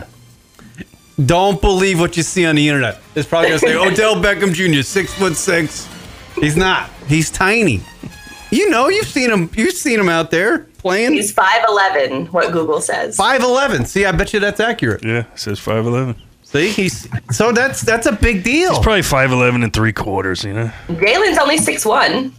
Don't 1.25 1.60
believe 1.62 2.00
what 2.00 2.18
you 2.18 2.24
see 2.24 2.46
on 2.46 2.56
the 2.56 2.68
internet. 2.68 3.00
It's 3.16 3.28
probably 3.28 3.50
gonna 3.50 3.60
say 3.60 3.75
Odell 3.75 4.16
Beckham 4.16 4.54
Jr. 4.54 4.82
six 4.82 5.13
foot 5.13 5.36
six. 5.36 5.88
He's 6.36 6.56
not. 6.56 6.90
He's 7.08 7.30
tiny. 7.30 7.82
You 8.50 8.70
know, 8.70 8.90
you've 8.90 9.08
seen 9.08 9.30
him. 9.30 9.50
You've 9.56 9.74
seen 9.74 10.00
him 10.00 10.10
out 10.10 10.32
there 10.32 10.60
playing. 10.78 11.13
He's 11.13 11.32
five 11.32 11.63
eleven. 11.68 12.28
What 12.28 12.51
Google 12.51 12.82
says. 12.82 13.16
Five 13.16 13.42
eleven. 13.42 13.86
See, 13.86 14.06
I 14.06 14.12
bet 14.12 14.34
you 14.34 14.40
that's 14.40 14.60
accurate. 14.60 15.04
Yeah, 15.04 15.20
it 15.20 15.40
says 15.40 15.60
five 15.60 15.86
eleven. 15.86 16.16
See, 16.44 16.70
he's 16.70 17.08
so 17.32 17.51
that's 17.51 17.82
that's 17.82 18.08
a 18.08 18.12
big 18.12 18.44
deal. 18.44 18.72
He's 18.72 18.84
probably 18.84 19.04
five 19.04 19.32
eleven 19.32 19.63
and 19.63 19.72
three 19.72 19.94
quarters. 19.94 20.44
You 20.44 20.54
know. 20.54 20.72
Jalen's 20.90 21.38
only 21.38 21.58
six 21.58 21.86
one. 21.86 22.34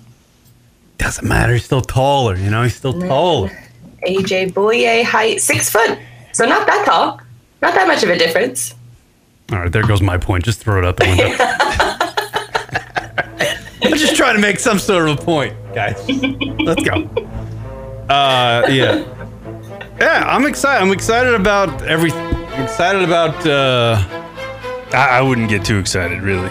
Doesn't 0.99 1.27
matter. 1.27 1.55
He's 1.55 1.65
still 1.65 1.81
taller. 1.83 2.37
You 2.37 2.51
know, 2.51 2.63
he's 2.63 2.77
still 2.77 3.01
taller. 3.01 3.51
AJ 4.07 4.53
Bouye 4.53 5.05
height 5.05 5.41
six 5.41 5.71
foot. 5.71 5.99
So 6.33 6.45
not 6.45 6.67
that 6.67 6.85
tall. 6.85 7.21
Not 7.63 7.75
that 7.75 7.87
much 7.87 8.03
of 8.03 8.11
a 8.11 8.19
difference. 8.19 8.75
All 9.53 9.59
right, 9.61 9.71
there 9.73 9.83
goes 9.87 10.03
my 10.03 10.19
point. 10.19 10.45
Just 10.45 10.61
throw 10.61 10.79
it 10.79 10.85
out 10.85 10.97
the 10.97 11.05
window. 11.05 11.37
I'm 13.85 13.99
just 13.99 14.17
trying 14.17 14.35
to 14.35 14.41
make 14.41 14.59
some 14.59 14.79
sort 14.79 15.09
of 15.09 15.19
a 15.19 15.23
point, 15.23 15.55
guys. 15.75 15.97
Let's 16.09 16.83
go. 16.83 17.05
Uh, 18.09 18.67
yeah, 18.71 19.05
yeah. 19.99 20.25
I'm 20.27 20.47
excited. 20.47 20.83
I'm 20.85 20.93
excited 20.93 21.35
about 21.35 21.83
every. 21.83 22.11
Excited 22.63 23.03
about. 23.03 23.47
uh 23.47 24.03
I, 24.93 25.19
I 25.19 25.23
wouldn't 25.23 25.49
get 25.49 25.65
too 25.65 25.79
excited, 25.79 26.21
really. 26.23 26.51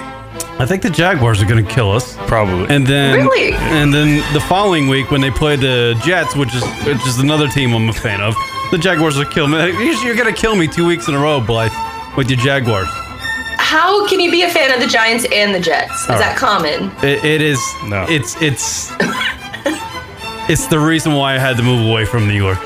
I 0.60 0.66
think 0.66 0.82
the 0.84 0.90
Jaguars 0.90 1.42
are 1.42 1.46
going 1.46 1.64
to 1.66 1.72
kill 1.72 1.92
us, 1.92 2.16
Probably. 2.28 2.74
and 2.74 2.86
then 2.86 3.26
Really? 3.28 3.54
and 3.54 3.94
then 3.94 4.22
the 4.34 4.40
following 4.42 4.88
week 4.88 5.10
when 5.12 5.22
they 5.22 5.30
play 5.32 5.56
the 5.56 6.00
Jets, 6.04 6.36
which 6.36 6.54
is 6.56 6.64
which 6.86 7.06
is 7.08 7.20
another 7.20 7.48
team 7.48 7.74
I'm 7.74 7.90
a 7.90 7.94
fan 7.94 8.20
of, 8.22 8.36
the 8.72 8.78
Jaguars 8.80 9.18
will 9.18 9.26
kill 9.26 9.48
me. 9.48 9.58
You're 10.04 10.16
going 10.16 10.34
to 10.34 10.40
kill 10.40 10.56
me 10.56 10.68
two 10.68 10.86
weeks 10.86 11.08
in 11.08 11.14
a 11.14 11.20
row, 11.20 11.40
Blythe, 11.42 11.72
with 12.18 12.30
your 12.30 12.40
Jaguars. 12.40 12.88
How 13.58 14.08
can 14.08 14.20
you 14.20 14.32
be 14.32 14.42
a 14.44 14.50
fan 14.50 14.72
of 14.74 14.80
the 14.82 14.88
Giants 14.88 15.26
and 15.32 15.54
the 15.56 15.60
Jets? 15.60 16.04
Is 16.04 16.10
All 16.10 16.18
that 16.20 16.36
common? 16.38 16.92
It, 17.04 17.24
it 17.24 17.42
is. 17.42 17.60
No. 17.86 18.06
It's 18.10 18.36
it's 18.42 18.92
it's 20.50 20.68
the 20.68 20.80
reason 20.80 21.14
why 21.14 21.36
I 21.36 21.38
had 21.38 21.56
to 21.58 21.64
move 21.64 21.88
away 21.88 22.04
from 22.06 22.28
New 22.28 22.34
York. 22.34 22.60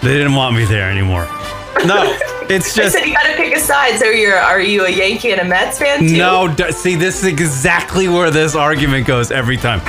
they 0.00 0.14
didn't 0.14 0.34
want 0.34 0.56
me 0.56 0.64
there 0.64 0.90
anymore. 0.90 1.24
No, 1.84 2.16
it's 2.48 2.78
I 2.78 2.82
just 2.82 2.94
said 2.96 3.04
you 3.06 3.12
got 3.12 3.24
to 3.26 3.34
pick 3.36 3.54
a 3.54 3.60
side. 3.60 3.98
So 3.98 4.06
you're 4.06 4.38
are 4.38 4.60
you 4.60 4.86
a 4.86 4.90
Yankee 4.90 5.32
and 5.32 5.40
a 5.40 5.44
Mets 5.44 5.78
fan 5.78 6.00
too? 6.00 6.16
no. 6.16 6.48
d- 6.54 6.72
See, 6.72 6.94
this 6.94 7.18
is 7.20 7.26
exactly 7.26 8.08
where 8.08 8.30
this 8.30 8.54
argument 8.54 9.06
goes 9.06 9.30
every 9.30 9.56
time. 9.58 9.80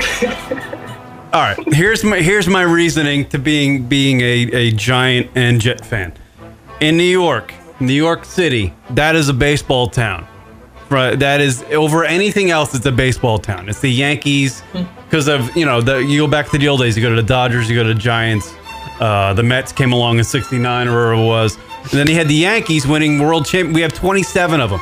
All 1.33 1.41
right, 1.41 1.57
here's 1.73 2.03
my 2.03 2.19
here's 2.21 2.47
my 2.47 2.61
reasoning 2.61 3.27
to 3.29 3.39
being 3.39 3.87
being 3.87 4.21
a, 4.21 4.43
a 4.53 4.71
giant 4.71 5.31
and 5.33 5.59
Jet 5.59 5.83
fan. 5.83 6.13
In 6.79 6.95
New 6.95 7.03
York, 7.03 7.55
New 7.79 7.93
York 7.93 8.23
City, 8.23 8.71
that 8.91 9.15
is 9.15 9.29
a 9.29 9.33
baseball 9.33 9.87
town. 9.87 10.27
Right, 10.91 11.17
that 11.17 11.41
is 11.41 11.63
over 11.71 12.05
anything 12.05 12.51
else. 12.51 12.75
It's 12.75 12.85
a 12.85 12.91
baseball 12.91 13.39
town. 13.39 13.67
It's 13.67 13.79
the 13.79 13.89
Yankees 13.89 14.61
because 15.05 15.27
of 15.27 15.57
you 15.57 15.65
know 15.65 15.81
the 15.81 15.97
you 16.03 16.19
go 16.19 16.27
back 16.27 16.49
to 16.49 16.59
the 16.59 16.67
old 16.67 16.81
days. 16.81 16.95
You 16.95 17.01
go 17.01 17.09
to 17.09 17.15
the 17.15 17.27
Dodgers, 17.27 17.67
you 17.67 17.75
go 17.75 17.81
to 17.81 17.95
the 17.95 17.99
Giants. 17.99 18.53
Uh, 18.99 19.33
the 19.33 19.41
Mets 19.41 19.71
came 19.71 19.91
along 19.91 20.19
in 20.19 20.23
'69 20.23 20.87
or 20.87 20.91
whatever 20.91 21.13
it 21.13 21.25
was, 21.25 21.57
and 21.81 21.93
then 21.93 22.05
you 22.07 22.13
had 22.13 22.27
the 22.27 22.35
Yankees 22.35 22.85
winning 22.85 23.17
world 23.17 23.47
champ. 23.47 23.73
We 23.73 23.81
have 23.81 23.93
27 23.93 24.61
of 24.61 24.69
them. 24.69 24.81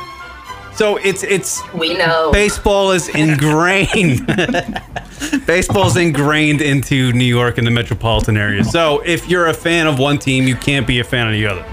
So 0.74 0.96
it's 0.96 1.22
it's 1.22 1.62
We 1.74 1.94
know. 1.94 2.30
baseball 2.32 2.92
is 2.92 3.08
ingrained. 3.08 4.26
baseball 5.46 5.86
is 5.86 5.96
ingrained 5.96 6.60
into 6.60 7.12
New 7.12 7.24
York 7.24 7.58
and 7.58 7.66
the 7.66 7.70
metropolitan 7.70 8.36
area. 8.36 8.64
So 8.64 9.00
if 9.04 9.28
you're 9.28 9.48
a 9.48 9.54
fan 9.54 9.86
of 9.86 9.98
one 9.98 10.18
team, 10.18 10.48
you 10.48 10.56
can't 10.56 10.86
be 10.86 11.00
a 11.00 11.04
fan 11.04 11.26
of 11.26 11.34
the 11.34 11.46
other. 11.46 11.64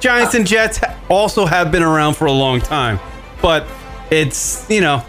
Giants 0.00 0.34
and 0.34 0.46
Jets 0.46 0.80
also 1.08 1.46
have 1.46 1.70
been 1.70 1.82
around 1.82 2.14
for 2.14 2.26
a 2.26 2.32
long 2.32 2.60
time, 2.60 2.98
but 3.42 3.66
it's 4.10 4.68
you 4.70 4.80
know 4.80 5.04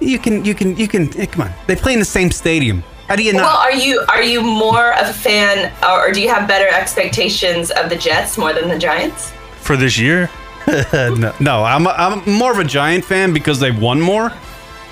you 0.00 0.18
can 0.18 0.44
you 0.44 0.54
can 0.54 0.76
you 0.76 0.88
can 0.88 1.16
eh, 1.18 1.26
come 1.26 1.48
on. 1.48 1.52
They 1.66 1.76
play 1.76 1.92
in 1.92 1.98
the 1.98 2.04
same 2.04 2.30
stadium. 2.30 2.82
How 3.08 3.14
do 3.16 3.22
you 3.22 3.32
know? 3.32 3.42
Well, 3.42 3.56
are 3.56 3.72
you 3.72 4.04
are 4.08 4.22
you 4.22 4.42
more 4.42 4.94
of 4.94 5.08
a 5.08 5.12
fan, 5.12 5.72
or, 5.82 6.08
or 6.08 6.12
do 6.12 6.20
you 6.20 6.28
have 6.28 6.48
better 6.48 6.68
expectations 6.68 7.70
of 7.70 7.88
the 7.88 7.96
Jets 7.96 8.36
more 8.36 8.52
than 8.52 8.68
the 8.68 8.78
Giants? 8.78 9.32
For 9.60 9.76
this 9.76 9.98
year, 9.98 10.28
no, 10.92 11.34
no, 11.40 11.64
I'm 11.64 11.86
a, 11.86 11.90
I'm 11.90 12.30
more 12.30 12.52
of 12.52 12.58
a 12.58 12.64
Giant 12.64 13.04
fan 13.04 13.32
because 13.32 13.60
they've 13.60 13.78
won 13.78 14.00
more. 14.00 14.32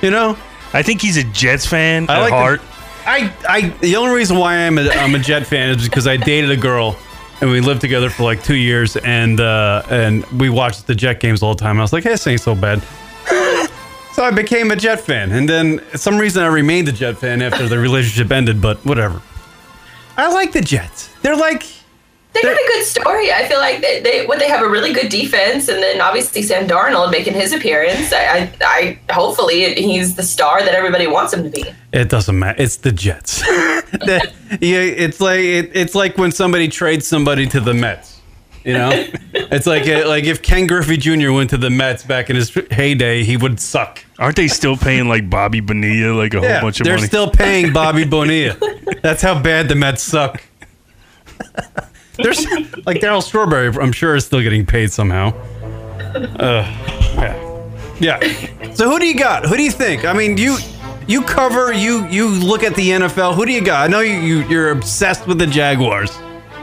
You 0.03 0.11
know, 0.11 0.37
I 0.73 0.83
think 0.83 1.01
he's 1.03 1.17
a 1.17 1.25
Jets 1.25 1.67
fan 1.67 2.07
I 2.09 2.17
at 2.17 2.21
like 2.21 2.31
the- 2.31 2.37
heart. 2.37 2.61
I, 3.07 3.33
I 3.47 3.69
the 3.81 3.97
only 3.97 4.15
reason 4.15 4.39
why 4.39 4.57
I'm 4.57 4.79
a, 4.79 4.89
I'm 4.89 5.15
a 5.15 5.19
Jet 5.19 5.47
fan 5.47 5.71
is 5.71 5.85
because 5.85 6.07
I 6.07 6.17
dated 6.17 6.51
a 6.51 6.57
girl 6.57 6.97
and 7.43 7.51
we 7.51 7.61
lived 7.61 7.83
together 7.83 8.09
for 8.09 8.23
like 8.23 8.43
two 8.43 8.55
years 8.55 8.97
and 8.97 9.41
uh, 9.41 9.83
and 9.91 10.25
we 10.27 10.49
watched 10.49 10.87
the 10.87 10.95
Jet 10.95 11.21
games 11.21 11.43
all 11.43 11.55
the 11.55 11.61
time. 11.61 11.73
And 11.73 11.81
I 11.81 11.83
was 11.83 11.93
like, 11.93 12.05
hey, 12.05 12.11
this 12.11 12.27
ain't 12.27 12.41
so 12.41 12.55
bad. 12.55 12.83
so 14.15 14.25
I 14.25 14.31
became 14.35 14.71
a 14.71 14.77
Jet 14.77 15.01
fan, 15.03 15.33
and 15.33 15.47
then 15.47 15.83
some 15.97 16.17
reason 16.17 16.43
I 16.43 16.47
remained 16.47 16.89
a 16.89 16.93
Jet 16.93 17.19
fan 17.19 17.43
after 17.43 17.69
the 17.69 17.79
relationship 17.79 18.33
ended. 18.33 18.63
But 18.63 18.79
whatever. 18.87 19.21
I 20.17 20.33
like 20.33 20.53
the 20.53 20.61
Jets. 20.63 21.09
They're 21.21 21.37
like 21.37 21.65
They 22.35 22.43
got 22.43 22.53
a 22.53 22.65
good 22.67 22.85
story. 22.85 23.33
I 23.33 23.47
feel 23.49 23.59
like 23.59 23.81
they, 23.81 24.01
they 24.01 24.27
what 24.27 24.39
they 24.41 24.49
have 24.49 24.63
a 24.63 24.69
really 24.69 24.93
good 24.93 25.09
defense, 25.09 25.69
and 25.69 25.83
then 25.83 26.01
obviously 26.01 26.43
Sam 26.43 26.67
Darnold 26.67 27.11
making 27.13 27.35
his 27.35 27.53
appearance. 27.53 28.13
I, 28.13 28.25
I, 28.27 28.99
I 29.09 29.13
hopefully 29.13 29.75
he's 29.75 30.17
the 30.17 30.23
star 30.25 30.63
that 30.65 30.75
everybody 30.75 31.07
wants 31.07 31.33
him 31.33 31.45
to 31.45 31.51
be. 31.51 31.65
It 31.93 32.09
doesn't 32.11 32.37
matter. 32.37 32.61
It's 32.61 32.77
the 32.77 32.93
Jets. 32.93 33.43
The- 33.95 34.33
yeah, 34.61 34.81
it's 34.81 35.21
like 35.21 35.39
it, 35.41 35.71
it's 35.75 35.95
like 35.95 36.19
when 36.19 36.33
somebody 36.33 36.67
trades 36.67 37.07
somebody 37.07 37.47
to 37.47 37.61
the 37.61 37.73
Mets. 37.73 38.21
You 38.65 38.73
know, 38.73 38.91
it's 39.35 39.67
like 39.67 39.87
uh, 39.87 40.09
like 40.09 40.25
if 40.25 40.43
Ken 40.43 40.67
Griffey 40.67 40.97
Jr. 40.97 41.31
went 41.33 41.51
to 41.51 41.57
the 41.59 41.71
Mets 41.71 42.03
back 42.03 42.31
in 42.31 42.35
his 42.37 42.53
heyday, 42.73 43.23
he 43.23 43.37
would 43.37 43.61
suck. 43.61 44.03
Aren't 44.19 44.37
they 44.37 44.49
still 44.49 44.77
paying 44.77 45.07
like 45.07 45.31
Bobby 45.31 45.61
Bonilla 45.61 46.15
like 46.15 46.35
a 46.35 46.41
whole 46.41 46.61
bunch 46.63 46.81
of 46.81 46.87
money? 46.87 46.99
they're 46.99 47.07
still 47.07 47.31
paying 47.31 47.73
Bobby 47.73 48.05
Bonilla. 48.09 48.57
That's 49.03 49.23
how 49.23 49.41
bad 49.41 49.69
the 49.69 49.75
Mets 49.77 50.03
suck. 50.03 50.43
There's 52.17 52.45
like 52.87 52.99
Darryl 53.01 53.23
Strawberry. 53.23 53.69
I'm 53.69 53.93
sure 53.93 54.15
is 54.17 54.25
still 54.27 54.41
getting 54.43 54.65
paid 54.67 54.93
somehow. 54.93 55.33
Uh, 56.39 56.63
yeah. 57.17 57.41
Yeah. 58.01 58.75
So 58.75 58.89
who 58.91 58.99
do 58.99 59.07
you 59.07 59.19
got? 59.19 59.47
Who 59.47 59.57
do 59.57 59.63
you 59.63 59.71
think? 59.71 60.05
I 60.05 60.13
mean, 60.13 60.37
you 60.37 60.59
you 61.07 61.23
cover 61.23 61.73
you 61.73 62.07
you 62.09 62.29
look 62.29 62.63
at 62.63 62.75
the 62.75 62.91
NFL. 62.91 63.35
Who 63.35 63.45
do 63.47 63.53
you 63.53 63.61
got? 63.65 63.85
I 63.85 63.89
know 63.91 64.01
you, 64.01 64.15
you 64.19 64.49
you're 64.49 64.71
obsessed 64.71 65.27
with 65.27 65.39
the 65.39 65.47
Jaguars. 65.47 66.11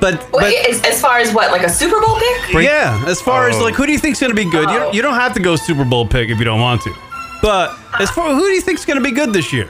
but 0.00 0.14
Wait, 0.14 0.30
but 0.32 0.52
as, 0.70 0.82
as 0.82 1.00
far 1.00 1.18
as 1.18 1.32
what, 1.34 1.50
like 1.50 1.62
a 1.62 1.68
Super 1.68 2.00
Bowl 2.00 2.16
pick? 2.18 2.62
yeah, 2.62 3.02
as 3.06 3.20
far 3.20 3.48
as 3.48 3.56
Oh. 3.56 3.62
like 3.64 3.74
who 3.74 3.86
do 3.86 3.92
you 3.92 3.98
think's 3.98 4.20
going 4.20 4.30
to 4.30 4.36
be 4.36 4.44
good? 4.50 4.68
You, 4.70 4.76
Oh. 4.76 4.78
don't, 4.84 4.94
you 4.94 5.02
don't 5.02 5.14
have 5.14 5.34
to 5.34 5.40
go 5.40 5.56
Super 5.56 5.84
Bowl 5.84 6.06
pick 6.06 6.30
if 6.30 6.38
you 6.38 6.44
don't 6.44 6.60
want 6.60 6.82
to. 6.82 6.94
But 7.42 7.76
as 8.00 8.10
far 8.10 8.32
who 8.34 8.40
do 8.40 8.52
you 8.52 8.60
think's 8.60 8.84
going 8.84 8.98
to 8.98 9.04
be 9.04 9.12
good 9.12 9.32
this 9.32 9.52
year? 9.52 9.68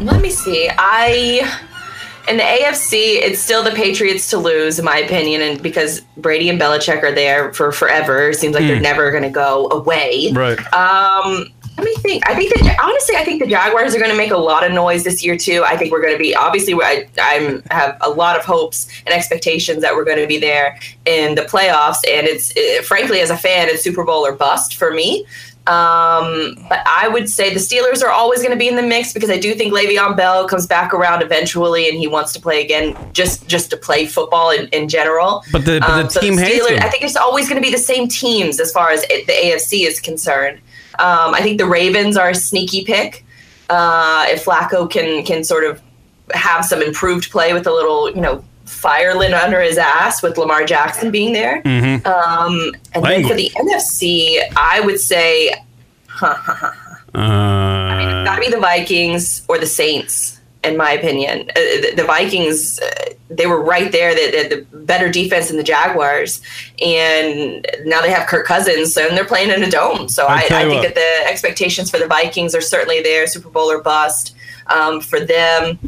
Let 0.00 0.20
me 0.20 0.30
see. 0.30 0.68
I 0.76 1.60
in 2.28 2.36
the 2.36 2.42
AFC, 2.42 3.16
it's 3.16 3.40
still 3.40 3.62
the 3.62 3.70
Patriots 3.70 4.30
to 4.30 4.38
lose, 4.38 4.78
in 4.78 4.84
my 4.84 4.98
opinion, 4.98 5.40
and 5.40 5.62
because 5.62 6.00
Brady 6.16 6.48
and 6.48 6.60
Belichick 6.60 7.02
are 7.02 7.12
there 7.12 7.52
for 7.54 7.72
forever, 7.72 8.30
it 8.30 8.36
seems 8.36 8.54
like 8.54 8.64
they're 8.64 8.80
never 8.80 9.10
going 9.10 9.22
to 9.22 9.30
go 9.30 9.68
away. 9.70 10.30
Right. 10.32 10.58
Um, 10.72 11.52
let 11.78 11.84
me 11.84 11.94
think. 11.96 12.28
I 12.28 12.34
think 12.34 12.52
that 12.54 12.76
honestly, 12.82 13.16
I 13.16 13.24
think 13.24 13.40
the 13.40 13.48
Jaguars 13.48 13.94
are 13.94 13.98
going 13.98 14.10
to 14.10 14.16
make 14.16 14.32
a 14.32 14.36
lot 14.36 14.66
of 14.66 14.72
noise 14.72 15.04
this 15.04 15.24
year 15.24 15.36
too. 15.36 15.62
I 15.64 15.76
think 15.76 15.92
we're 15.92 16.02
going 16.02 16.12
to 16.12 16.18
be 16.18 16.34
obviously. 16.34 16.74
I 16.74 17.08
I'm 17.20 17.62
have 17.70 17.96
a 18.00 18.10
lot 18.10 18.36
of 18.36 18.44
hopes 18.44 18.88
and 19.06 19.14
expectations 19.14 19.82
that 19.82 19.94
we're 19.94 20.04
going 20.04 20.18
to 20.18 20.26
be 20.26 20.38
there 20.38 20.78
in 21.06 21.36
the 21.36 21.42
playoffs, 21.42 21.98
and 22.08 22.26
it's 22.26 22.52
eh, 22.56 22.82
frankly 22.82 23.20
as 23.20 23.30
a 23.30 23.36
fan, 23.36 23.68
it's 23.68 23.82
Super 23.82 24.04
Bowl 24.04 24.26
or 24.26 24.32
bust 24.32 24.76
for 24.76 24.92
me. 24.92 25.24
Um, 25.68 26.56
but 26.68 26.80
I 26.86 27.08
would 27.08 27.28
say 27.28 27.52
the 27.52 27.60
Steelers 27.60 28.02
are 28.02 28.08
always 28.10 28.40
going 28.40 28.52
to 28.52 28.56
be 28.56 28.68
in 28.68 28.76
the 28.76 28.82
mix 28.82 29.12
because 29.12 29.28
I 29.28 29.36
do 29.38 29.54
think 29.54 29.72
Le'Veon 29.74 30.16
Bell 30.16 30.48
comes 30.48 30.66
back 30.66 30.94
around 30.94 31.22
eventually, 31.22 31.88
and 31.88 31.98
he 31.98 32.06
wants 32.08 32.32
to 32.32 32.40
play 32.40 32.62
again, 32.64 32.96
just 33.12 33.46
just 33.46 33.68
to 33.70 33.76
play 33.76 34.06
football 34.06 34.50
in, 34.50 34.66
in 34.68 34.88
general. 34.88 35.44
But 35.52 35.64
the- 35.66 35.80
but 35.80 35.86
the 35.88 35.92
Um, 36.04 36.10
so 36.10 36.20
team 36.20 36.38
hates 36.38 36.64
Steelers- 36.66 36.76
him. 36.76 36.82
I 36.82 36.88
think 36.88 37.04
it's 37.04 37.16
always 37.16 37.48
going 37.48 37.60
to 37.62 37.66
be 37.66 37.70
the 37.72 37.82
same 37.82 38.08
teams 38.08 38.58
as 38.60 38.72
far 38.72 38.90
as 38.90 39.04
it, 39.10 39.26
the 39.26 39.32
AFC 39.34 39.86
is 39.86 40.00
concerned. 40.00 40.58
Um, 40.98 41.34
I 41.34 41.40
think 41.42 41.58
the 41.58 41.66
Ravens 41.66 42.16
are 42.16 42.30
a 42.30 42.34
sneaky 42.34 42.82
pick. 42.84 43.24
Uh, 43.70 44.24
if 44.30 44.44
Flacco 44.46 44.90
can 44.90 45.22
can 45.24 45.44
sort 45.44 45.64
of 45.64 45.80
have 46.32 46.64
some 46.64 46.82
improved 46.82 47.30
play 47.30 47.52
with 47.52 47.66
a 47.66 47.72
little, 47.72 48.08
you 48.10 48.20
know, 48.20 48.42
fire 48.68 49.14
lit 49.14 49.32
under 49.34 49.60
his 49.60 49.78
ass 49.78 50.22
with 50.22 50.38
Lamar 50.38 50.64
Jackson 50.64 51.10
being 51.10 51.32
there. 51.32 51.62
Mm-hmm. 51.62 52.06
Um, 52.06 52.74
and 52.94 53.04
then 53.04 53.26
for 53.26 53.34
the 53.34 53.50
NFC, 53.56 54.40
I 54.56 54.80
would 54.80 55.00
say 55.00 55.52
Uh, 57.14 57.98
it 58.00 58.24
gotta 58.24 58.40
be 58.40 58.50
the 58.50 58.60
Vikings 58.60 59.42
or 59.48 59.58
the 59.58 59.66
Saints, 59.66 60.40
in 60.62 60.76
my 60.76 60.92
opinion. 60.92 61.50
Uh, 61.50 61.54
the, 61.54 61.92
the 61.96 62.04
Vikings, 62.04 62.78
uh, 62.80 63.12
they 63.30 63.46
were 63.46 63.62
right 63.62 63.90
there. 63.90 64.14
They, 64.14 64.48
the 64.48 64.66
better 64.72 65.08
defense 65.08 65.48
than 65.48 65.56
the 65.56 65.62
Jaguars, 65.62 66.42
and 66.80 67.66
now 67.84 68.02
they 68.02 68.10
have 68.10 68.28
Kirk 68.28 68.46
Cousins, 68.46 68.92
so 68.92 69.06
and 69.06 69.16
they're 69.16 69.24
playing 69.24 69.50
in 69.50 69.62
a 69.62 69.70
dome. 69.70 70.08
So 70.08 70.26
I 70.26 70.46
I, 70.50 70.64
I 70.64 70.68
think 70.68 70.82
that 70.82 70.94
the 70.94 71.30
expectations 71.30 71.90
for 71.90 71.98
the 71.98 72.06
Vikings 72.06 72.54
are 72.54 72.60
certainly 72.60 73.02
there, 73.02 73.26
Super 73.26 73.48
Bowl 73.48 73.70
or 73.70 73.82
bust 73.82 74.36
um, 74.66 75.00
for 75.00 75.18
them. 75.18 75.78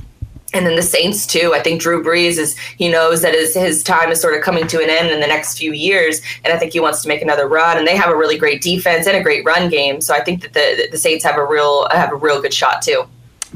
And 0.52 0.66
then 0.66 0.74
the 0.74 0.82
Saints 0.82 1.26
too. 1.26 1.52
I 1.54 1.60
think 1.60 1.80
Drew 1.80 2.02
Brees 2.02 2.36
is 2.38 2.56
he 2.76 2.88
knows 2.88 3.22
that 3.22 3.34
his 3.34 3.54
his 3.54 3.82
time 3.84 4.10
is 4.10 4.20
sort 4.20 4.34
of 4.34 4.42
coming 4.42 4.66
to 4.68 4.82
an 4.82 4.90
end 4.90 5.10
in 5.10 5.20
the 5.20 5.26
next 5.26 5.56
few 5.58 5.72
years, 5.72 6.20
and 6.44 6.52
I 6.52 6.58
think 6.58 6.72
he 6.72 6.80
wants 6.80 7.02
to 7.02 7.08
make 7.08 7.22
another 7.22 7.46
run. 7.46 7.78
And 7.78 7.86
they 7.86 7.96
have 7.96 8.10
a 8.10 8.16
really 8.16 8.36
great 8.36 8.60
defense 8.60 9.06
and 9.06 9.16
a 9.16 9.22
great 9.22 9.44
run 9.44 9.68
game, 9.70 10.00
so 10.00 10.12
I 10.14 10.20
think 10.24 10.42
that 10.42 10.52
the 10.54 10.88
the 10.90 10.98
Saints 10.98 11.24
have 11.24 11.36
a 11.36 11.44
real 11.46 11.88
have 11.90 12.10
a 12.12 12.16
real 12.16 12.42
good 12.42 12.52
shot 12.54 12.82
too. 12.82 13.04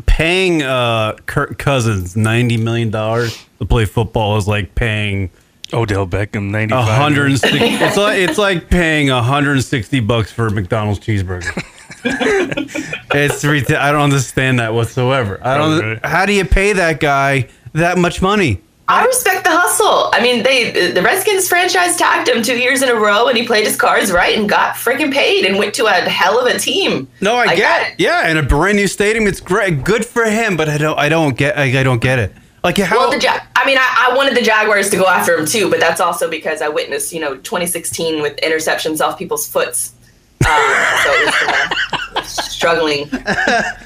paying 0.06 0.62
uh, 0.62 1.16
Kirk 1.26 1.58
Cousins 1.58 2.16
ninety 2.16 2.56
million 2.56 2.90
dollars 2.90 3.44
to 3.58 3.66
play 3.66 3.84
football 3.84 4.36
is 4.36 4.46
like 4.46 4.74
paying 4.74 5.30
Odell 5.72 6.06
Beckham, 6.06 6.50
95. 6.50 6.86
hundred 6.88 7.26
and 7.30 7.40
sixty. 7.40 7.58
It's 7.60 7.96
like 7.96 8.18
it's 8.28 8.38
like 8.38 8.70
paying 8.70 9.08
hundred 9.08 9.52
and 9.52 9.64
sixty 9.64 9.98
bucks 10.00 10.30
for 10.30 10.46
a 10.46 10.50
McDonald's 10.50 11.00
cheeseburger. 11.00 11.60
it's 12.04 13.44
reta- 13.44 13.76
I 13.76 13.92
don't 13.92 14.02
understand 14.02 14.58
that 14.58 14.74
whatsoever. 14.74 15.38
I 15.42 15.56
don't. 15.56 15.72
Okay. 15.84 16.08
How 16.08 16.26
do 16.26 16.32
you 16.32 16.44
pay 16.44 16.72
that 16.74 17.00
guy 17.00 17.48
that 17.72 17.98
much 17.98 18.20
money? 18.22 18.60
I 18.86 19.06
respect 19.06 19.44
the 19.44 19.50
hustle. 19.50 20.10
I 20.12 20.20
mean, 20.20 20.42
they 20.42 20.90
the 20.92 21.00
Redskins 21.00 21.48
franchise 21.48 21.96
tagged 21.96 22.28
him 22.28 22.42
two 22.42 22.58
years 22.58 22.82
in 22.82 22.90
a 22.90 22.94
row, 22.94 23.28
and 23.28 23.36
he 23.38 23.46
played 23.46 23.64
his 23.66 23.76
cards 23.76 24.12
right 24.12 24.36
and 24.38 24.46
got 24.48 24.74
freaking 24.74 25.10
paid 25.10 25.46
and 25.46 25.56
went 25.58 25.72
to 25.74 25.86
a 25.86 25.92
hell 25.92 26.38
of 26.38 26.54
a 26.54 26.58
team. 26.58 27.08
No, 27.22 27.36
I 27.36 27.46
Like 27.46 27.56
get 27.56 27.92
it. 27.92 27.94
Yeah, 27.98 28.28
in 28.28 28.36
a 28.36 28.42
brand 28.42 28.76
new 28.76 28.86
stadium, 28.86 29.26
it's 29.26 29.40
great, 29.40 29.84
good 29.84 30.04
for 30.04 30.24
him. 30.24 30.58
But 30.58 30.68
I 30.68 30.76
don't. 30.76 30.98
I 30.98 31.08
don't 31.08 31.36
get. 31.36 31.56
I, 31.56 31.80
I 31.80 31.82
don't 31.82 32.02
get 32.02 32.18
it. 32.18 32.32
Like 32.62 32.76
how? 32.78 32.96
Well, 32.98 33.10
the 33.10 33.20
ja- 33.20 33.40
I 33.56 33.64
mean, 33.66 33.78
I, 33.78 34.08
I 34.10 34.16
wanted 34.16 34.36
the 34.36 34.42
Jaguars 34.42 34.90
to 34.90 34.96
go 34.96 35.06
after 35.06 35.34
him 35.36 35.46
too, 35.46 35.70
but 35.70 35.80
that's 35.80 36.00
also 36.00 36.28
because 36.30 36.60
I 36.62 36.68
witnessed, 36.68 37.12
you 37.12 37.20
know, 37.20 37.36
2016 37.36 38.20
with 38.22 38.36
interceptions 38.38 39.00
off 39.02 39.18
people's 39.18 39.46
foots. 39.46 39.92
Um, 40.46 40.74
so 41.02 41.10
it 41.12 41.26
was 41.26 41.34
uh, 42.16 42.22
struggling, 42.22 43.08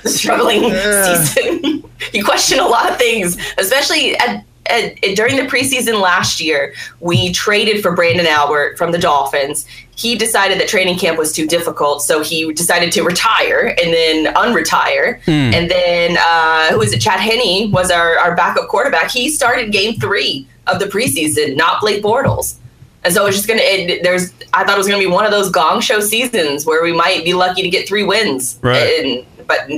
struggling 0.04 0.72
season. 1.04 1.84
you 2.12 2.24
question 2.24 2.58
a 2.58 2.66
lot 2.66 2.90
of 2.90 2.96
things, 2.96 3.36
especially 3.58 4.16
at, 4.16 4.44
at, 4.66 4.96
during 5.14 5.36
the 5.36 5.42
preseason 5.42 6.00
last 6.00 6.40
year. 6.40 6.74
We 7.00 7.32
traded 7.32 7.82
for 7.82 7.96
Branden 7.96 8.26
Albert 8.26 8.76
from 8.76 8.92
the 8.92 8.98
Dolphins. 8.98 9.66
He 9.94 10.16
decided 10.16 10.60
that 10.60 10.68
training 10.68 10.98
camp 10.98 11.18
was 11.18 11.32
too 11.32 11.46
difficult, 11.46 12.02
so 12.02 12.22
he 12.22 12.52
decided 12.52 12.92
to 12.92 13.02
retire 13.02 13.74
and 13.82 13.92
then 13.92 14.34
unretire. 14.34 15.20
And 15.54 15.70
then 15.70 16.16
uh, 16.18 16.68
who 16.72 16.80
is 16.82 16.92
it? 16.92 17.00
Chad 17.00 17.18
Henne 17.20 17.72
was 17.72 17.90
our, 17.90 18.16
our 18.18 18.36
backup 18.36 18.68
quarterback. 18.68 19.10
He 19.10 19.28
started 19.28 19.72
game 19.72 19.98
three 19.98 20.46
of 20.68 20.78
the 20.78 20.86
preseason, 20.86 21.56
not 21.56 21.80
Blake 21.80 22.02
Bortles. 22.02 22.56
And 23.04 23.14
so 23.14 23.26
it's 23.26 23.36
just 23.36 23.48
gonna. 23.48 23.60
It, 23.62 24.02
there's. 24.02 24.32
I 24.52 24.64
thought 24.64 24.74
it 24.74 24.78
was 24.78 24.88
gonna 24.88 24.98
be 24.98 25.06
one 25.06 25.24
of 25.24 25.30
those 25.30 25.50
gong 25.50 25.80
show 25.80 26.00
seasons 26.00 26.66
where 26.66 26.82
we 26.82 26.92
might 26.92 27.24
be 27.24 27.32
lucky 27.32 27.62
to 27.62 27.68
get 27.68 27.88
three 27.88 28.04
wins. 28.04 28.58
Right. 28.62 28.76
And, 29.04 29.46
but 29.46 29.68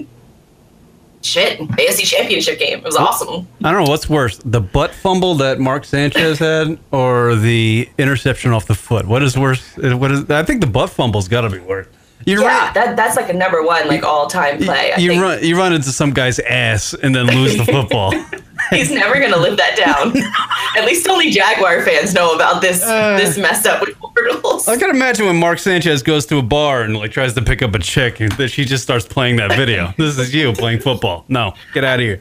shit, 1.22 1.58
AFC 1.58 2.04
Championship 2.04 2.58
game. 2.58 2.78
It 2.78 2.84
was 2.84 2.96
awesome. 2.96 3.46
I 3.62 3.72
don't 3.72 3.84
know 3.84 3.90
what's 3.90 4.08
worse, 4.08 4.38
the 4.38 4.60
butt 4.60 4.92
fumble 4.94 5.34
that 5.36 5.60
Mark 5.60 5.84
Sanchez 5.84 6.38
had, 6.38 6.78
or 6.92 7.34
the 7.36 7.88
interception 7.98 8.52
off 8.52 8.66
the 8.66 8.74
foot. 8.74 9.06
What 9.06 9.22
is 9.22 9.36
worse? 9.36 9.76
What 9.76 10.10
is? 10.10 10.30
I 10.30 10.42
think 10.42 10.60
the 10.60 10.66
butt 10.66 10.90
fumble's 10.90 11.28
got 11.28 11.42
to 11.42 11.50
be 11.50 11.58
worse. 11.58 11.86
You 12.26 12.42
Yeah, 12.42 12.64
run, 12.64 12.74
that 12.74 12.96
that's 12.96 13.16
like 13.16 13.30
a 13.30 13.32
number 13.32 13.62
one, 13.62 13.88
like 13.88 14.02
all 14.02 14.26
time 14.26 14.58
play. 14.58 14.92
I 14.92 14.98
you 14.98 15.20
run, 15.20 15.42
you 15.42 15.56
run 15.56 15.72
into 15.72 15.90
some 15.90 16.12
guy's 16.12 16.38
ass 16.40 16.94
and 16.94 17.14
then 17.14 17.26
lose 17.26 17.56
the 17.56 17.64
football. 17.64 18.12
he's 18.70 18.90
never 18.90 19.18
gonna 19.18 19.38
live 19.38 19.56
that 19.56 19.76
down. 19.76 20.16
At 20.76 20.84
least 20.86 21.08
only 21.08 21.30
Jaguar 21.30 21.82
fans 21.82 22.12
know 22.12 22.34
about 22.34 22.60
this 22.60 22.82
uh. 22.82 23.16
this 23.16 23.38
mess 23.38 23.64
up 23.64 23.80
with 23.80 23.96
Bortles. 23.96 24.68
I 24.68 24.76
can 24.76 24.90
imagine 24.90 25.26
when 25.26 25.36
Mark 25.36 25.58
Sanchez 25.58 26.02
goes 26.02 26.26
to 26.26 26.38
a 26.38 26.42
bar 26.42 26.82
and 26.82 26.96
like 26.96 27.10
tries 27.10 27.32
to 27.34 27.42
pick 27.42 27.62
up 27.62 27.74
a 27.74 27.78
chick, 27.78 28.20
and 28.20 28.30
that 28.32 28.48
she 28.48 28.64
just 28.64 28.82
starts 28.82 29.06
playing 29.06 29.36
that 29.36 29.52
video. 29.52 29.94
this 29.98 30.18
is 30.18 30.34
you 30.34 30.52
playing 30.52 30.80
football. 30.80 31.24
No, 31.28 31.54
get 31.72 31.84
out 31.84 32.00
of 32.00 32.04
here. 32.04 32.20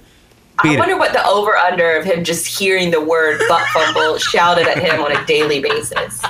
I 0.59 0.63
Beat 0.63 0.73
it. 0.73 0.79
wonder 0.79 0.97
what 0.97 1.13
the 1.13 1.25
over 1.25 1.55
under 1.55 1.95
of 1.97 2.05
him 2.05 2.23
just 2.23 2.45
hearing 2.45 2.91
the 2.91 2.99
word 2.99 3.41
butt 3.47 3.65
fumble 3.67 4.17
shouted 4.17 4.67
at 4.67 4.77
him 4.77 5.01
on 5.01 5.11
a 5.15 5.25
daily 5.25 5.61
basis. 5.61 6.21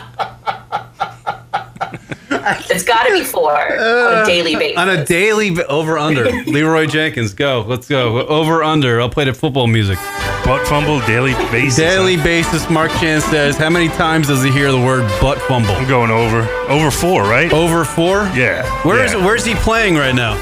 It's 2.69 2.83
got 2.83 3.05
to 3.07 3.13
be 3.13 3.23
four 3.23 3.51
on 3.51 4.23
a 4.23 4.25
daily 4.25 4.55
basis. 4.55 4.77
On 4.77 4.89
a 4.89 5.05
daily 5.05 5.51
b- 5.51 5.63
over 5.63 5.97
under. 5.97 6.25
Leroy 6.45 6.85
Jenkins, 6.85 7.33
go. 7.33 7.61
Let's 7.67 7.87
go. 7.87 8.25
Over 8.27 8.63
under. 8.63 9.01
I'll 9.01 9.09
play 9.09 9.25
the 9.25 9.33
football 9.33 9.67
music. 9.67 9.97
Butt 10.45 10.65
fumble, 10.67 10.99
daily 11.01 11.33
basis. 11.51 11.77
Daily 11.77 12.15
basis, 12.17 12.69
Mark 12.69 12.91
Sanchez, 12.91 13.57
how 13.57 13.69
many 13.69 13.87
times 13.89 14.27
does 14.27 14.41
he 14.43 14.49
hear 14.51 14.71
the 14.71 14.77
word 14.79 15.01
butt 15.21 15.37
fumble? 15.43 15.71
I'm 15.71 15.87
going 15.87 16.11
over. 16.11 16.41
Over 16.69 16.89
four, 16.91 17.23
right? 17.23 17.51
Over 17.51 17.83
four? 17.85 18.23
Yeah. 18.35 18.63
Where's 18.83 19.13
yeah. 19.13 19.25
Where's 19.25 19.43
he 19.45 19.55
playing 19.55 19.95
right 19.95 20.15
now? 20.15 20.33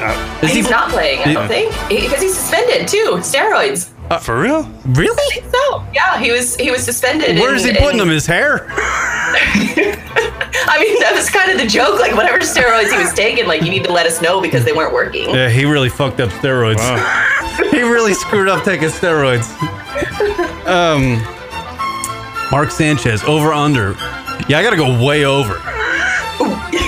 Uh, 0.00 0.38
Is 0.42 0.50
he 0.50 0.56
he's 0.58 0.70
not 0.70 0.90
playing, 0.90 1.20
I 1.20 1.32
don't 1.34 1.48
think, 1.48 1.72
because 1.88 2.22
he's 2.22 2.36
suspended 2.36 2.86
too. 2.86 3.16
Steroids. 3.18 3.90
for 4.22 4.40
real? 4.40 4.62
really? 4.86 5.42
So 5.50 5.84
yeah, 5.92 6.18
he 6.20 6.30
was 6.30 6.54
he 6.56 6.70
was 6.70 6.84
suspended. 6.84 7.36
Where 7.38 7.54
is 7.54 7.64
he 7.64 7.72
putting 7.72 7.90
and- 7.90 8.00
them? 8.00 8.08
His 8.10 8.24
hair? 8.26 8.68
I 10.66 10.78
mean, 10.80 10.98
that 11.00 11.12
was 11.14 11.30
kind 11.30 11.50
of 11.50 11.58
the 11.58 11.66
joke. 11.66 11.98
Like 12.00 12.14
whatever 12.14 12.38
steroids 12.38 12.90
he 12.90 12.98
was 12.98 13.12
taking, 13.12 13.46
like 13.46 13.62
you 13.62 13.70
need 13.70 13.84
to 13.84 13.92
let 13.92 14.06
us 14.06 14.20
know 14.22 14.40
because 14.40 14.64
they 14.64 14.72
weren't 14.72 14.92
working. 14.92 15.30
Yeah, 15.30 15.48
he 15.48 15.64
really 15.64 15.88
fucked 15.88 16.20
up 16.20 16.30
steroids. 16.30 16.76
Wow. 16.76 17.68
he 17.70 17.82
really 17.82 18.14
screwed 18.14 18.48
up 18.48 18.64
taking 18.64 18.88
steroids. 18.88 19.48
Um, 20.66 21.22
Mark 22.50 22.70
Sanchez 22.70 23.22
over 23.24 23.52
under. 23.52 23.92
Yeah, 24.48 24.58
I 24.58 24.62
gotta 24.62 24.76
go 24.76 25.04
way 25.04 25.24
over. 25.24 25.60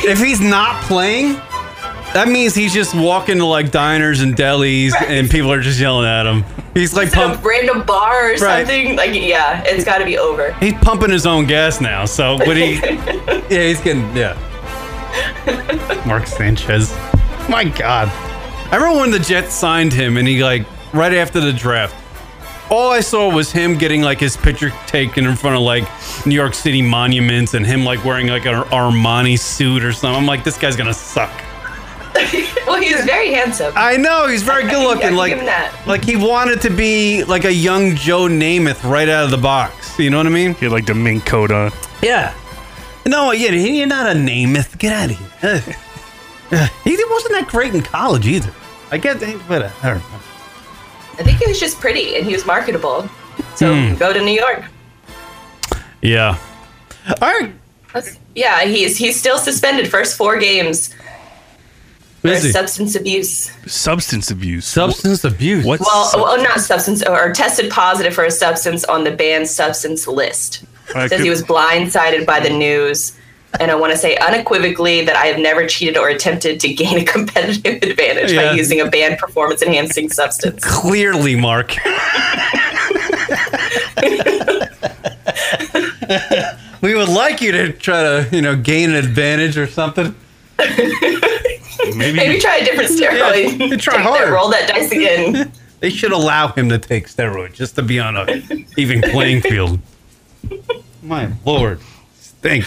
If 0.03 0.18
he's 0.18 0.40
not 0.40 0.83
playing, 0.85 1.40
that 2.14 2.29
means 2.29 2.55
he's 2.55 2.73
just 2.75 2.94
walking 2.94 3.38
to 3.38 3.44
like 3.44 3.70
diners 3.70 4.20
and 4.20 4.35
delis, 4.37 4.92
and 5.01 5.29
people 5.31 5.53
are 5.53 5.61
just 5.61 5.79
yelling 5.81 6.07
at 6.07 6.27
him. 6.27 6.44
He's 6.75 6.94
like 6.94 7.14
a 7.16 7.38
random 7.42 7.85
bar 7.85 8.27
or 8.27 8.29
Right. 8.31 8.38
something? 8.66 8.96
Like 8.96 9.14
yeah, 9.14 9.62
it's 9.66 9.85
got 9.85 9.99
to 9.99 10.05
be 10.05 10.18
over. 10.18 10.53
He's 10.55 10.75
pumping 10.75 11.11
his 11.11 11.27
own 11.27 11.46
gas 11.46 11.81
now. 11.81 12.05
So 12.05 12.35
what 12.37 12.57
he? 12.57 12.75
yeah, 12.81 13.40
he's 13.49 13.81
getting 13.81 14.14
yeah. 14.16 14.37
Mark 16.07 16.27
Sanchez. 16.27 16.92
My 17.49 17.64
God. 17.64 18.09
I 18.73 18.77
remember 18.77 19.01
when 19.01 19.11
the 19.11 19.18
Jets 19.18 19.53
signed 19.55 19.92
him, 19.92 20.16
and 20.16 20.27
he 20.29 20.42
like 20.44 20.64
right 20.94 21.12
after 21.12 21.40
the 21.40 21.53
draft, 21.53 21.96
all 22.70 22.90
I 22.90 23.01
saw 23.01 23.33
was 23.35 23.51
him 23.51 23.77
getting 23.77 24.03
like 24.03 24.20
his 24.20 24.37
picture 24.37 24.70
taken 24.87 25.27
in 25.27 25.35
front 25.35 25.57
of 25.57 25.62
like 25.62 25.85
New 26.25 26.37
York 26.37 26.55
City 26.55 26.83
monuments 26.83 27.55
and 27.55 27.66
him 27.66 27.85
like 27.85 28.05
wearing 28.05 28.29
like 28.29 28.46
an 28.46 28.62
Armani 28.66 29.37
suit 29.38 29.83
or 29.83 29.92
something. 29.92 30.16
I'm 30.20 30.27
like, 30.27 30.44
this 30.44 30.57
guy's 30.57 30.77
gonna 30.77 30.94
suck. 30.94 31.33
Well, 32.67 32.81
he 32.81 32.95
was 32.95 33.05
very 33.05 33.33
handsome. 33.33 33.73
I 33.77 33.97
know 33.97 34.27
he's 34.29 34.43
very 34.43 34.63
good 34.71 34.83
looking. 34.83 35.09
give 35.09 35.15
Like, 35.19 35.33
him 35.33 35.45
that. 35.47 35.75
like 35.87 36.05
he 36.05 36.17
wanted 36.17 36.61
to 36.63 36.71
be 36.71 37.25
like 37.25 37.45
a 37.45 37.53
young 37.53 37.97
Joe 37.97 38.23
Namath 38.29 38.89
right 38.89 39.09
out 39.09 39.25
of 39.25 39.31
the 39.31 39.39
box. 39.39 39.99
You 39.99 40.11
know 40.11 40.19
what 40.19 40.27
I 40.27 40.31
mean? 40.31 40.55
He 40.55 40.67
had 40.67 40.73
like 40.73 40.87
the 40.87 40.95
mink 40.95 41.27
coat 41.27 41.51
on. 41.51 41.73
Yeah. 42.03 42.33
No, 43.07 43.33
yeah, 43.33 43.51
he- 43.51 43.79
you're 43.79 43.87
not 43.89 44.07
a 44.07 44.15
Namath. 44.19 44.79
Get 44.79 44.93
out 44.93 45.11
of 45.11 45.19
here. 45.19 45.65
Ugh. 45.67 45.75
Ugh. 46.53 46.71
he 46.85 46.97
wasn't 47.11 47.33
that 47.33 47.49
great 47.49 47.75
in 47.75 47.81
college 47.83 48.27
either. 48.27 48.53
I 48.93 48.99
get 48.99 49.21
that, 49.21 49.41
but 49.49 49.63
uh, 49.63 49.71
I 49.83 49.89
don't 49.91 49.99
know. 49.99 50.21
I 51.19 51.23
think 51.23 51.39
he 51.39 51.47
was 51.49 51.59
just 51.61 51.81
pretty 51.81 52.17
and 52.17 52.25
he 52.27 52.33
was 52.33 52.47
marketable. 52.47 53.09
So 53.57 53.75
Hmm. 53.75 53.95
go 53.97 54.13
to 54.13 54.21
New 54.21 54.33
York. 54.39 54.65
Yeah. 56.03 56.39
All 57.21 57.29
right. 57.29 57.53
That's- 57.93 58.19
yeah, 58.35 58.65
he's 58.65 58.97
he's 58.97 59.19
still 59.19 59.39
suspended 59.39 59.91
first 59.91 60.17
four 60.17 60.39
games 60.39 60.95
for 62.21 62.29
Is 62.29 62.53
substance 62.53 62.95
abuse. 62.97 63.51
Substance 63.67 64.31
abuse. 64.31 64.67
Substance 64.67 65.25
abuse. 65.25 65.65
What's 65.65 65.83
Well, 65.87 66.11
well, 66.17 66.43
not 66.43 66.61
substance 66.61 67.03
or 67.03 67.33
tested 67.33 67.71
positive 67.71 68.15
for 68.15 68.25
a 68.25 68.31
substance 68.31 68.85
on 68.85 69.05
the 69.05 69.11
banned 69.11 69.49
substance 69.49 70.07
list. 70.07 70.65
I 70.95 71.07
Says 71.09 71.19
could- 71.19 71.25
he 71.25 71.31
was 71.31 71.43
blindsided 71.43 72.27
by 72.27 72.41
the 72.41 72.51
news. 72.51 73.13
And 73.59 73.73
I 73.73 73.75
want 73.75 73.91
to 73.93 73.99
say 73.99 74.17
unequivocally 74.17 75.05
that 75.07 75.17
I 75.17 75.27
have 75.27 75.41
never 75.41 75.67
cheated 75.67 75.97
or 75.97 76.09
attempted 76.09 76.61
to 76.61 76.73
gain 76.73 76.99
a 76.99 77.05
competitive 77.05 77.83
advantage 77.91 78.31
Yeah. 78.31 78.51
by 78.51 78.55
using 78.55 78.81
a 78.81 78.87
banned 78.89 79.19
performance 79.19 79.61
enhancing 79.61 80.09
substance. 80.09 80.65
Clearly, 80.65 81.35
Mark. 81.35 81.75
we 86.81 86.95
would 86.95 87.09
like 87.09 87.41
you 87.41 87.53
to 87.53 87.73
try 87.73 88.03
to, 88.03 88.29
you 88.31 88.43
know, 88.43 88.57
gain 88.57 88.91
an 88.91 88.97
advantage 88.97 89.57
or 89.59 89.67
something. 89.67 90.15
maybe, 91.97 92.16
Maybe 92.16 92.38
try 92.40 92.57
a 92.57 92.64
different 92.64 92.90
steroid. 92.90 93.71
Yeah, 93.71 93.77
try 93.77 93.97
Take 93.97 94.05
that- 94.05 94.31
roll 94.33 94.51
that 94.51 94.69
dice 94.69 94.90
again. 94.93 95.53
They 95.81 95.88
should 95.88 96.12
allow 96.12 96.49
him 96.49 96.69
to 96.69 96.79
take 96.79 97.09
steroids 97.09 97.55
just 97.55 97.75
to 97.77 97.83
be 97.83 97.99
on 97.99 98.14
a 98.14 98.27
even 98.77 99.01
playing 99.01 99.40
field. 99.40 99.81
My 101.03 101.33
lord, 101.47 101.81
stink. 102.19 102.66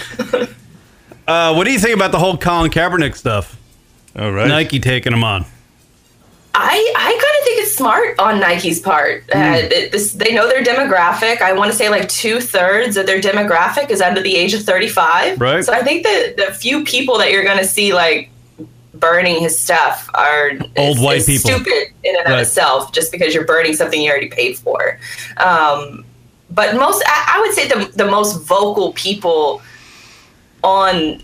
Uh, 1.27 1.53
what 1.53 1.65
do 1.65 1.71
you 1.71 1.77
think 1.79 1.95
about 1.95 2.11
the 2.11 2.17
whole 2.17 2.37
Colin 2.37 2.71
Kaepernick 2.71 3.15
stuff? 3.15 3.55
All 4.17 4.31
right. 4.31 4.47
Nike 4.47 4.79
taking 4.79 5.13
him 5.13 5.23
on. 5.23 5.45
I, 6.55 6.93
I 6.95 7.03
kind 7.11 7.37
of 7.39 7.43
think 7.45 7.61
it's 7.61 7.75
smart 7.75 8.17
on 8.19 8.39
Nike's 8.39 8.79
part. 8.79 9.23
Hmm. 9.31 9.37
Uh, 9.37 9.55
it- 9.57 9.91
this, 9.91 10.13
they 10.13 10.33
know 10.33 10.47
their 10.47 10.63
demographic. 10.63 11.39
I 11.41 11.53
want 11.53 11.71
to 11.71 11.77
say 11.77 11.89
like 11.89 12.09
two 12.09 12.39
thirds 12.41 12.97
of 12.97 13.05
their 13.05 13.21
demographic 13.21 13.91
is 13.91 14.01
under 14.01 14.21
the 14.21 14.35
age 14.35 14.55
of 14.55 14.63
35. 14.63 15.39
Right. 15.39 15.63
So 15.63 15.71
I 15.71 15.83
think 15.83 16.03
that 16.03 16.33
the 16.37 16.51
few 16.53 16.83
people 16.83 17.19
that 17.19 17.31
you're 17.31 17.43
going 17.43 17.59
to 17.59 17.65
see 17.65 17.93
like 17.93 18.29
burning 18.93 19.41
his 19.41 19.57
stuff 19.57 20.09
are 20.13 20.51
Old 20.77 20.97
is- 20.97 21.01
white 21.03 21.17
is 21.17 21.25
people. 21.43 21.51
stupid 21.51 21.87
in 22.03 22.15
and 22.15 22.25
Right. 22.25 22.33
of 22.35 22.39
itself 22.47 22.91
just 22.93 23.11
because 23.11 23.33
you're 23.33 23.45
burning 23.45 23.73
something 23.73 24.01
you 24.01 24.09
already 24.11 24.29
paid 24.29 24.57
for. 24.57 24.99
Um, 25.37 26.05
but 26.51 26.75
most, 26.75 27.03
I, 27.07 27.33
I 27.37 27.39
would 27.41 27.53
say 27.53 27.67
the, 27.67 27.91
the 27.95 28.05
most 28.05 28.43
vocal 28.43 28.93
people 28.93 29.61
on 30.63 31.21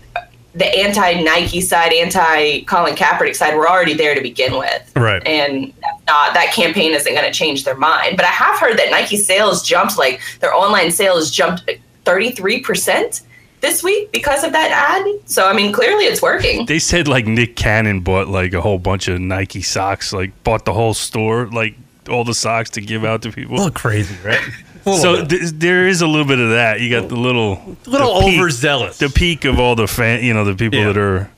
the 0.54 0.66
anti 0.78 1.22
Nike 1.22 1.60
side, 1.60 1.92
anti 1.92 2.62
Colin 2.62 2.96
Kaepernick 2.96 3.36
side 3.36 3.54
were 3.56 3.68
already 3.70 3.94
there 3.94 4.14
to 4.16 4.20
begin 4.20 4.58
with. 4.58 4.90
Right. 4.96 5.24
And 5.24 5.72
uh, 6.08 6.32
that 6.32 6.52
campaign 6.52 6.92
isn't 6.92 7.12
going 7.14 7.24
to 7.24 7.32
change 7.32 7.64
their 7.64 7.76
mind. 7.76 8.16
But 8.16 8.24
I 8.26 8.30
have 8.30 8.58
heard 8.58 8.76
that 8.78 8.90
Nike 8.90 9.16
sales 9.16 9.62
jumped, 9.62 9.96
like 9.96 10.20
their 10.40 10.52
online 10.52 10.90
sales 10.90 11.30
jumped 11.30 11.70
33% 12.04 13.22
this 13.60 13.82
week 13.82 14.10
because 14.12 14.42
of 14.44 14.52
that 14.52 14.70
ad. 14.70 15.06
So, 15.28 15.46
I 15.46 15.52
mean, 15.52 15.72
clearly 15.72 16.04
it's 16.04 16.22
working. 16.22 16.66
They 16.66 16.78
said 16.78 17.08
like 17.08 17.26
Nick 17.26 17.56
Cannon 17.56 18.00
bought 18.00 18.28
like 18.28 18.52
a 18.54 18.60
whole 18.60 18.78
bunch 18.78 19.08
of 19.08 19.20
Nike 19.20 19.62
socks, 19.62 20.12
like 20.12 20.32
bought 20.44 20.64
the 20.64 20.72
whole 20.72 20.94
store, 20.94 21.46
like 21.46 21.74
all 22.08 22.24
the 22.24 22.34
socks 22.34 22.70
to 22.70 22.80
give 22.80 23.04
out 23.04 23.22
to 23.22 23.30
people. 23.32 23.54
A 23.54 23.58
little 23.58 23.70
crazy, 23.72 24.16
right? 24.24 24.40
so 24.84 25.24
th- 25.24 25.50
there 25.54 25.86
is 25.86 26.00
a 26.00 26.06
little 26.06 26.26
bit 26.26 26.38
of 26.38 26.50
that. 26.50 26.80
You 26.80 26.90
got 26.90 27.08
the 27.08 27.16
little, 27.16 27.52
a 27.86 27.90
little 27.90 28.14
the 28.20 28.26
peak- 28.26 28.38
overzealous. 28.40 28.98
the 28.98 29.08
peak 29.10 29.44
of 29.44 29.58
all 29.60 29.76
the 29.76 29.86
fan, 29.86 30.24
you 30.24 30.32
know, 30.34 30.44
the 30.44 30.54
people 30.54 30.78
Yeah. 30.78 30.86
that 30.92 30.96
are. 30.96 31.30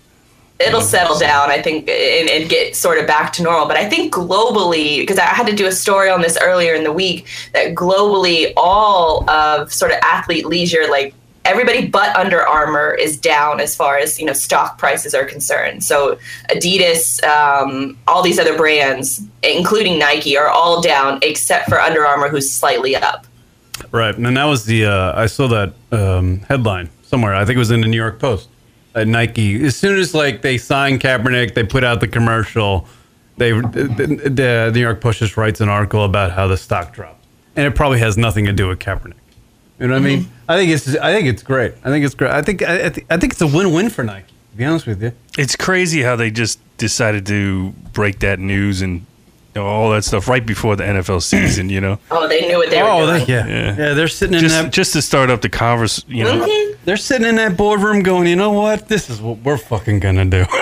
it'll 0.61 0.81
settle 0.81 1.19
down, 1.19 1.51
I 1.51 1.61
think, 1.61 1.89
and, 1.89 2.31
and 2.31 2.49
get 2.49 2.77
sort 2.77 2.99
of 2.99 3.07
back 3.09 3.33
to 3.35 3.43
normal. 3.43 3.67
But 3.67 3.77
I 3.79 3.89
think 3.89 4.15
globally, 4.15 5.01
because 5.01 5.19
I 5.19 5.25
had 5.25 5.49
to 5.49 5.53
do 5.57 5.67
a 5.67 5.73
story 5.73 6.09
on 6.09 6.23
this 6.23 6.39
earlier 6.41 6.73
in 6.75 6.85
the 6.85 6.93
week, 6.93 7.27
that 7.53 7.75
globally, 7.75 8.53
all 8.57 9.29
of 9.29 9.73
sort 9.73 9.91
of 9.91 9.99
athlete 10.05 10.47
leisure, 10.47 10.87
like 10.89 11.13
everybody 11.45 11.87
but 11.87 12.15
Under 12.17 12.47
Armour, 12.47 12.95
is 12.95 13.17
down 13.17 13.61
as 13.61 13.75
far 13.75 13.99
as 13.99 14.19
you 14.19 14.27
know 14.27 14.33
stock 14.33 14.79
prices 14.79 15.15
are 15.15 15.25
concerned. 15.25 15.85
So 15.85 16.19
Adidas, 16.51 17.23
um, 17.25 17.99
all 18.07 18.23
these 18.23 18.39
other 18.39 18.57
brands, 18.57 19.23
including 19.43 19.99
Nike, 19.99 20.37
are 20.37 20.49
all 20.49 20.81
down 20.81 21.19
except 21.23 21.69
for 21.69 21.81
Under 21.81 22.07
Armour, 22.07 22.29
who's 22.29 22.51
slightly 22.51 22.97
up. 22.97 23.27
Right, 23.91 24.17
and 24.17 24.37
that 24.37 24.45
was 24.45 24.65
the 24.65 24.87
uh, 24.87 25.21
I 25.21 25.27
saw 25.27 25.49
that 25.49 25.75
um, 25.91 26.41
headline 26.41 26.91
somewhere. 27.03 27.35
I 27.35 27.45
think 27.45 27.57
it 27.57 27.61
was 27.61 27.71
in 27.71 27.81
the 27.81 27.89
New 27.89 27.97
York 27.97 28.19
Post. 28.19 28.49
At 28.95 29.09
Nike, 29.09 29.65
as 29.65 29.75
soon 29.75 29.99
as 29.99 30.13
like 30.13 30.43
they 30.43 30.59
signed 30.59 31.01
Kaepernick, 31.01 31.55
they 31.55 31.65
put 31.65 31.83
out 31.83 32.01
the 32.01 32.09
commercial. 32.09 32.87
They 33.39 33.53
the, 33.53 34.31
the 34.31 34.71
New 34.75 34.81
York 34.81 35.01
Post 35.01 35.21
just 35.21 35.37
writes 35.39 35.63
an 35.63 35.71
article 35.71 36.05
about 36.05 36.33
how 36.33 36.47
the 36.47 36.59
stock 36.59 36.93
dropped, 36.93 37.25
and 37.57 37.67
it 37.67 37.75
probably 37.75 37.99
has 38.01 38.19
nothing 38.19 38.45
to 38.45 38.53
do 38.53 38.69
with 38.69 38.79
Kaepernick. 38.79 39.15
You 39.83 39.89
know 39.89 39.95
what 39.95 40.03
I 40.03 40.05
mean? 40.05 40.29
I 40.49 40.57
think 40.57 40.71
it's 40.71 40.97
I 40.97 41.13
think 41.13 41.27
it's 41.27 41.43
great. 41.43 41.75
I 41.85 41.89
think 41.91 42.05
it's 42.05 42.15
great. 42.15 42.31
I 42.31 42.41
think 42.41 42.63
I, 42.63 42.87
I, 42.87 42.89
think, 42.89 43.07
I 43.11 43.17
think 43.17 43.33
it's 43.33 43.43
a 43.43 43.47
win-win 43.49 43.91
for 43.91 44.05
Nike. 44.05 44.29
To 44.53 44.57
be 44.57 44.65
honest 44.65 44.87
with 44.87 45.03
you, 45.03 45.13
It's 45.37 45.57
crazy 45.57 46.03
how 46.03 46.15
they 46.15 46.31
just 46.31 46.61
decided 46.79 47.27
to 47.27 47.71
break 47.93 48.21
that 48.21 48.39
news 48.39 48.81
and 48.81 49.05
all 49.57 49.91
that 49.91 50.05
stuff 50.05 50.29
right 50.29 50.45
before 50.47 50.77
the 50.77 50.85
NFL 50.85 51.21
season. 51.35 51.69
You 51.69 51.81
know, 51.81 51.99
Oh, 52.13 52.29
they 52.29 52.43
knew 52.47 52.59
what 52.59 52.71
they 52.71 52.81
were 52.83 52.89
oh 52.89 53.07
doing. 53.07 53.27
they, 53.27 53.33
yeah. 53.33 53.47
Yeah. 53.47 53.77
yeah, 53.77 53.95
They're 53.95 54.09
sitting 54.09 54.35
in 54.35 54.41
just 54.41 54.55
that 54.55 54.73
just 54.73 54.93
to 54.93 55.03
start 55.03 55.31
up 55.31 55.41
the 55.43 55.49
converse. 55.49 56.05
You 56.07 56.25
know, 56.25 56.47
Mhm. 56.47 56.77
they're 56.85 56.97
sitting 56.97 57.27
in 57.27 57.35
that 57.37 57.57
boardroom 57.57 58.03
going, 58.05 58.29
you 58.29 58.37
know 58.37 58.53
what? 58.53 58.87
This 58.89 59.11
is 59.11 59.21
what 59.21 59.39
we're 59.39 59.59
fucking 59.59 59.99
gonna 60.01 60.25
do. 60.27 60.45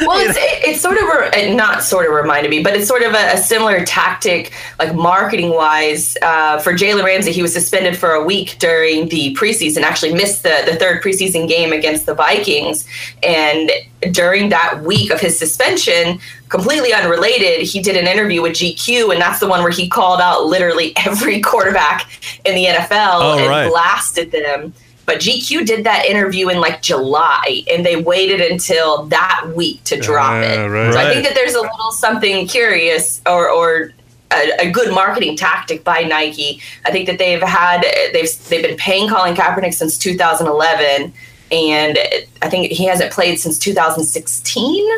Well, 0.00 0.18
it's, 0.18 0.36
it, 0.36 0.68
it's 0.68 0.80
sort 0.80 0.98
of 0.98 1.56
not 1.56 1.82
sort 1.82 2.06
of 2.06 2.12
reminded 2.12 2.50
me, 2.50 2.62
but 2.62 2.74
it's 2.74 2.86
sort 2.86 3.02
of 3.02 3.14
a, 3.14 3.32
a 3.34 3.38
similar 3.38 3.84
tactic, 3.84 4.52
like 4.78 4.94
marketing 4.94 5.50
wise, 5.54 6.16
uh, 6.22 6.58
for 6.58 6.72
Jalen 6.74 7.04
Ramsey. 7.04 7.32
He 7.32 7.40
was 7.42 7.52
suspended 7.54 7.96
for 7.96 8.10
a 8.10 8.22
week 8.24 8.56
during 8.58 9.08
the 9.08 9.34
preseason, 9.34 9.82
actually 9.82 10.12
missed 10.12 10.42
the, 10.42 10.62
the 10.66 10.76
third 10.76 11.02
preseason 11.02 11.48
game 11.48 11.72
against 11.72 12.04
the 12.04 12.14
Vikings. 12.14 12.86
And 13.22 13.70
during 14.10 14.50
that 14.50 14.82
week 14.82 15.10
of 15.10 15.20
his 15.20 15.38
suspension, 15.38 16.18
completely 16.50 16.92
unrelated, 16.92 17.66
he 17.66 17.80
did 17.80 17.96
an 17.96 18.06
interview 18.06 18.42
with 18.42 18.52
GQ, 18.52 19.12
and 19.12 19.20
that's 19.20 19.40
the 19.40 19.48
one 19.48 19.62
where 19.62 19.72
he 19.72 19.88
called 19.88 20.20
out 20.20 20.44
literally 20.44 20.92
every 21.06 21.40
quarterback 21.40 22.06
in 22.44 22.54
the 22.54 22.66
NFL 22.66 23.18
Oh, 23.22 23.38
and 23.38 23.48
right. 23.48 23.70
blasted 23.70 24.30
them. 24.30 24.74
But 25.06 25.18
GQ 25.20 25.64
did 25.66 25.84
that 25.84 26.04
interview 26.06 26.48
in 26.48 26.60
like 26.60 26.82
July, 26.82 27.62
and 27.72 27.86
they 27.86 27.94
waited 27.96 28.40
until 28.40 29.04
that 29.06 29.46
week 29.54 29.82
to 29.84 29.98
drop 30.00 30.32
Ah, 30.32 30.42
it. 30.42 30.68
right. 30.68 30.92
So 30.92 30.98
I 30.98 31.12
think 31.12 31.24
that 31.24 31.34
there's 31.36 31.54
a 31.54 31.60
little 31.60 31.92
something 31.92 32.46
curious 32.48 33.20
or, 33.24 33.48
or 33.48 33.92
a, 34.32 34.66
a 34.66 34.70
good 34.70 34.92
marketing 34.92 35.36
tactic 35.36 35.84
by 35.84 36.00
Nike. 36.02 36.60
I 36.84 36.90
think 36.90 37.06
that 37.06 37.18
they've 37.18 37.40
had 37.40 37.82
they've 38.12 38.48
they've 38.48 38.64
been 38.64 38.76
paying 38.76 39.08
Colin 39.08 39.36
Kaepernick 39.36 39.74
since 39.74 39.96
2011, 39.96 41.12
and 41.52 41.98
I 42.42 42.48
think 42.50 42.72
he 42.72 42.84
hasn't 42.86 43.12
played 43.12 43.38
since 43.38 43.60
2016. 43.60 44.88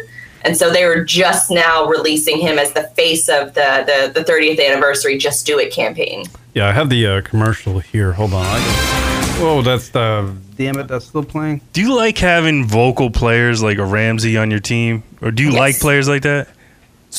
And 0.43 0.57
so 0.57 0.71
they 0.71 0.87
were 0.87 1.05
just 1.05 1.51
now 1.51 1.85
releasing 1.87 2.39
him 2.39 2.59
as 2.59 2.73
the 2.73 2.85
face 2.97 3.29
of 3.29 3.53
the 3.53 3.85
the, 4.15 4.21
the 4.21 4.25
30th 4.25 4.65
anniversary 4.67 5.19
Just 5.19 5.45
Do 5.47 5.59
It 5.59 5.71
campaign. 5.71 6.25
Yeah, 6.55 6.69
I 6.69 6.73
have 6.73 6.89
the 6.89 7.07
uh, 7.07 7.21
commercial 7.21 7.81
here. 7.81 8.13
Hold 8.15 8.33
on. 8.33 9.08
I 9.39 9.43
oh, 9.43 9.63
that's 9.63 9.89
the. 9.91 10.35
Damn 10.57 10.79
it, 10.79 10.89
that's 10.89 11.07
still 11.07 11.23
playing. 11.25 11.61
do 11.73 11.81
you 11.81 11.95
like 11.95 12.19
having 12.19 12.67
vocal 12.67 13.11
players 13.11 13.63
like 13.63 13.79
a 13.79 13.85
Ramsey 13.85 14.37
on 14.37 14.51
your 14.51 14.59
team, 14.61 15.05
or 15.23 15.31
do 15.31 15.43
you 15.45 15.51
Yes. 15.51 15.59
like 15.59 15.79
players 15.79 16.09
like 16.09 16.23
that? 16.23 16.49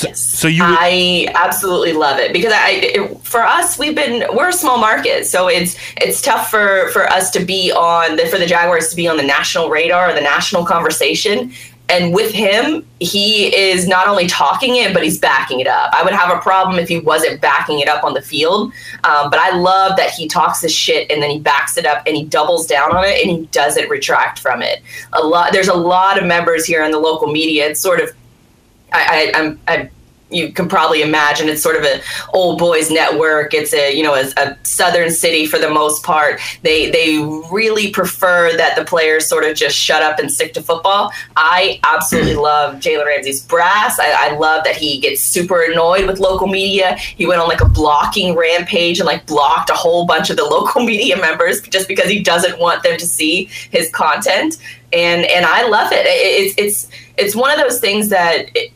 Yes. 0.03 0.19
So 0.19 0.47
you 0.47 0.63
would- 0.63 0.75
I 0.77 1.29
absolutely 1.33 1.93
love 1.93 2.19
it 2.19 2.31
because 2.33 2.53
I 2.53 2.69
it, 2.71 3.17
for 3.25 3.43
us 3.43 3.79
we've 3.79 3.95
been 3.95 4.23
we're 4.35 4.49
a 4.49 4.53
small 4.53 4.77
market 4.77 5.25
so 5.25 5.47
it's 5.47 5.75
it's 5.97 6.21
tough 6.21 6.51
for 6.51 6.89
for 6.89 7.09
us 7.11 7.31
to 7.31 7.43
be 7.43 7.71
on 7.71 8.15
the 8.15 8.27
for 8.27 8.37
the 8.37 8.45
Jaguars 8.45 8.89
to 8.89 8.95
be 8.95 9.07
on 9.07 9.17
the 9.17 9.23
national 9.23 9.69
radar 9.69 10.11
or 10.11 10.13
the 10.13 10.21
national 10.21 10.63
conversation 10.63 11.51
and 11.89 12.13
with 12.13 12.31
him 12.31 12.85
he 12.99 13.55
is 13.55 13.87
not 13.87 14.07
only 14.07 14.27
talking 14.27 14.75
it 14.75 14.93
but 14.93 15.03
he's 15.03 15.17
backing 15.17 15.59
it 15.59 15.67
up. 15.67 15.91
I 15.93 16.03
would 16.03 16.13
have 16.13 16.35
a 16.35 16.39
problem 16.41 16.77
if 16.79 16.87
he 16.87 16.99
wasn't 16.99 17.41
backing 17.41 17.79
it 17.79 17.87
up 17.87 18.03
on 18.03 18.13
the 18.13 18.21
field 18.21 18.71
um, 19.03 19.29
but 19.29 19.39
I 19.39 19.55
love 19.55 19.97
that 19.97 20.11
he 20.11 20.27
talks 20.27 20.61
his 20.61 20.73
shit 20.73 21.11
and 21.11 21.21
then 21.21 21.29
he 21.29 21.39
backs 21.39 21.77
it 21.77 21.85
up 21.85 22.03
and 22.05 22.15
he 22.15 22.25
doubles 22.25 22.67
down 22.67 22.95
on 22.95 23.03
it 23.03 23.21
and 23.21 23.31
he 23.31 23.45
doesn't 23.47 23.89
retract 23.89 24.39
from 24.39 24.61
it. 24.61 24.81
A 25.13 25.23
lot 25.23 25.51
there's 25.51 25.67
a 25.67 25.73
lot 25.73 26.17
of 26.17 26.25
members 26.25 26.65
here 26.65 26.83
in 26.83 26.91
the 26.91 26.99
local 26.99 27.31
media. 27.31 27.69
It's 27.69 27.79
sort 27.79 27.99
of 27.99 28.09
I, 28.91 29.31
I, 29.35 29.39
I'm, 29.39 29.59
I 29.67 29.89
you 30.31 30.51
can 30.51 30.67
probably 30.67 31.01
imagine 31.01 31.49
it's 31.49 31.61
sort 31.61 31.75
of 31.75 31.83
an 31.83 32.01
old 32.33 32.59
boys 32.59 32.91
network. 32.91 33.53
It's 33.53 33.73
a 33.73 33.95
you 33.95 34.03
know 34.03 34.13
a, 34.15 34.25
a 34.37 34.57
southern 34.63 35.11
city 35.11 35.45
for 35.45 35.57
the 35.59 35.69
most 35.69 36.03
part. 36.03 36.39
They 36.61 36.89
they 36.89 37.17
really 37.51 37.91
prefer 37.91 38.55
that 38.55 38.75
the 38.75 38.85
players 38.85 39.27
sort 39.27 39.43
of 39.43 39.55
just 39.55 39.75
shut 39.75 40.03
up 40.03 40.19
and 40.19 40.31
stick 40.31 40.53
to 40.53 40.61
football. 40.61 41.11
I 41.35 41.79
absolutely 41.83 42.35
hmm. 42.35 42.41
love 42.41 42.75
Jalen 42.75 43.05
Ramsey's 43.05 43.41
brass. 43.41 43.99
I, 43.99 44.31
I 44.31 44.37
love 44.37 44.63
that 44.65 44.75
he 44.75 44.99
gets 44.99 45.21
super 45.21 45.61
annoyed 45.63 46.05
with 46.05 46.19
local 46.19 46.47
media. 46.47 46.95
He 46.95 47.25
went 47.25 47.41
on 47.41 47.47
like 47.47 47.61
a 47.61 47.69
blocking 47.69 48.35
rampage 48.35 48.99
and 48.99 49.07
like 49.07 49.25
blocked 49.25 49.69
a 49.69 49.75
whole 49.75 50.05
bunch 50.05 50.29
of 50.29 50.37
the 50.37 50.45
local 50.45 50.83
media 50.85 51.17
members 51.17 51.61
just 51.61 51.87
because 51.87 52.09
he 52.09 52.21
doesn't 52.21 52.59
want 52.59 52.83
them 52.83 52.97
to 52.97 53.05
see 53.07 53.45
his 53.71 53.89
content. 53.89 54.57
And 54.91 55.25
and 55.25 55.45
I 55.45 55.67
love 55.67 55.91
it. 55.91 56.05
It- 56.05 56.29
It's 56.29 56.55
it's 56.57 56.87
it's 57.17 57.35
one 57.35 57.51
of 57.51 57.57
those 57.57 57.79
things 57.79 58.09
that. 58.09 58.55
It, 58.55 58.71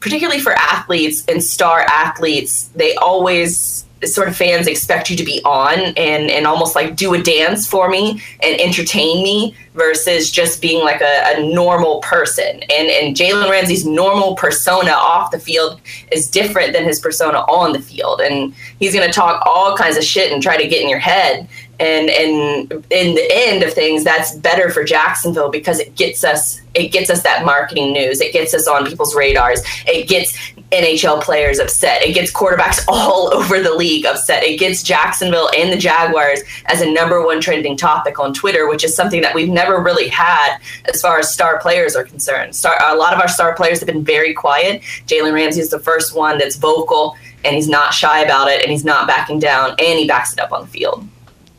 particularly 0.00 0.40
for 0.40 0.52
athletes 0.52 1.24
and 1.28 1.42
star 1.42 1.80
athletes, 1.80 2.68
they 2.74 2.94
always 2.96 3.84
sort 4.06 4.28
of 4.28 4.36
fans 4.36 4.68
expect 4.68 5.10
you 5.10 5.16
to 5.16 5.24
be 5.24 5.42
on 5.44 5.76
and 5.96 6.30
and 6.30 6.46
almost 6.46 6.76
like 6.76 6.94
do 6.94 7.14
a 7.14 7.22
dance 7.22 7.66
for 7.66 7.88
me 7.88 8.22
and 8.42 8.60
entertain 8.60 9.24
me 9.24 9.56
versus 9.74 10.30
just 10.30 10.62
being 10.62 10.84
like 10.84 11.00
a, 11.00 11.36
a 11.36 11.52
normal 11.52 12.00
person. 12.00 12.46
And 12.46 12.88
and 12.88 13.16
Jalen 13.16 13.50
Ramsey's 13.50 13.84
normal 13.84 14.36
persona 14.36 14.92
off 14.92 15.30
the 15.30 15.38
field 15.38 15.80
is 16.12 16.30
different 16.30 16.72
than 16.72 16.84
his 16.84 17.00
persona 17.00 17.38
on 17.38 17.72
the 17.72 17.80
field. 17.80 18.20
And 18.20 18.54
he's 18.78 18.94
gonna 18.94 19.12
talk 19.12 19.42
all 19.46 19.76
kinds 19.76 19.96
of 19.96 20.04
shit 20.04 20.32
and 20.32 20.42
try 20.42 20.56
to 20.56 20.68
get 20.68 20.80
in 20.80 20.88
your 20.88 21.00
head. 21.00 21.48
And 21.80 22.10
in 22.10 23.14
the 23.14 23.28
end 23.30 23.62
of 23.62 23.72
things, 23.72 24.02
that's 24.02 24.34
better 24.34 24.68
for 24.70 24.82
Jacksonville 24.82 25.48
because 25.48 25.78
it 25.78 25.94
gets 25.94 26.24
us 26.24 26.60
it 26.74 26.88
gets 26.92 27.10
us 27.10 27.22
that 27.22 27.44
marketing 27.44 27.92
news. 27.92 28.20
It 28.20 28.32
gets 28.32 28.54
us 28.54 28.68
on 28.68 28.86
people's 28.86 29.14
radars. 29.14 29.60
It 29.86 30.08
gets 30.08 30.36
NFL 30.70 31.22
players 31.22 31.58
upset. 31.58 32.02
It 32.02 32.12
gets 32.12 32.32
quarterbacks 32.32 32.84
all 32.88 33.34
over 33.34 33.60
the 33.60 33.74
league 33.74 34.06
upset. 34.06 34.44
It 34.44 34.58
gets 34.58 34.82
Jacksonville 34.82 35.50
and 35.56 35.72
the 35.72 35.76
Jaguars 35.76 36.40
as 36.66 36.80
a 36.80 36.90
number 36.90 37.24
one 37.24 37.40
trending 37.40 37.76
topic 37.76 38.18
on 38.18 38.32
Twitter, 38.32 38.68
which 38.68 38.84
is 38.84 38.94
something 38.94 39.22
that 39.22 39.34
we've 39.34 39.48
never 39.48 39.80
really 39.80 40.08
had 40.08 40.58
as 40.92 41.00
far 41.00 41.18
as 41.18 41.32
star 41.32 41.58
players 41.58 41.96
are 41.96 42.04
concerned. 42.04 42.54
Star, 42.54 42.76
a 42.82 42.96
lot 42.96 43.14
of 43.14 43.20
our 43.20 43.28
star 43.28 43.54
players 43.54 43.80
have 43.80 43.86
been 43.86 44.04
very 44.04 44.34
quiet. 44.34 44.82
Jalen 45.06 45.32
Ramsey 45.32 45.60
is 45.60 45.70
the 45.70 45.80
first 45.80 46.14
one 46.14 46.38
that's 46.38 46.56
vocal, 46.56 47.16
and 47.44 47.54
he's 47.54 47.68
not 47.68 47.94
shy 47.94 48.20
about 48.20 48.48
it, 48.48 48.62
and 48.62 48.70
he's 48.70 48.84
not 48.84 49.08
backing 49.08 49.38
down, 49.38 49.70
and 49.70 49.98
he 49.98 50.06
backs 50.06 50.32
it 50.32 50.38
up 50.38 50.52
on 50.52 50.62
the 50.62 50.68
field. 50.68 51.06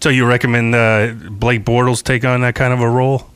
So 0.01 0.09
you 0.09 0.25
recommend 0.25 0.75
uh, 0.75 1.13
Blake 1.29 1.65
Bortles 1.65 2.01
take 2.03 2.23
on 2.25 2.41
that 2.41 2.55
kind 2.55 2.73
of 2.73 2.79
a 2.81 2.89
role? 2.89 3.27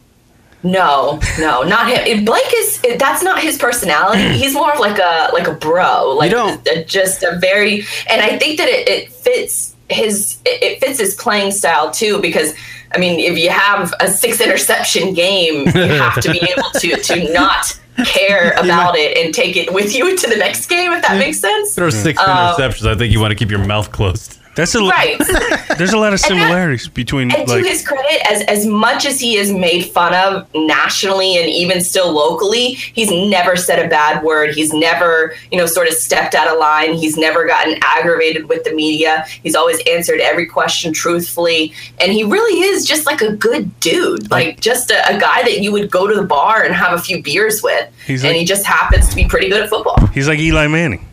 No, 0.66 1.20
no, 1.40 1.64
not 1.64 1.90
him. 1.92 2.24
Blake 2.24 2.54
is 2.56 2.82
that's 2.98 3.22
not 3.22 3.42
his 3.42 3.58
personality. 3.58 4.22
He's 4.38 4.54
more 4.54 4.72
of 4.72 4.80
like 4.80 4.98
a 4.98 5.30
like 5.34 5.48
a 5.48 5.54
bro, 5.54 6.16
like 6.18 6.32
don't- 6.32 6.66
a- 6.68 6.86
just 6.86 7.22
a 7.24 7.38
very. 7.40 7.82
And 8.10 8.22
I 8.22 8.38
think 8.40 8.58
that 8.60 8.70
it, 8.70 8.88
it 8.88 9.12
fits 9.12 9.76
his 9.90 10.38
it 10.46 10.64
it 10.64 10.80
fits 10.80 11.00
his 11.00 11.16
playing 11.16 11.52
style 11.52 11.92
too 11.92 12.20
because. 12.22 12.54
I 12.96 13.00
mean, 13.00 13.20
if 13.20 13.40
you 13.40 13.50
have 13.50 13.92
a 14.02 14.08
six 14.08 14.40
interception 14.40 15.16
game, 15.16 15.66
you 15.66 15.72
have 16.06 16.22
to 16.22 16.32
be 16.32 16.38
able 16.38 16.70
to 16.76 16.96
to 16.96 17.34
not 17.34 17.76
care 18.06 18.52
about 18.52 18.96
it 18.96 19.18
and 19.18 19.34
take 19.34 19.58
it 19.58 19.74
with 19.74 19.96
you 19.96 20.16
to 20.16 20.28
the 20.30 20.36
next 20.36 20.68
game. 20.68 20.92
If 20.92 21.02
that 21.02 21.18
makes 21.18 21.40
sense, 21.40 21.74
There 21.74 21.88
are 21.88 21.90
six 21.90 22.22
Uh, 22.22 22.56
interceptions. 22.56 22.86
I 22.88 22.94
think 22.96 23.12
you 23.12 23.20
want 23.20 23.32
to 23.32 23.36
keep 23.36 23.50
your 23.50 23.66
mouth 23.66 23.92
closed. 23.92 24.38
That's 24.56 24.76
a 24.76 24.80
right? 24.82 25.18
There's 25.78 25.94
a 25.94 25.98
lot 25.98 26.14
of 26.14 26.22
that- 26.22 26.28
similarities 26.28 26.88
between 26.88 27.32
And 27.32 27.48
like 27.48 27.64
to 27.64 27.70
his 27.70 27.86
credit, 27.88 28.22
as 28.30 28.42
as 28.44 28.66
much 28.66 29.06
as 29.06 29.20
he 29.20 29.36
is 29.38 29.52
made 29.52 29.84
fun 29.86 30.14
of 30.14 30.48
nationally 30.54 31.38
and 31.38 31.50
even 31.50 31.82
still 31.82 32.12
locally, 32.12 32.74
he's 32.74 33.10
never 33.12 33.56
said 33.56 33.84
a 33.84 33.90
bad 33.90 34.24
word. 34.24 34.54
He's 34.54 34.72
never, 34.74 35.34
you 35.52 35.58
know, 35.58 35.66
sort 35.66 35.88
of 35.88 35.96
stepped 35.96 36.36
out 36.36 36.48
of 36.48 36.60
line. 36.60 36.94
He's 36.94 37.18
never 37.18 37.48
gotten 37.48 37.78
aggravated 37.82 38.48
with 38.50 38.64
the 38.64 38.74
media. 38.74 39.26
He's 39.42 39.56
always 39.56 39.80
answered 39.88 40.20
every 40.20 40.46
question 40.46 40.94
truthfully, 40.94 41.74
and 42.00 42.12
he 42.12 42.24
really 42.24 42.62
is 42.62 42.86
just 42.86 43.06
like 43.06 43.22
a 43.22 43.36
good 43.36 43.80
dude, 43.80 44.30
like 44.30 44.60
just 44.60 44.92
a, 44.92 45.16
a 45.16 45.20
guy 45.20 45.42
that 45.44 45.62
you 45.62 45.72
would 45.72 45.90
go 45.90 46.08
to 46.08 46.14
the 46.16 46.24
bar 46.24 46.64
and 46.64 46.74
have 46.76 46.94
a 46.94 47.02
few 47.02 47.24
beers 47.24 47.62
with. 47.64 47.92
And 48.08 48.22
like- 48.24 48.36
he 48.36 48.46
just 48.46 48.66
happens 48.66 49.10
to 49.10 49.16
be 49.16 49.26
pretty 49.28 49.50
good 49.50 49.64
at 49.64 49.70
football. 49.70 50.06
he's 50.08 50.28
like 50.28 50.40
Eli 50.40 50.68
Manning. 50.68 51.08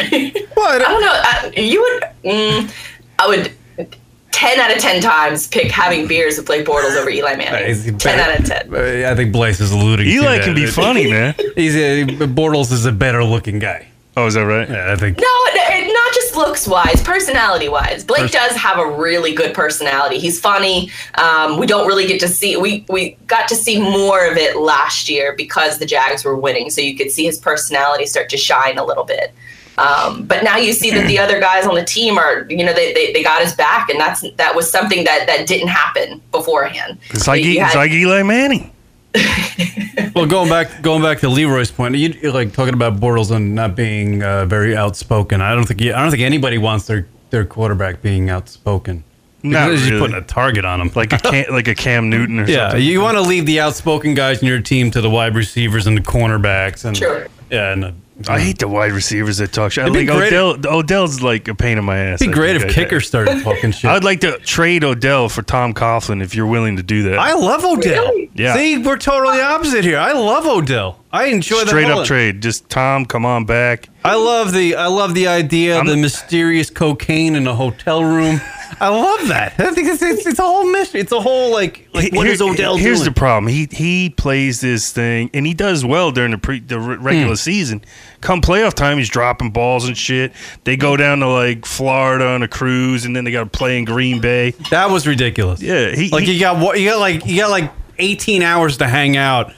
I 0.56 0.78
don't 0.78 1.00
know. 1.00 1.12
I, 1.12 1.52
you 1.56 1.80
would. 1.80 2.02
Mm, 2.32 2.72
I 3.18 3.28
would. 3.28 3.52
Ten 4.32 4.58
out 4.60 4.70
of 4.74 4.78
ten 4.80 5.02
times 5.02 5.48
pick 5.48 5.70
having 5.70 6.06
beers 6.06 6.38
with 6.38 6.46
Blake 6.46 6.64
Bortles 6.64 6.96
over 6.96 7.10
Eli 7.10 7.36
Manning. 7.36 7.98
ten 7.98 8.18
out 8.20 8.38
of 8.40 8.46
ten. 8.46 8.72
Uh, 8.74 9.10
I 9.10 9.14
think 9.14 9.32
Blaze 9.32 9.60
is 9.60 9.72
alluding 9.72 10.06
to 10.06 10.10
Eli 10.10 10.38
that. 10.38 10.44
can 10.44 10.54
be 10.54 10.66
funny, 10.66 11.10
man. 11.10 11.34
He's 11.56 11.74
a, 11.76 12.04
Bortles 12.26 12.72
is 12.72 12.86
a 12.86 12.92
better 12.92 13.22
looking 13.24 13.58
guy. 13.58 13.88
Oh, 14.16 14.26
is 14.26 14.34
that 14.34 14.42
right? 14.46 14.68
Yeah, 14.68 14.92
I 14.92 14.96
think. 14.96 15.18
No, 15.18 15.24
it- 15.26 15.56
it- 15.56 15.92
not 15.92 16.14
just 16.14 16.36
looks 16.36 16.66
wise, 16.68 17.02
personality 17.02 17.68
wise. 17.68 18.04
Blake 18.04 18.30
does 18.30 18.52
have 18.52 18.78
a 18.78 18.86
really 18.90 19.34
good 19.34 19.52
personality. 19.54 20.18
He's 20.18 20.40
funny. 20.40 20.90
Um, 21.14 21.58
we 21.58 21.66
don't 21.66 21.86
really 21.86 22.06
get 22.06 22.20
to 22.20 22.28
see 22.28 22.56
we 22.56 22.84
we 22.88 23.16
got 23.26 23.48
to 23.48 23.56
see 23.56 23.80
more 23.80 24.24
of 24.26 24.36
it 24.36 24.56
last 24.56 25.08
year 25.08 25.34
because 25.36 25.78
the 25.78 25.86
Jags 25.86 26.24
were 26.24 26.36
winning, 26.36 26.70
so 26.70 26.80
you 26.80 26.96
could 26.96 27.10
see 27.10 27.24
his 27.24 27.36
personality 27.38 28.06
start 28.06 28.28
to 28.30 28.36
shine 28.36 28.78
a 28.78 28.84
little 28.84 29.04
bit. 29.04 29.32
Um, 29.80 30.24
but 30.24 30.44
now 30.44 30.56
you 30.58 30.72
see 30.72 30.90
that 30.90 31.06
the 31.06 31.18
other 31.18 31.40
guys 31.40 31.64
on 31.66 31.74
the 31.74 31.84
team 31.84 32.18
are, 32.18 32.46
you 32.50 32.64
know, 32.64 32.72
they, 32.74 32.92
they, 32.92 33.12
they 33.12 33.22
got 33.22 33.40
his 33.42 33.54
back, 33.54 33.88
and 33.88 33.98
that's 33.98 34.22
that 34.36 34.54
was 34.54 34.70
something 34.70 35.04
that 35.04 35.26
that 35.26 35.46
didn't 35.46 35.68
happen 35.68 36.20
beforehand. 36.32 36.98
It's 37.10 37.26
like 37.26 37.42
had- 37.42 37.66
it's 37.66 37.74
like 37.74 37.90
Eli 37.90 38.22
Manning. 38.22 38.72
Well, 40.14 40.26
going 40.26 40.48
back 40.48 40.82
going 40.82 41.02
back 41.02 41.20
to 41.20 41.28
Leroy's 41.28 41.70
point, 41.70 41.94
you 41.94 42.08
you're 42.20 42.32
like 42.32 42.52
talking 42.52 42.74
about 42.74 42.96
Bortles 42.98 43.30
and 43.30 43.54
not 43.54 43.76
being 43.76 44.22
uh, 44.22 44.44
very 44.44 44.76
outspoken. 44.76 45.40
I 45.40 45.54
don't 45.54 45.64
think 45.66 45.80
I 45.82 46.00
don't 46.02 46.10
think 46.10 46.22
anybody 46.22 46.58
wants 46.58 46.86
their 46.86 47.06
their 47.30 47.44
quarterback 47.44 48.02
being 48.02 48.28
outspoken. 48.28 49.04
Not 49.42 49.68
Because 49.68 49.88
you're 49.88 50.00
putting 50.00 50.16
a 50.16 50.20
target 50.22 50.64
on 50.64 50.80
them. 50.80 50.90
Like 50.94 51.12
a 51.12 51.18
Cam, 51.30 51.52
like 51.52 51.68
a 51.68 51.74
Cam 51.74 52.10
Newton 52.10 52.40
or 52.40 52.44
yeah, 52.46 52.70
something. 52.70 52.84
you 52.86 53.00
want 53.00 53.16
to 53.16 53.22
leave 53.22 53.46
the 53.46 53.60
outspoken 53.60 54.14
guys 54.14 54.42
in 54.42 54.48
your 54.48 54.60
team 54.60 54.90
to 54.90 55.00
the 55.00 55.08
wide 55.10 55.34
receivers 55.36 55.86
and 55.86 55.96
the 55.96 56.02
cornerbacks 56.02 56.84
and 56.84 56.96
Sure. 56.96 57.26
yeah. 57.50 57.72
And, 57.72 57.99
I 58.28 58.38
hate 58.38 58.58
the 58.58 58.68
wide 58.68 58.92
receivers 58.92 59.38
that 59.38 59.52
talk 59.52 59.72
shit. 59.72 59.82
It'd 59.84 59.94
be 59.94 60.06
Like 60.06 60.16
great- 60.18 60.32
Odell, 60.32 60.74
Odell's 60.78 61.22
like 61.22 61.48
a 61.48 61.54
pain 61.54 61.78
in 61.78 61.84
my 61.84 61.96
ass. 61.98 62.20
it'd 62.20 62.32
be 62.32 62.32
I 62.32 62.36
great 62.38 62.58
think 62.60 62.70
if 62.70 62.78
I- 62.78 62.82
kickers 62.82 63.06
started 63.06 63.42
talking 63.42 63.72
shit. 63.72 63.90
I'd 63.90 64.04
like 64.04 64.20
to 64.20 64.38
trade 64.40 64.84
Odell 64.84 65.28
for 65.28 65.42
Tom 65.42 65.72
Coughlin 65.74 66.22
if 66.22 66.34
you're 66.34 66.46
willing 66.46 66.76
to 66.76 66.82
do 66.82 67.04
that. 67.04 67.18
I 67.18 67.32
love 67.34 67.64
Odell. 67.64 68.04
Really? 68.08 68.30
Yeah. 68.34 68.54
See, 68.54 68.78
we're 68.78 68.98
totally 68.98 69.40
opposite 69.40 69.84
here. 69.84 69.98
I 69.98 70.12
love 70.12 70.46
Odell. 70.46 70.99
I 71.12 71.26
enjoy 71.26 71.64
Straight 71.64 71.88
up 71.90 72.06
trade. 72.06 72.40
Just 72.40 72.68
Tom, 72.70 73.04
come 73.04 73.26
on 73.26 73.44
back. 73.44 73.88
I 74.04 74.14
love 74.14 74.52
the 74.52 74.76
I 74.76 74.86
love 74.86 75.14
the 75.14 75.26
idea 75.26 75.72
of 75.72 75.78
I'm- 75.78 75.86
the 75.88 75.96
mysterious 75.96 76.70
cocaine 76.70 77.34
in 77.34 77.46
a 77.46 77.54
hotel 77.54 78.04
room. 78.04 78.40
I 78.82 78.88
love 78.88 79.28
that. 79.28 79.54
I 79.58 79.72
think 79.72 79.88
it's, 79.88 80.00
it's, 80.00 80.24
it's 80.24 80.38
a 80.38 80.42
whole 80.42 80.64
mystery. 80.64 81.00
It's 81.00 81.10
a 81.12 81.20
whole 81.20 81.50
like, 81.52 81.88
like 81.92 82.12
what 82.14 82.24
Here- 82.26 82.32
is 82.32 82.40
Odell 82.40 82.76
Here's 82.76 82.98
doing? 83.00 83.12
the 83.12 83.18
problem. 83.18 83.52
He 83.52 83.68
he 83.70 84.08
plays 84.10 84.60
this 84.60 84.92
thing 84.92 85.28
and 85.34 85.44
he 85.44 85.52
does 85.52 85.84
well 85.84 86.12
during 86.12 86.30
the 86.30 86.38
pre 86.38 86.60
the 86.60 86.78
re- 86.78 86.96
Hmm. 86.96 87.02
regular 87.02 87.36
season. 87.36 87.84
Come 88.20 88.40
playoff 88.40 88.74
time, 88.74 88.96
he's 88.98 89.08
dropping 89.08 89.50
balls 89.50 89.86
and 89.88 89.98
shit. 89.98 90.32
They 90.64 90.76
go 90.76 90.96
down 90.96 91.18
to 91.18 91.28
like 91.28 91.66
Florida 91.66 92.26
on 92.28 92.42
a 92.44 92.48
cruise, 92.48 93.04
and 93.04 93.16
then 93.16 93.24
they 93.24 93.32
got 93.32 93.52
to 93.52 93.58
play 93.58 93.78
in 93.78 93.84
Green 93.84 94.20
Bay. 94.20 94.52
that 94.70 94.90
was 94.90 95.06
ridiculous. 95.08 95.60
Yeah, 95.60 95.90
he, 95.90 96.08
like 96.10 96.24
he- 96.24 96.34
you 96.34 96.40
got 96.40 96.58
what 96.58 96.78
you 96.80 96.88
got 96.88 97.00
like 97.00 97.26
you 97.26 97.38
got 97.38 97.50
like 97.50 97.72
18 97.98 98.42
hours 98.42 98.76
to 98.78 98.86
hang 98.86 99.16
out, 99.16 99.52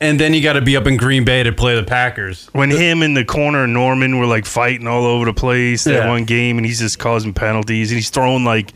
and 0.00 0.18
then 0.20 0.32
you 0.34 0.42
got 0.42 0.52
to 0.54 0.60
be 0.60 0.76
up 0.76 0.86
in 0.86 0.96
Green 0.96 1.24
Bay 1.24 1.42
to 1.42 1.52
play 1.52 1.74
the 1.76 1.82
Packers. 1.82 2.48
when 2.52 2.70
him 2.70 3.02
and 3.02 3.16
the 3.16 3.24
corner 3.24 3.66
Norman 3.66 4.18
were 4.18 4.26
like 4.26 4.46
fighting 4.46 4.86
all 4.86 5.04
over 5.04 5.24
the 5.24 5.32
place 5.32 5.84
that 5.84 5.92
Yeah. 5.94 6.08
one 6.08 6.24
game, 6.24 6.56
and 6.58 6.66
he's 6.66 6.78
just 6.80 6.98
causing 6.98 7.32
penalties, 7.34 7.90
and 7.90 7.96
he's 7.98 8.10
throwing 8.10 8.44
like 8.44 8.72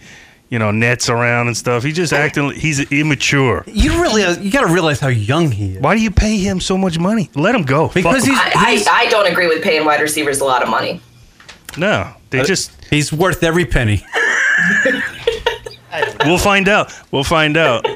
you 0.48 0.58
know 0.58 0.70
nets 0.70 1.08
around 1.08 1.46
and 1.46 1.56
stuff. 1.56 1.82
He's 1.82 1.96
just 1.96 2.12
acting. 2.12 2.50
He's 2.50 2.80
immature. 2.92 3.64
You 3.66 4.02
really 4.02 4.22
you 4.42 4.50
got 4.50 4.66
to 4.66 4.72
realize 4.72 5.00
how 5.00 5.08
young 5.08 5.50
he 5.50 5.76
is. 5.76 5.80
Why 5.80 5.94
do 5.94 6.02
you 6.02 6.10
pay 6.10 6.36
him 6.38 6.60
so 6.60 6.76
much 6.76 6.98
money? 6.98 7.30
Let 7.34 7.54
him 7.54 7.62
go. 7.62 7.88
Because 7.88 8.24
him. 8.24 8.34
he's, 8.34 8.40
I, 8.56 8.70
he's 8.72 8.86
I, 8.86 8.92
I 8.92 9.06
don't 9.08 9.26
agree 9.26 9.46
with 9.46 9.62
paying 9.62 9.84
wide 9.84 10.00
receivers 10.00 10.40
a 10.40 10.44
lot 10.44 10.62
of 10.62 10.68
money. 10.68 11.00
no. 11.76 12.12
They 12.30 12.40
uh, 12.40 12.44
just. 12.44 12.72
he's 12.90 13.12
worth 13.12 13.42
every 13.42 13.64
penny. 13.66 14.04
We'll 16.24 16.38
find 16.38 16.68
out. 16.68 16.92
We'll 17.10 17.24
find 17.24 17.56
out. 17.56 17.86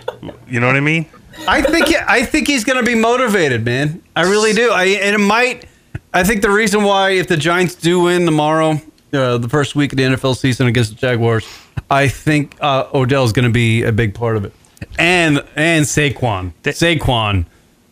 You 0.49 0.61
know 0.61 0.67
what 0.67 0.77
I 0.77 0.81
mean? 0.81 1.07
I 1.47 1.63
think 1.63 1.95
I 2.09 2.25
think 2.25 2.47
he's 2.47 2.65
going 2.65 2.79
to 2.79 2.85
be 2.85 2.95
motivated, 2.95 3.65
man. 3.65 4.03
I 4.15 4.23
really 4.23 4.53
do. 4.53 4.71
I 4.71 4.85
and 4.85 5.15
it 5.15 5.25
might. 5.25 5.67
I 6.13 6.25
think 6.25 6.43
the 6.43 6.51
reason 6.51 6.83
why 6.83 7.11
if 7.11 7.29
the 7.29 7.37
Giants 7.37 7.75
do 7.75 8.01
win 8.01 8.25
tomorrow, 8.25 8.81
uh, 9.13 9.39
the 9.39 9.49
first 9.49 9.75
week 9.75 9.93
of 9.93 9.99
the 9.99 10.05
NFL 10.05 10.37
season 10.37 10.67
against 10.67 10.91
the 10.91 10.97
Jaguars, 10.97 11.47
I 11.91 12.09
think 12.09 12.57
uh, 12.61 12.89
Odell 12.95 13.25
is 13.25 13.33
going 13.33 13.45
to 13.45 13.53
be 13.53 13.83
a 13.83 13.93
big 13.93 14.15
part 14.15 14.37
of 14.37 14.45
it, 14.45 14.53
and 14.99 15.45
and 15.57 15.85
Saquon, 15.85 16.53
Saquon, 16.63 17.47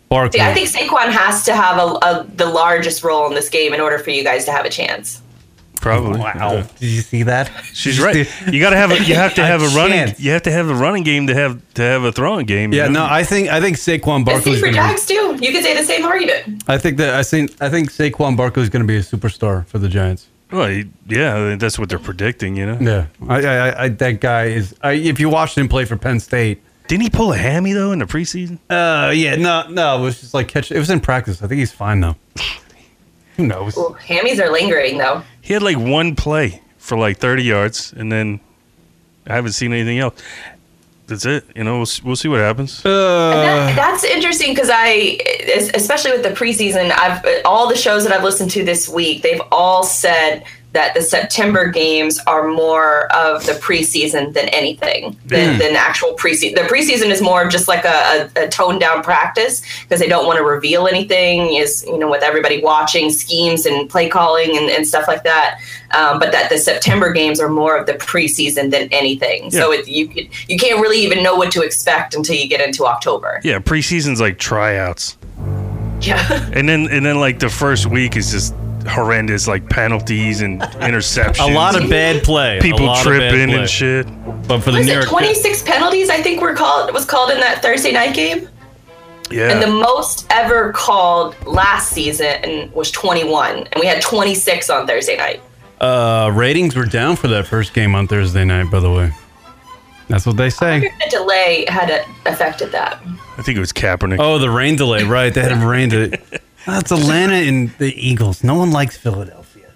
Barkley. 0.08 0.38
See, 0.38 0.44
I 0.44 0.54
think 0.54 0.68
Saquon 0.68 1.10
has 1.10 1.44
to 1.44 1.54
have 1.54 1.76
a, 1.78 1.98
a, 2.02 2.26
the 2.34 2.46
largest 2.46 3.04
role 3.04 3.26
in 3.26 3.34
this 3.34 3.48
game 3.48 3.74
in 3.74 3.80
order 3.80 3.98
for 3.98 4.10
you 4.10 4.24
guys 4.24 4.44
to 4.46 4.52
have 4.52 4.64
a 4.64 4.70
chance. 4.70 5.20
Probably. 5.84 6.18
Wow. 6.18 6.62
Did 6.80 6.88
you 6.88 7.00
see 7.02 7.22
that? 7.24 7.50
She's 7.74 8.00
right. 8.00 8.26
You 8.50 8.58
got 8.58 8.70
to 8.70 8.76
have 8.76 8.90
a, 8.90 9.02
you 9.04 9.14
have 9.14 9.34
to 9.34 9.44
have 9.52 9.62
a 9.62 9.68
running 9.76 10.06
chance. 10.06 10.18
you 10.18 10.30
have 10.32 10.42
to 10.42 10.50
have 10.50 10.68
a 10.70 10.74
running 10.74 11.02
game 11.04 11.26
to 11.26 11.34
have 11.34 11.60
to 11.74 11.82
have 11.82 12.04
a 12.04 12.10
throwing 12.12 12.46
game. 12.46 12.72
you 12.72 12.78
Yeah, 12.78 12.86
know? 12.86 13.06
no, 13.06 13.12
I 13.12 13.22
think 13.22 13.50
I 13.50 13.60
think 13.60 13.76
Saquon 13.76 14.16
And 14.16 14.24
Barkley's 14.24 14.60
for 14.60 14.72
gonna 14.72 14.94
be, 14.94 15.00
too. 15.00 15.38
You 15.44 15.52
could 15.52 15.62
say 15.62 15.76
the 15.76 15.84
same 15.84 16.04
argument. 16.04 16.64
I 16.68 16.78
think 16.78 16.96
that 16.96 17.14
I 17.14 17.22
think 17.22 17.60
I 17.62 17.68
think 17.68 17.90
Saquon 17.92 18.36
Barkley's 18.36 18.70
going 18.70 18.82
to 18.82 18.86
be 18.88 18.96
a 18.96 19.00
superstar 19.02 19.66
for 19.66 19.78
the 19.78 19.88
Giants. 19.88 20.28
Well, 20.50 20.70
yeah, 21.08 21.56
that's 21.58 21.78
what 21.78 21.88
they're 21.88 21.98
predicting. 21.98 22.56
You 22.56 22.66
know, 22.66 22.78
Yeah, 22.80 23.06
I, 23.28 23.42
I, 23.44 23.56
I- 23.68 23.82
I 23.84 23.88
that 23.88 24.20
guy 24.20 24.44
is. 24.46 24.74
I, 24.82 24.92
if 24.92 25.20
you 25.20 25.28
watched 25.28 25.58
him 25.58 25.68
play 25.68 25.84
for 25.84 25.96
Penn 25.96 26.18
State, 26.20 26.62
didn't 26.88 27.02
he 27.02 27.10
pull 27.10 27.32
a 27.32 27.36
hammy 27.36 27.72
though 27.72 27.92
in 27.92 27.98
the 27.98 28.04
preseason? 28.06 28.58
uh, 28.70 29.10
yeah, 29.10 29.36
no, 29.36 29.66
no, 29.68 29.98
it 29.98 30.02
was 30.02 30.20
just 30.20 30.32
like 30.34 30.48
catch. 30.48 30.70
It 30.72 30.78
was 30.78 30.90
in 30.90 31.00
practice. 31.00 31.42
I 31.42 31.46
think 31.46 31.58
he's 31.58 31.72
fine 31.72 32.00
though. 32.00 32.16
Who 33.36 33.46
knows? 33.46 33.76
Ooh, 33.76 33.96
hammies 34.00 34.38
are 34.38 34.50
lingering 34.50 34.98
though. 34.98 35.22
He 35.40 35.52
had 35.52 35.62
like 35.62 35.76
one 35.78 36.14
play 36.16 36.60
for 36.78 36.96
like 36.96 37.18
30 37.18 37.42
yards, 37.42 37.92
and 37.96 38.10
then 38.12 38.40
I 39.26 39.34
haven't 39.34 39.52
seen 39.52 39.72
anything 39.72 39.98
else. 39.98 40.20
That's 41.06 41.26
it. 41.26 41.44
You 41.54 41.64
know, 41.64 41.78
we'll, 41.78 41.86
we'll 42.04 42.16
see 42.16 42.28
what 42.28 42.40
happens. 42.40 42.82
And 42.84 42.94
Uh, 42.94 43.30
that, 43.42 43.76
that's 43.76 44.04
interesting 44.04 44.54
because 44.54 44.70
I, 44.72 45.18
especially 45.74 46.12
with 46.12 46.22
the 46.22 46.30
preseason, 46.30 46.90
I've 46.92 47.24
all 47.44 47.68
the 47.68 47.76
shows 47.76 48.04
that 48.04 48.12
I've 48.12 48.24
listened 48.24 48.50
to 48.52 48.64
this 48.64 48.88
week, 48.88 49.22
they've 49.22 49.42
all 49.52 49.82
said 49.82 50.44
that 50.74 50.92
the 50.92 51.00
September 51.02 51.68
games 51.68 52.18
are 52.26 52.46
more 52.48 53.10
of 53.12 53.46
the 53.46 53.52
preseason 53.52 54.32
than 54.34 54.48
anything 54.50 55.16
than, 55.26 55.58
than 55.58 55.76
actual 55.76 56.14
preseason. 56.16 56.56
The 56.56 56.62
preseason 56.62 57.10
is 57.10 57.22
more 57.22 57.42
of 57.44 57.50
just 57.50 57.68
like 57.68 57.84
a, 57.84 58.28
a, 58.36 58.44
a 58.44 58.48
toned 58.48 58.80
down 58.80 59.02
practice 59.02 59.62
because 59.82 60.00
they 60.00 60.08
don't 60.08 60.26
want 60.26 60.36
to 60.38 60.44
reveal 60.44 60.86
anything. 60.86 61.54
Is 61.54 61.84
you 61.86 61.96
know 61.98 62.10
with 62.10 62.22
everybody 62.22 62.60
watching 62.62 63.10
schemes 63.10 63.64
and 63.66 63.88
play 63.88 64.08
calling 64.08 64.56
and, 64.56 64.68
and 64.68 64.86
stuff 64.86 65.08
like 65.08 65.22
that. 65.24 65.60
Um, 65.92 66.18
but 66.18 66.32
that 66.32 66.50
the 66.50 66.58
September 66.58 67.12
games 67.12 67.38
are 67.40 67.48
more 67.48 67.76
of 67.76 67.86
the 67.86 67.94
preseason 67.94 68.72
than 68.72 68.88
anything. 68.90 69.52
So 69.52 69.72
Yeah. 69.72 69.78
it, 69.78 69.88
you 69.88 70.28
you 70.48 70.58
can't 70.58 70.80
really 70.80 70.98
even 70.98 71.22
know 71.22 71.36
what 71.36 71.52
to 71.52 71.62
expect 71.62 72.14
until 72.14 72.34
you 72.34 72.48
get 72.48 72.60
into 72.60 72.84
October. 72.84 73.40
Yeah, 73.44 73.60
preseason's 73.60 74.20
like 74.20 74.38
tryouts, 74.38 75.16
Yeah. 76.00 76.50
and 76.52 76.68
then 76.68 76.88
and 76.90 77.06
then 77.06 77.20
like 77.20 77.38
the 77.38 77.48
first 77.48 77.86
week 77.86 78.16
is 78.16 78.32
just 78.32 78.54
horrendous, 78.86 79.46
like 79.48 79.68
penalties 79.68 80.40
and 80.42 80.60
interceptions. 80.80 81.50
a 81.50 81.54
lot 81.54 81.80
of 81.80 81.88
bad 81.90 82.22
play. 82.22 82.58
people 82.60 82.86
lot 82.86 82.98
of 82.98 83.12
bad 83.12 83.30
tripping 83.30 83.48
play. 83.50 83.58
and 83.60 83.68
shit. 83.70 84.06
But 84.48 84.60
for 84.60 84.70
the 84.72 84.78
was 84.78 84.86
New 84.86 84.92
it 84.92 84.96
York, 84.96 85.08
26 85.08 85.62
penalties? 85.62 86.10
I 86.10 86.20
think 86.22 86.40
were 86.42 86.54
called 86.54 86.92
was 86.92 87.04
called 87.04 87.30
in 87.30 87.40
that 87.40 87.62
Thursday 87.62 87.92
night 87.92 88.14
game, 88.14 88.48
Yeah, 89.30 89.50
and 89.50 89.62
the 89.62 89.66
most 89.68 90.26
ever 90.30 90.70
called 90.72 91.34
last 91.46 91.90
season 91.92 92.70
was 92.74 92.90
21, 92.90 93.56
and 93.58 93.74
we 93.80 93.86
had 93.86 94.02
26 94.02 94.68
on 94.70 94.86
Thursday 94.86 95.16
night. 95.16 95.40
uh, 95.80 96.30
ratings 96.34 96.76
were 96.76 96.84
down 96.84 97.16
for 97.16 97.28
that 97.28 97.46
first 97.46 97.72
game 97.74 97.94
on 97.94 98.06
Thursday 98.06 98.44
night. 98.44 98.70
By 98.70 98.80
the 98.80 98.90
way, 98.92 99.10
that's 100.08 100.26
what 100.26 100.36
they 100.36 100.50
say. 100.50 100.80
The 100.80 101.10
delay 101.10 101.64
had 101.68 101.90
uh, 101.90 102.04
affected 102.26 102.70
that. 102.72 103.00
I 103.38 103.42
think 103.42 103.56
it 103.56 103.60
was 103.60 103.72
Kaepernick. 103.72 104.18
Oh, 104.20 104.38
the 104.38 104.50
rain 104.50 104.76
delay, 104.76 105.04
right? 105.04 105.32
They 105.32 105.40
had 105.40 105.52
a 105.52 105.66
rain 105.66 105.88
delay. 105.88 106.18
That's 106.66 106.90
Atlanta 106.92 107.34
and 107.34 107.70
the 107.78 107.92
Eagles. 107.94 108.42
No 108.42 108.54
one 108.54 108.70
likes 108.70 108.96
Philadelphia. 108.96 109.70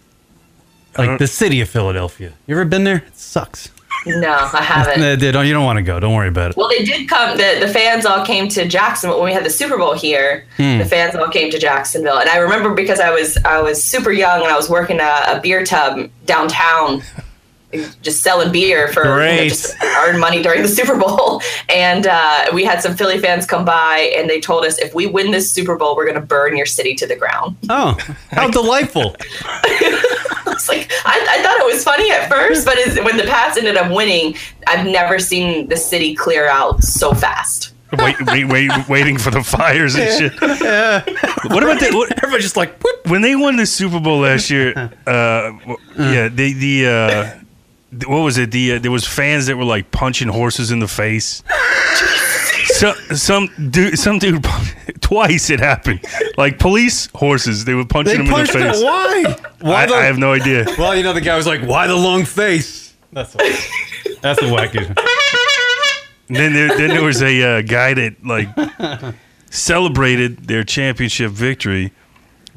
Like 0.97 1.19
the 1.19 1.27
city 1.29 1.61
of 1.61 1.69
Philadelphia. 1.69 2.33
You 2.47 2.57
ever 2.57 2.65
been 2.65 2.85
there? 2.85 3.05
It 3.07 3.17
sucks. 3.17 3.71
No, 4.07 4.49
I 4.53 4.63
haven't. 4.63 5.19
They 5.21 5.33
don't, 5.33 5.47
you 5.47 5.53
don't 5.53 5.65
want 5.65 5.77
to 5.77 5.83
go. 5.83 6.01
Don't 6.01 6.15
worry 6.15 6.29
about 6.29 6.51
it. 6.53 6.57
Well, 6.57 6.69
they 6.69 6.85
did 6.85 7.09
come. 7.09 7.37
The, 7.37 7.59
the 7.61 7.69
fans 7.69 8.07
all 8.07 8.25
came 8.25 8.49
to 8.49 8.67
Jacksonville 8.67 9.19
when 9.19 9.27
we 9.27 9.33
had 9.33 9.45
the 9.45 9.51
Super 9.51 9.77
Bowl 9.77 9.95
here. 9.95 10.47
Hmm. 10.57 10.79
The 10.79 10.85
fans 10.85 11.15
all 11.15 11.29
came 11.29 11.51
to 11.51 11.59
Jacksonville, 11.59 12.19
and 12.19 12.29
I 12.29 12.39
remember 12.39 12.75
because 12.75 13.01
I 13.01 13.11
was 13.11 13.37
I 13.45 13.61
was 13.61 13.83
super 13.83 14.13
young 14.13 14.43
and 14.43 14.51
I 14.51 14.57
was 14.57 14.71
working 14.71 15.01
a, 15.01 15.23
a 15.29 15.41
beer 15.43 15.65
tub 15.65 16.09
downtown, 16.27 17.03
just 18.03 18.23
selling 18.23 18.51
beer 18.51 18.89
for 18.93 19.05
you 19.05 19.37
know, 19.37 19.49
just 19.49 19.75
earn 19.83 20.19
money 20.19 20.43
during 20.43 20.63
the 20.63 20.69
Super 20.69 20.97
Bowl. 20.99 21.43
And 21.71 22.07
uh, 22.07 22.47
we 22.55 22.65
had 22.65 22.81
some 22.83 22.97
Philly 22.97 23.19
fans 23.19 23.45
come 23.45 23.65
by, 23.67 24.11
and 24.17 24.29
they 24.29 24.41
told 24.41 24.65
us 24.65 24.79
if 24.79 24.95
we 24.95 25.07
win 25.07 25.31
this 25.33 25.53
Super 25.53 25.77
Bowl, 25.77 25.95
we're 25.95 26.07
going 26.07 26.19
to 26.21 26.27
burn 26.27 26.57
your 26.57 26.65
city 26.67 26.95
to 26.95 27.07
the 27.07 27.15
ground. 27.15 27.57
Oh, 27.69 27.97
how 28.31 28.49
delightful. 28.49 29.15
I 29.45 30.43
was 30.47 30.69
like, 30.69 30.91
I, 31.05 31.27
I 31.39 31.43
thought 31.43 31.59
it 31.61 31.67
was 31.73 31.85
funny 31.85 32.11
at 32.11 32.29
first, 32.31 32.65
but 32.65 32.75
it's, 32.79 32.97
when 33.05 33.17
the 33.19 33.25
Pats 33.25 33.59
ended 33.59 33.77
up 33.77 33.93
winning, 33.95 34.35
I've 34.67 34.87
never 34.87 35.19
seen 35.19 35.69
the 35.69 35.77
city 35.77 36.15
clear 36.15 36.49
out 36.49 36.83
so 36.83 37.13
fast. 37.13 37.75
wait, 37.99 38.17
wait, 38.27 38.45
wait, 38.47 38.71
waiting 38.89 39.19
for 39.19 39.31
the 39.31 39.43
fires 39.43 39.95
and 39.95 40.09
shit. 40.19 40.41
What 40.41 41.63
about 41.63 41.81
that? 41.81 41.91
What, 41.93 42.13
Everybody's 42.19 42.45
just 42.45 42.57
like, 42.57 42.79
whoop. 42.83 43.07
when 43.09 43.21
they 43.23 43.37
won 43.37 43.57
the 43.57 43.67
Super 43.67 44.01
Bowl 44.01 44.21
last 44.21 44.51
year? 44.51 44.73
Uh, 45.07 45.53
w- 45.61 45.77
yeah, 45.99 46.29
they 46.29 46.53
the. 46.53 46.87
Uh, 46.87 47.23
th- 47.33 47.45
what 48.07 48.21
was 48.21 48.39
it? 48.39 48.51
The 48.51 48.75
uh, 48.75 48.79
there 48.79 48.91
was 48.91 49.07
fans 49.07 49.47
that 49.47 49.57
were 49.57 49.65
like 49.65 49.91
punching 49.91 50.29
horses 50.29 50.71
in 50.71 50.79
the 50.79 50.89
face. 50.89 51.43
So, 52.67 52.93
some 53.15 53.49
dude, 53.71 53.99
some 53.99 54.19
dude, 54.19 54.45
twice 55.01 55.51
it 55.51 55.59
happened. 55.59 56.05
Like 56.37 56.59
police 56.59 57.09
horses, 57.15 57.65
they 57.65 57.75
were 57.75 57.85
punching 57.87 58.19
They 58.25 58.25
them 58.25 58.27
in 58.27 58.31
the 58.31 58.53
punched 58.53 58.55
it. 58.55 58.73
face. 58.75 58.83
Why? 58.83 59.37
Why 59.61 59.83
I, 59.83 59.87
the, 59.87 59.95
I 59.95 60.03
have 60.05 60.19
no 60.19 60.33
idea. 60.33 60.65
well, 60.79 60.95
you 60.95 61.03
know, 61.03 61.13
the 61.13 61.21
guy 61.21 61.37
was 61.37 61.47
like, 61.47 61.63
why 61.63 61.87
the 61.87 61.97
long 61.97 62.25
face? 62.25 62.95
That's 63.13 63.35
a, 63.35 63.39
that's 64.21 64.41
a 64.43 64.45
wacky. 64.45 64.85
Then 66.29 66.53
there, 66.53 66.69
then 66.77 66.89
there 66.91 67.03
was 67.03 67.23
a 67.23 67.43
uh, 67.43 67.63
guy 67.63 67.95
that 67.95 68.23
like 68.25 68.49
celebrated 69.51 70.47
their 70.47 70.63
championship 70.63 71.31
victory 71.33 71.93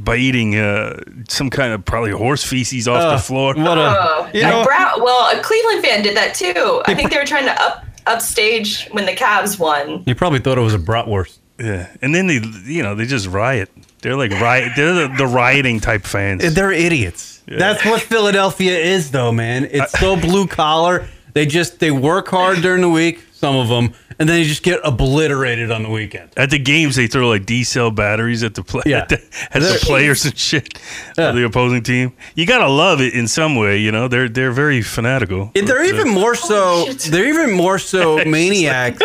by 0.04 0.16
eating 0.18 0.56
uh, 0.58 1.00
some 1.30 1.50
kind 1.50 1.74
of 1.74 1.86
probably 1.86 2.12
horse 2.12 2.44
feces 2.44 2.88
off 2.88 3.02
Uh, 3.02 3.16
the 3.16 3.22
floor. 3.22 3.54
What 3.56 3.78
a, 3.78 3.96
Oh, 4.00 4.30
you 4.34 4.42
know, 4.44 4.64
Brown, 4.64 5.02
well, 5.02 5.38
a 5.38 5.42
Cleveland 5.42 5.84
fan 5.84 6.02
did 6.04 6.16
that 6.18 6.34
too. 6.36 6.82
I 6.86 6.94
think 6.96 7.12
they 7.12 7.18
were 7.18 7.26
trying 7.26 7.46
to 7.46 7.62
up 7.62 7.86
upstage 8.08 8.88
when 8.92 9.06
the 9.06 9.14
Cavs 9.14 9.60
won. 9.60 10.04
you 10.06 10.16
probably 10.16 10.40
thought 10.40 10.58
it 10.58 10.62
was 10.62 10.74
a 10.74 10.80
bratwurst. 10.80 11.38
Yeah, 11.60 11.88
and 12.02 12.16
then 12.16 12.26
they, 12.28 12.40
you 12.66 12.82
know, 12.82 12.96
they 12.96 13.06
just 13.06 13.28
riot. 13.28 13.70
They're 14.02 14.16
like 14.16 14.32
riot. 14.32 14.72
They're 14.76 15.08
the, 15.08 15.14
the 15.16 15.28
rioting 15.28 15.80
type 15.80 16.04
fans. 16.06 16.54
They're 16.56 16.72
idiots. 16.72 17.44
That's 17.48 17.84
what 17.86 18.02
Philadelphia 18.02 18.78
is, 18.78 19.12
though, 19.12 19.32
man. 19.32 19.66
It's 19.70 19.92
so 20.00 20.16
blue 20.16 20.48
collar. 20.48 21.08
They 21.34 21.46
just 21.46 21.80
they 21.80 21.92
work 21.92 22.28
hard 22.30 22.62
during 22.62 22.82
the 22.82 22.90
week, 22.90 23.24
some 23.42 23.56
of 23.56 23.68
them, 23.70 23.94
and 24.20 24.30
then 24.30 24.38
you 24.40 24.46
just 24.46 24.62
get 24.62 24.80
obliterated 24.84 25.72
on 25.72 25.82
the 25.82 25.90
weekend. 25.90 26.30
At 26.38 26.52
the 26.52 26.60
games, 26.60 26.96
they 26.96 27.08
throw 27.08 27.28
like 27.28 27.46
D 27.48 27.64
cell 27.64 27.90
batteries 27.90 28.44
at 28.44 28.54
the 28.54 28.62
play 28.64 28.84
Yeah. 28.86 29.00
at 29.00 29.10
the, 29.10 29.16
at 29.52 29.62
the 29.64 29.80
players 29.82 30.24
and 30.26 30.38
shit 30.38 30.78
Yeah. 31.18 31.30
of 31.30 31.36
the 31.36 31.44
opposing 31.44 31.82
team. 31.82 32.14
You 32.36 32.46
gotta 32.46 32.68
love 32.70 33.02
it 33.02 33.14
in 33.16 33.28
some 33.28 33.56
way, 33.56 33.78
you 33.80 33.92
know. 33.92 34.08
They're 34.08 34.30
they're 34.30 34.52
very 34.52 34.84
fanatical. 34.84 35.52
And 35.56 35.68
They're 35.68 35.84
even 35.84 36.08
more 36.10 36.36
so. 36.36 36.86
shit. 36.86 37.00
They're 37.12 37.28
even 37.28 37.52
more 37.52 37.80
so 37.80 38.24
maniacs. 38.26 39.02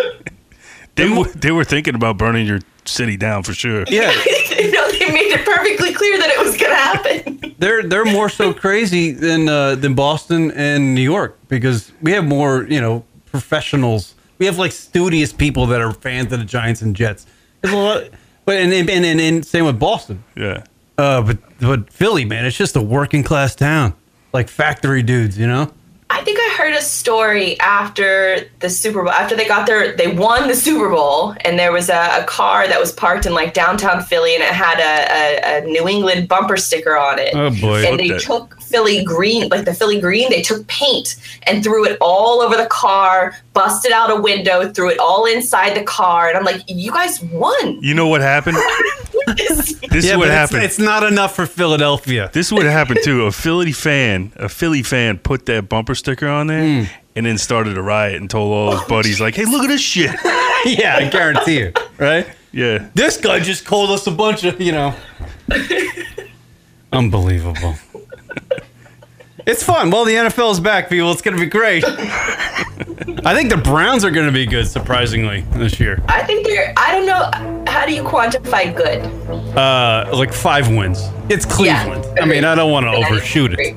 They 0.95 1.09
were, 1.09 1.25
they 1.27 1.51
were 1.51 1.63
thinking 1.63 1.95
about 1.95 2.17
burning 2.17 2.45
your 2.47 2.59
city 2.85 3.17
down 3.17 3.43
for 3.43 3.53
sure. 3.53 3.85
Yeah, 3.87 4.11
you 4.59 4.71
know, 4.71 4.89
they 4.91 5.11
made 5.11 5.31
it 5.31 5.45
perfectly 5.45 5.93
clear 5.93 6.17
that 6.19 6.29
it 6.29 6.39
was 6.39 6.57
going 6.57 6.71
to 6.71 6.75
happen. 6.75 7.55
they're 7.59 7.83
they're 7.83 8.05
more 8.05 8.29
so 8.29 8.53
crazy 8.53 9.11
than 9.11 9.49
uh, 9.49 9.73
than 9.75 9.95
Boston 9.95 10.51
and 10.51 10.93
New 10.95 11.01
York 11.01 11.37
because 11.49 11.91
we 12.03 12.11
have 12.13 12.23
more 12.25 12.65
you 12.69 12.79
know 12.81 13.03
professionals. 13.31 14.13
We 14.37 14.45
have 14.45 14.57
like 14.57 14.71
studious 14.71 15.33
people 15.33 15.65
that 15.67 15.81
are 15.81 15.91
fans 15.91 16.31
of 16.31 16.39
the 16.39 16.45
Giants 16.45 16.81
and 16.81 16.95
Jets. 16.95 17.25
There's 17.61 17.73
a 17.73 17.77
lot, 17.77 18.03
but 18.45 18.57
and 18.57 18.71
and, 18.73 18.89
and, 18.89 19.19
and 19.19 19.45
same 19.45 19.65
with 19.65 19.79
Boston. 19.79 20.23
Yeah. 20.35 20.63
Uh, 20.97 21.21
but 21.21 21.37
but 21.59 21.91
Philly, 21.91 22.25
man, 22.25 22.45
it's 22.45 22.57
just 22.57 22.75
a 22.75 22.81
working 22.81 23.23
class 23.23 23.55
town, 23.55 23.93
like 24.33 24.49
factory 24.49 25.03
dudes, 25.03 25.37
you 25.37 25.47
know. 25.47 25.71
I 26.09 26.23
think 26.23 26.39
I 26.39 26.55
heard 26.57 26.73
a 26.73 26.81
story 26.81 27.59
after 27.59 28.39
the 28.59 28.69
Super 28.69 29.03
Bowl, 29.03 29.11
after 29.11 29.35
they 29.35 29.45
got 29.45 29.67
their, 29.67 29.95
they 29.95 30.07
won 30.07 30.47
the 30.47 30.55
Super 30.55 30.89
Bowl, 30.89 31.35
and 31.41 31.59
there 31.59 31.73
was 31.73 31.89
a, 31.89 32.21
a 32.21 32.23
car 32.23 32.65
that 32.67 32.79
was 32.79 32.93
parked 32.93 33.25
in 33.25 33.33
like 33.33 33.53
downtown 33.53 34.01
Philly, 34.03 34.33
and 34.33 34.41
it 34.41 34.49
had 34.53 34.79
a, 34.79 35.57
a, 35.59 35.63
a 35.63 35.65
New 35.65 35.87
England 35.87 36.29
bumper 36.29 36.55
sticker 36.55 36.97
on 36.97 37.19
it. 37.19 37.35
Oh, 37.35 37.49
boy. 37.59 37.85
And 37.85 37.99
they 37.99 38.09
that. 38.09 38.21
took 38.21 38.59
Philly 38.61 39.03
green, 39.03 39.49
like 39.49 39.65
the 39.65 39.73
Philly 39.73 39.99
green, 39.99 40.29
they 40.29 40.41
took 40.41 40.65
paint 40.67 41.17
and 41.43 41.61
threw 41.63 41.85
it 41.85 41.97
all 41.99 42.41
over 42.41 42.55
the 42.55 42.67
car, 42.67 43.35
busted 43.53 43.91
out 43.91 44.09
a 44.09 44.15
window, 44.19 44.71
threw 44.71 44.89
it 44.89 44.99
all 44.99 45.25
inside 45.25 45.75
the 45.75 45.83
car, 45.83 46.29
and 46.29 46.37
I'm 46.37 46.45
like, 46.45 46.61
you 46.67 46.91
guys 46.91 47.21
won. 47.21 47.83
You 47.83 47.93
know 47.93 48.07
what 48.07 48.21
happened? 48.21 48.57
This- 49.35 49.75
This 49.97 50.05
is 50.05 50.11
what 50.11 50.19
but 50.19 50.27
it's, 50.27 50.35
happened. 50.35 50.63
it's 50.63 50.77
not 50.79 51.03
enough 51.03 51.35
for 51.35 51.47
Philadelphia. 51.47 52.29
This 52.31 52.47
is 52.47 52.53
what 52.53 52.65
happened 52.67 52.99
too. 53.03 53.25
A 53.25 53.31
Philly 53.31 53.71
fan, 53.71 54.31
a 54.35 54.47
Philly 54.47 54.83
fan, 54.83 55.17
put 55.17 55.47
that 55.47 55.69
bumper 55.69 55.95
sticker 55.97 56.27
on 56.27 56.47
there 56.47 56.83
Hmm. 56.83 56.83
and 57.15 57.25
then 57.25 57.37
started 57.37 57.77
a 57.77 57.81
riot 57.81 58.15
and 58.21 58.29
told 58.29 58.53
all 58.53 58.71
his 58.77 58.87
buddies, 58.87 59.19
like, 59.19 59.35
"Hey, 59.35 59.45
look 59.45 59.63
at 59.63 59.67
this 59.67 59.81
shit." 59.81 60.11
yeah, 60.65 60.95
I 60.97 61.09
guarantee 61.11 61.59
you, 61.59 61.73
right? 61.97 62.27
Yeah, 62.53 62.87
This 62.95 63.17
guy 63.17 63.39
just 63.39 63.65
called 63.65 63.91
us 63.91 64.07
a 64.07 64.11
bunch 64.11 64.43
of, 64.43 64.59
you 64.61 64.71
know. 64.71 64.95
Unbelievable. 66.93 67.75
It's 69.45 69.63
fun. 69.63 69.91
Well, 69.91 70.03
the 70.05 70.13
NFL 70.13 70.51
is 70.51 70.59
back, 70.59 70.89
people. 70.89 71.11
It's 71.11 71.21
going 71.21 71.37
to 71.37 71.41
be 71.41 71.49
great. 71.49 71.83
I 71.85 73.33
think 73.35 73.49
the 73.49 73.57
Browns 73.63 74.03
are 74.03 74.11
going 74.11 74.25
to 74.25 74.31
be 74.33 74.45
good, 74.45 74.67
surprisingly, 74.67 75.41
this 75.53 75.79
year. 75.79 76.01
I 76.09 76.23
think 76.23 76.45
they're, 76.45 76.73
I 76.75 76.91
don't 76.91 77.05
know, 77.05 77.63
how 77.71 77.85
do 77.85 77.93
you 77.93 78.03
quantify 78.03 78.75
good? 78.75 79.03
Uh, 79.57 80.09
like 80.13 80.33
five 80.33 80.67
wins. 80.69 81.01
It's 81.29 81.45
Cleveland. 81.45 82.05
I 82.19 82.25
mean, 82.25 82.43
I 82.43 82.55
don't 82.55 82.71
want 82.71 82.85
to 82.87 82.91
overshoot 82.91 83.55
it. 83.57 83.75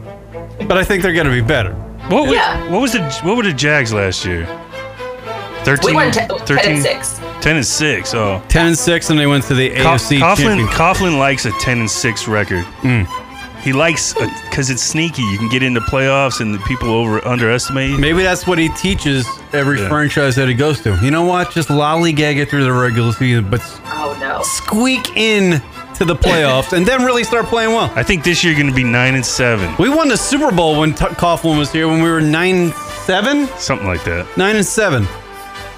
but 0.66 0.76
I 0.78 0.82
think 0.84 1.02
they're 1.02 1.12
going 1.12 1.26
to 1.26 1.32
be 1.32 1.40
better. 1.46 1.72
What 2.10 2.24
was, 2.26 2.34
Yeah. 2.34 2.68
what 2.68 2.80
was 2.82 2.92
the 2.92 3.02
what 3.22 3.36
were 3.36 3.42
the 3.44 3.52
Jags 3.52 3.92
last 3.92 4.24
year? 4.24 4.46
13, 5.64 5.90
We 5.90 5.94
went 5.96 6.14
10, 6.14 6.28
10 6.46 6.58
and 6.64 6.82
6. 6.82 7.20
10 7.42 7.56
and 7.56 7.66
6. 7.66 8.14
Oh. 8.14 8.42
10 8.48 8.66
and 8.68 8.78
6 8.78 9.10
and 9.10 9.18
they 9.18 9.26
went 9.26 9.44
to 9.44 9.54
the 9.54 9.70
Co- 9.70 9.94
AFC 9.94 10.18
Coughlin. 10.18 10.66
Coughlin 10.68 11.18
likes 11.18 11.44
a 11.44 11.52
10 11.52 11.80
and 11.80 11.90
6 11.90 12.26
record. 12.28 12.64
Hmm. 12.82 13.02
He 13.62 13.74
likes 13.74 14.14
because 14.14 14.70
it's 14.70 14.82
sneaky. 14.82 15.20
You 15.22 15.36
can 15.36 15.50
get 15.50 15.62
into 15.62 15.80
playoffs 15.82 16.40
and 16.40 16.54
the 16.54 16.58
people 16.60 16.88
over 16.88 17.26
underestimate 17.28 17.90
you. 17.90 17.98
Maybe 17.98 18.22
that's 18.22 18.46
what 18.46 18.58
he 18.58 18.70
teaches 18.70 19.26
every 19.52 19.78
Yeah. 19.82 19.88
franchise 19.90 20.34
that 20.36 20.48
he 20.48 20.54
goes 20.54 20.80
to. 20.80 20.98
You 21.02 21.10
know 21.10 21.24
what? 21.24 21.52
Just 21.52 21.68
lollygag 21.68 22.38
it 22.38 22.48
through 22.48 22.64
the 22.64 22.72
regular 22.72 23.12
season, 23.12 23.50
but 23.50 23.60
Oh, 23.92 24.16
no. 24.18 24.40
squeak 24.42 25.14
in 25.14 25.60
to 26.00 26.06
the 26.06 26.16
playoffs 26.16 26.72
and 26.72 26.86
then 26.86 27.04
really 27.04 27.22
start 27.22 27.44
playing 27.44 27.70
well. 27.74 27.92
I 27.94 28.02
think 28.02 28.24
this 28.24 28.42
year 28.42 28.54
going 28.54 28.68
to 28.68 28.74
be 28.74 28.82
9 28.84 29.14
and 29.14 29.24
7, 29.24 29.74
We 29.78 29.90
won 29.90 30.08
the 30.08 30.16
Super 30.16 30.50
Bowl 30.50 30.80
when 30.80 30.94
T- 30.94 31.04
Coughlin 31.04 31.58
was 31.58 31.70
here 31.70 31.86
when 31.88 32.02
we 32.02 32.08
were 32.08 32.22
9 32.22 32.72
7? 33.04 33.46
something 33.58 33.86
like 33.86 34.02
that. 34.04 34.26
9 34.38 34.56
and 34.56 34.64
7. 34.64 35.06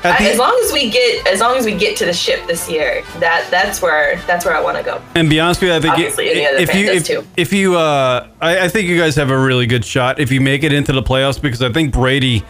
At 0.05 0.18
the- 0.18 0.31
As 0.31 0.39
long 0.39 0.57
as 0.64 0.73
we 0.73 0.91
get, 0.91 1.27
as 1.27 1.41
long 1.41 1.57
as 1.57 1.64
we 1.64 1.75
get 1.75 1.97
to 1.97 2.05
the 2.07 2.12
ship 2.12 2.47
this 2.47 2.70
year, 2.70 3.03
that 3.18 3.49
that's 3.51 3.83
where 3.83 4.16
that's 4.29 4.45
where 4.45 4.55
I 4.57 4.61
want 4.61 4.77
to 4.77 4.83
go. 4.85 5.01
And 5.16 5.29
be 5.29 5.41
honest 5.41 5.61
with 5.61 5.70
you, 5.70 5.77
I 5.77 5.81
think 5.81 5.95
Obviously, 5.95 6.29
i- 6.31 6.55
if 6.61 6.73
you 6.75 6.87
does 6.87 6.97
if, 6.99 7.07
too. 7.07 7.27
if 7.37 7.53
you 7.53 7.77
uh, 7.77 8.29
I, 8.41 8.64
I 8.64 8.68
think 8.68 8.89
you 8.89 8.97
guys 8.99 9.14
have 9.16 9.31
a 9.31 9.39
really 9.39 9.66
good 9.66 9.85
shot 9.85 10.18
if 10.20 10.31
you 10.33 10.41
make 10.41 10.62
it 10.62 10.73
into 10.73 10.93
the 10.93 11.03
playoffs 11.03 11.41
because 11.43 11.62
I 11.62 11.73
think 11.73 11.93
Brady. 11.93 12.45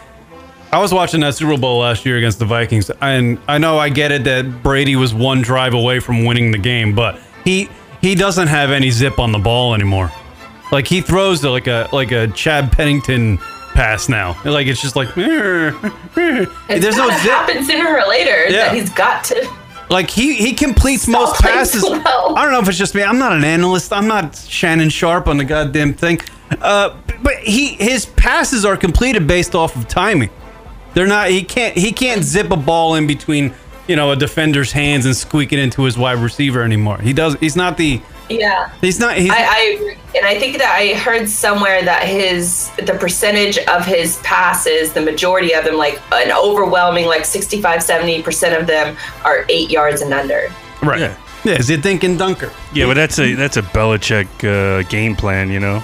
I 0.71 0.79
was 0.79 0.91
watching 0.91 1.19
that 1.21 1.35
Super 1.35 1.55
Bowl 1.55 1.79
last 1.81 2.03
year 2.03 2.17
against 2.17 2.39
the 2.39 2.45
Vikings, 2.45 2.89
and 3.01 3.37
I 3.47 3.59
know 3.59 3.77
I 3.77 3.89
get 3.89 4.11
it 4.11 4.23
that 4.23 4.63
Brady 4.63 4.95
was 4.95 5.13
one 5.13 5.43
drive 5.43 5.75
away 5.75 5.99
from 5.99 6.25
winning 6.25 6.49
the 6.51 6.57
game, 6.57 6.95
but 6.95 7.19
he 7.43 7.69
he 8.01 8.15
doesn't 8.15 8.47
have 8.47 8.71
any 8.71 8.91
zip 8.91 9.19
on 9.19 9.31
the 9.31 9.39
ball 9.39 9.73
anymore. 9.73 10.11
Like 10.71 10.87
he 10.87 11.01
throws 11.01 11.41
the, 11.41 11.49
like 11.49 11.67
a 11.67 11.87
like 11.93 12.11
a 12.11 12.27
Chad 12.29 12.71
Pennington 12.71 13.37
pass 13.73 14.09
now. 14.09 14.35
Like 14.43 14.67
it's 14.67 14.81
just 14.81 14.95
like 14.95 15.09
It's 15.17 16.83
there's 16.83 16.97
no 16.97 17.09
zip. 17.09 17.31
happen 17.31 17.63
sooner 17.63 17.97
or 17.97 18.07
later 18.07 18.45
Yeah. 18.49 18.65
that 18.65 18.75
he's 18.75 18.89
got 18.89 19.23
to. 19.25 19.49
Like 19.89 20.09
he 20.09 20.33
he 20.35 20.53
completes 20.53 21.07
most 21.07 21.41
passes. 21.41 21.83
well. 21.83 22.35
I 22.37 22.43
don't 22.43 22.51
know 22.53 22.59
if 22.59 22.69
it's 22.69 22.77
just 22.77 22.95
me. 22.95 23.03
I'm 23.03 23.19
not 23.19 23.33
an 23.33 23.43
analyst. 23.43 23.91
I'm 23.93 24.07
not 24.07 24.35
Shannon 24.35 24.89
Sharpe 24.89 25.27
on 25.27 25.37
the 25.37 25.43
goddamn 25.45 25.93
thing. 25.93 26.19
Uh, 26.61 26.95
but 27.21 27.35
he 27.37 27.69
his 27.75 28.05
passes 28.05 28.65
are 28.65 28.77
completed 28.77 29.27
based 29.27 29.53
off 29.55 29.75
of 29.75 29.87
timing. 29.87 30.29
They're 30.93 31.07
not. 31.07 31.29
He 31.29 31.43
can't. 31.43 31.77
He 31.77 31.91
can't 31.91 32.23
zip 32.23 32.49
a 32.51 32.55
ball 32.57 32.95
in 32.95 33.07
between 33.07 33.53
you 33.87 33.95
know 33.95 34.11
a 34.11 34.15
defender's 34.15 34.71
hands 34.71 35.05
and 35.05 35.15
squeak 35.15 35.51
it 35.53 35.59
into 35.59 35.83
his 35.83 35.97
wide 35.97 36.19
receiver 36.19 36.61
anymore. 36.63 36.97
He 36.99 37.13
does. 37.13 37.35
He's 37.39 37.55
not 37.55 37.77
the. 37.77 38.01
Yeah. 38.29 38.71
He's 38.79 38.99
not. 38.99 39.17
He's, 39.17 39.29
I, 39.29 39.35
I. 39.37 39.97
And 40.15 40.25
I 40.25 40.39
think 40.39 40.57
that 40.59 40.71
I 40.71 40.93
heard 40.97 41.27
somewhere 41.27 41.83
that 41.83 42.03
his 42.07 42.69
the 42.77 42.93
percentage 42.99 43.57
of 43.67 43.85
his 43.85 44.17
passes, 44.23 44.93
the 44.93 45.01
majority 45.01 45.53
of 45.53 45.65
them, 45.65 45.75
like 45.75 46.01
an 46.13 46.31
overwhelming 46.31 47.05
like 47.05 47.25
65, 47.25 47.81
70% 47.81 48.59
of 48.59 48.65
them 48.67 48.95
are 49.25 49.45
eight 49.49 49.69
yards 49.69 50.01
and 50.01 50.13
under. 50.13 50.49
right. 50.81 50.99
Yeah. 51.01 51.17
Yeah. 51.43 51.53
Is 51.55 51.69
it 51.69 51.81
dink 51.83 52.03
and 52.05 52.17
dunker? 52.17 52.51
Yeah, 52.73 52.85
but 52.85 52.93
that's 52.93 53.19
a 53.19 53.35
that's 53.35 53.57
a 53.57 53.61
Belichick 53.61 54.27
uh, 54.45 54.87
game 54.87 55.15
plan, 55.17 55.49
you 55.49 55.59
know. 55.59 55.83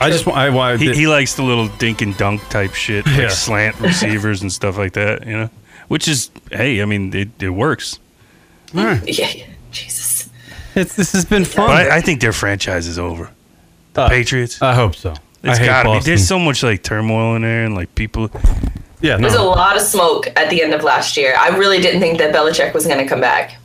I 0.00 0.10
just. 0.10 0.26
want- 0.26 0.38
I. 0.38 0.56
I 0.56 0.76
He, 0.76 0.92
he 0.94 1.06
likes 1.08 1.34
the 1.34 1.42
little 1.42 1.66
dink 1.78 2.02
and 2.02 2.16
dunk 2.16 2.46
type 2.50 2.74
shit, 2.74 3.04
like 3.06 3.16
Yeah. 3.16 3.28
slant 3.28 3.80
receivers 3.80 4.42
and 4.42 4.52
stuff 4.52 4.78
like 4.78 4.92
that, 4.92 5.26
you 5.26 5.32
know. 5.32 5.50
Which 5.88 6.08
is, 6.08 6.30
hey, 6.50 6.82
I 6.82 6.84
mean, 6.84 7.14
it, 7.14 7.28
it 7.42 7.50
works. 7.50 7.98
Yeah. 8.72 9.00
yeah. 9.06 9.46
Jesus. 9.70 10.28
it's, 10.74 10.96
this 10.96 11.12
has 11.12 11.24
been 11.24 11.44
fun. 11.44 11.68
But 11.68 11.90
I, 11.92 11.96
I 11.98 12.00
think 12.00 12.20
their 12.20 12.32
franchise 12.32 12.86
is 12.86 12.98
over. 12.98 13.30
The 13.94 14.02
Uh, 14.02 14.08
Patriots. 14.08 14.60
I 14.62 14.74
hope 14.74 14.96
so. 14.96 15.10
It's 15.42 15.58
I 15.58 15.62
hate 15.62 15.66
gotta 15.66 15.88
be. 15.88 15.94
Boston. 15.94 16.10
There's 16.10 16.26
so 16.26 16.38
much 16.38 16.62
like 16.62 16.82
turmoil 16.82 17.36
in 17.36 17.42
there, 17.42 17.64
and 17.64 17.74
like 17.74 17.94
people. 17.94 18.30
yeah. 19.00 19.16
There's 19.16 19.34
a 19.34 19.38
No. 19.38 19.48
lot 19.50 19.76
of 19.76 19.82
smoke 19.82 20.26
at 20.36 20.50
the 20.50 20.62
end 20.62 20.74
of 20.74 20.82
last 20.82 21.16
year. 21.16 21.34
I 21.38 21.50
really 21.56 21.80
didn't 21.80 22.00
think 22.00 22.18
that 22.18 22.34
Belichick 22.34 22.74
was 22.74 22.84
going 22.86 22.98
to 22.98 23.06
come 23.06 23.20
back. 23.20 23.56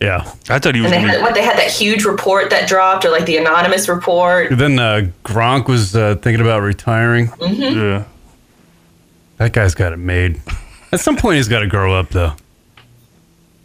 Yeah. 0.00 0.30
I 0.50 0.58
thought 0.58 0.74
he 0.74 0.82
was. 0.82 0.92
And 0.92 0.94
they 0.94 1.06
Gonna 1.06 1.12
had 1.18 1.22
what 1.22 1.34
they 1.34 1.42
had 1.42 1.56
that 1.58 1.70
huge 1.70 2.04
report 2.04 2.50
that 2.50 2.68
dropped, 2.68 3.04
or 3.04 3.10
like 3.10 3.24
the 3.26 3.38
anonymous 3.38 3.88
report. 3.88 4.56
Then 4.56 4.78
uh, 4.78 5.08
Gronk 5.24 5.66
was 5.68 5.96
uh, 5.96 6.16
thinking 6.16 6.40
about 6.42 6.60
retiring. 6.62 7.30
be, 7.40 7.46
yeah. 7.56 8.04
That 9.38 9.52
guy's 9.52 9.74
got 9.74 9.92
it 9.92 9.96
made. 9.98 10.40
At 10.92 11.00
some 11.00 11.16
point, 11.16 11.36
he's 11.36 11.48
got 11.48 11.60
to 11.60 11.66
grow 11.66 11.94
up, 11.98 12.10
though. 12.10 12.34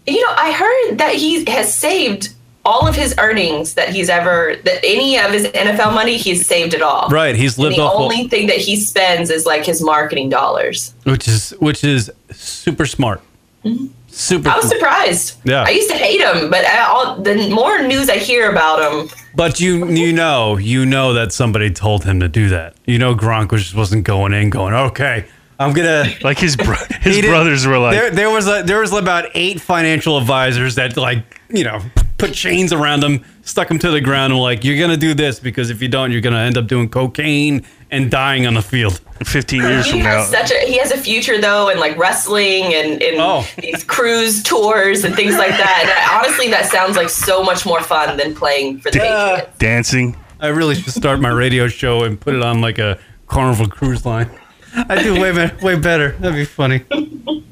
You 0.07 0.19
know, 0.21 0.33
I 0.35 0.51
heard 0.51 0.97
that 0.97 1.15
he 1.15 1.45
has 1.45 1.75
saved 1.75 2.33
all 2.65 2.87
of 2.87 2.95
his 2.95 3.15
earnings 3.17 3.73
that 3.75 3.89
he's 3.89 4.09
ever 4.09 4.55
that 4.65 4.83
any 4.83 5.17
of 5.17 5.31
his 5.31 5.45
NFL 5.47 5.93
money 5.93 6.17
he's 6.17 6.45
saved 6.45 6.73
it 6.73 6.81
all. 6.81 7.07
Right, 7.09 7.35
he's 7.35 7.55
And 7.57 7.63
lived 7.65 7.77
the 7.77 7.81
off, 7.83 7.95
only 7.99 8.27
thing 8.27 8.47
that 8.47 8.57
he 8.57 8.75
spends 8.75 9.29
is 9.29 9.45
like 9.45 9.65
his 9.65 9.81
marketing 9.81 10.29
dollars. 10.29 10.93
which 11.03 11.27
is 11.27 11.51
which 11.59 11.83
is 11.83 12.11
super 12.31 12.85
smart. 12.85 13.21
Mm-hmm. 13.63 13.87
Super. 14.07 14.49
I 14.49 14.57
was 14.57 14.65
smart. 14.65 14.77
surprised. 14.79 15.35
Yeah. 15.45 15.63
I 15.63 15.69
used 15.69 15.89
to 15.89 15.95
hate 15.97 16.19
him, 16.19 16.49
but 16.49 16.65
I, 16.65 16.81
all, 16.81 17.15
the 17.21 17.49
more 17.49 17.81
news 17.81 18.09
I 18.09 18.17
hear 18.17 18.51
about 18.51 18.81
him, 18.91 19.09
But 19.35 19.59
you 19.59 19.87
you 19.87 20.11
know 20.13 20.57
you 20.57 20.85
know 20.85 21.13
that 21.13 21.31
somebody 21.31 21.71
told 21.71 22.03
him 22.03 22.19
to 22.19 22.27
do 22.27 22.49
that. 22.49 22.75
You 22.85 22.97
know 22.99 23.15
Gronk 23.15 23.51
was 23.51 23.63
just 23.63 23.75
wasn't 23.75 24.03
going 24.03 24.33
in, 24.33 24.49
going 24.49 24.73
okay. 24.73 25.25
I'm 25.65 25.73
gonna. 25.73 26.05
Like 26.23 26.37
his 26.39 26.55
bro- 26.55 26.75
his 27.01 27.21
brothers 27.21 27.65
were 27.65 27.77
like, 27.79 27.93
there, 27.97 28.11
there 28.11 28.29
was 28.29 28.47
a, 28.47 28.63
there 28.63 28.79
was 28.79 28.93
about 28.93 29.25
eight 29.33 29.59
financial 29.61 30.17
advisors 30.17 30.75
that 30.75 30.97
like 30.97 31.41
you 31.49 31.63
know 31.63 31.79
put 32.17 32.33
chains 32.33 32.71
around 32.71 33.03
him, 33.03 33.23
stuck 33.41 33.69
him 33.71 33.79
to 33.79 33.89
the 33.91 34.01
ground, 34.01 34.31
and 34.33 34.39
were 34.39 34.43
like 34.43 34.63
you're 34.63 34.79
gonna 34.79 34.97
do 34.97 35.13
this 35.13 35.39
because 35.39 35.69
if 35.69 35.81
you 35.81 35.87
don't, 35.87 36.11
you're 36.11 36.21
gonna 36.21 36.39
end 36.39 36.57
up 36.57 36.67
doing 36.67 36.87
cocaine 36.89 37.65
and 37.89 38.09
dying 38.11 38.45
on 38.47 38.53
the 38.53 38.61
field. 38.61 39.01
15 39.25 39.61
years 39.61 39.85
he 39.85 39.91
from 39.91 39.99
now. 40.03 40.17
has 40.17 40.29
such 40.29 40.51
a 40.51 40.59
he 40.65 40.77
has 40.77 40.91
a 40.91 40.97
future 40.97 41.39
though 41.39 41.69
in 41.69 41.79
like 41.79 41.97
wrestling 41.97 42.73
and 42.73 43.01
in 43.01 43.19
Oh. 43.19 43.45
these 43.59 43.83
cruise 43.83 44.41
tours 44.43 45.03
and 45.03 45.15
things 45.15 45.37
like 45.37 45.51
that. 45.51 45.83
And 46.15 46.25
honestly, 46.25 46.49
that 46.49 46.65
sounds 46.67 46.95
like 46.97 47.09
so 47.09 47.43
much 47.43 47.65
more 47.65 47.81
fun 47.81 48.17
than 48.17 48.33
playing 48.35 48.79
for 48.79 48.89
the 48.91 48.99
Patriots. 48.99 49.57
dancing. 49.59 50.15
I 50.39 50.47
really 50.47 50.73
should 50.75 50.93
start 50.93 51.19
my 51.19 51.29
radio 51.29 51.67
show 51.67 52.03
and 52.03 52.19
put 52.19 52.33
it 52.33 52.41
on 52.41 52.61
like 52.61 52.79
a 52.79 52.97
Carnival 53.27 53.67
cruise 53.67 54.05
line. 54.05 54.29
I 54.75 55.01
do 55.03 55.19
way 55.19 55.31
better. 55.33 55.65
Way 55.65 55.75
better. 55.77 56.11
That'd 56.19 56.35
be 56.35 56.45
funny. 56.45 56.83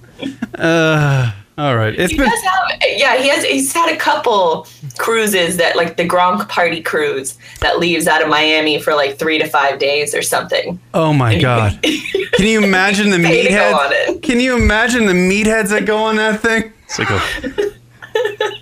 Uh, 0.56 1.32
all 1.58 1.78
right. 1.78 1.98
It's 1.98 2.12
He 2.12 2.18
been. 2.18 2.30
does 2.30 2.42
have, 2.42 2.80
yeah, 2.98 3.16
he 3.18 3.30
has. 3.30 3.46
He's 3.46 3.72
had 3.72 3.94
a 3.94 3.96
couple 3.98 4.68
cruises 4.98 5.56
that, 5.58 5.78
like 5.78 5.96
the 5.96 6.06
Gronk 6.06 6.50
Party 6.50 6.82
cruise, 6.82 7.38
that 7.62 7.80
leaves 7.80 8.08
out 8.08 8.22
of 8.22 8.28
Miami 8.28 8.82
for 8.82 8.94
like 8.94 9.18
three 9.18 9.38
to 9.38 9.48
five 9.48 9.80
days 9.80 10.14
or 10.14 10.22
something. 10.22 10.78
Oh 10.94 11.14
my 11.14 11.40
god! 11.42 11.80
Can 11.82 12.48
you 12.48 12.62
imagine 12.62 13.10
the 13.10 13.18
Pay 13.20 13.44
to 13.44 13.50
go 13.50 13.74
on 13.74 13.92
meatheads? 13.92 14.24
Can 14.24 14.40
you 14.42 14.58
imagine 14.58 15.06
the 15.06 15.14
meatheads 15.14 15.70
that 15.70 15.86
go 15.86 15.98
on 16.00 16.18
that 16.18 16.42
thing? 16.42 16.74
It's 16.86 17.00
like 17.00 17.10
a 17.10 17.72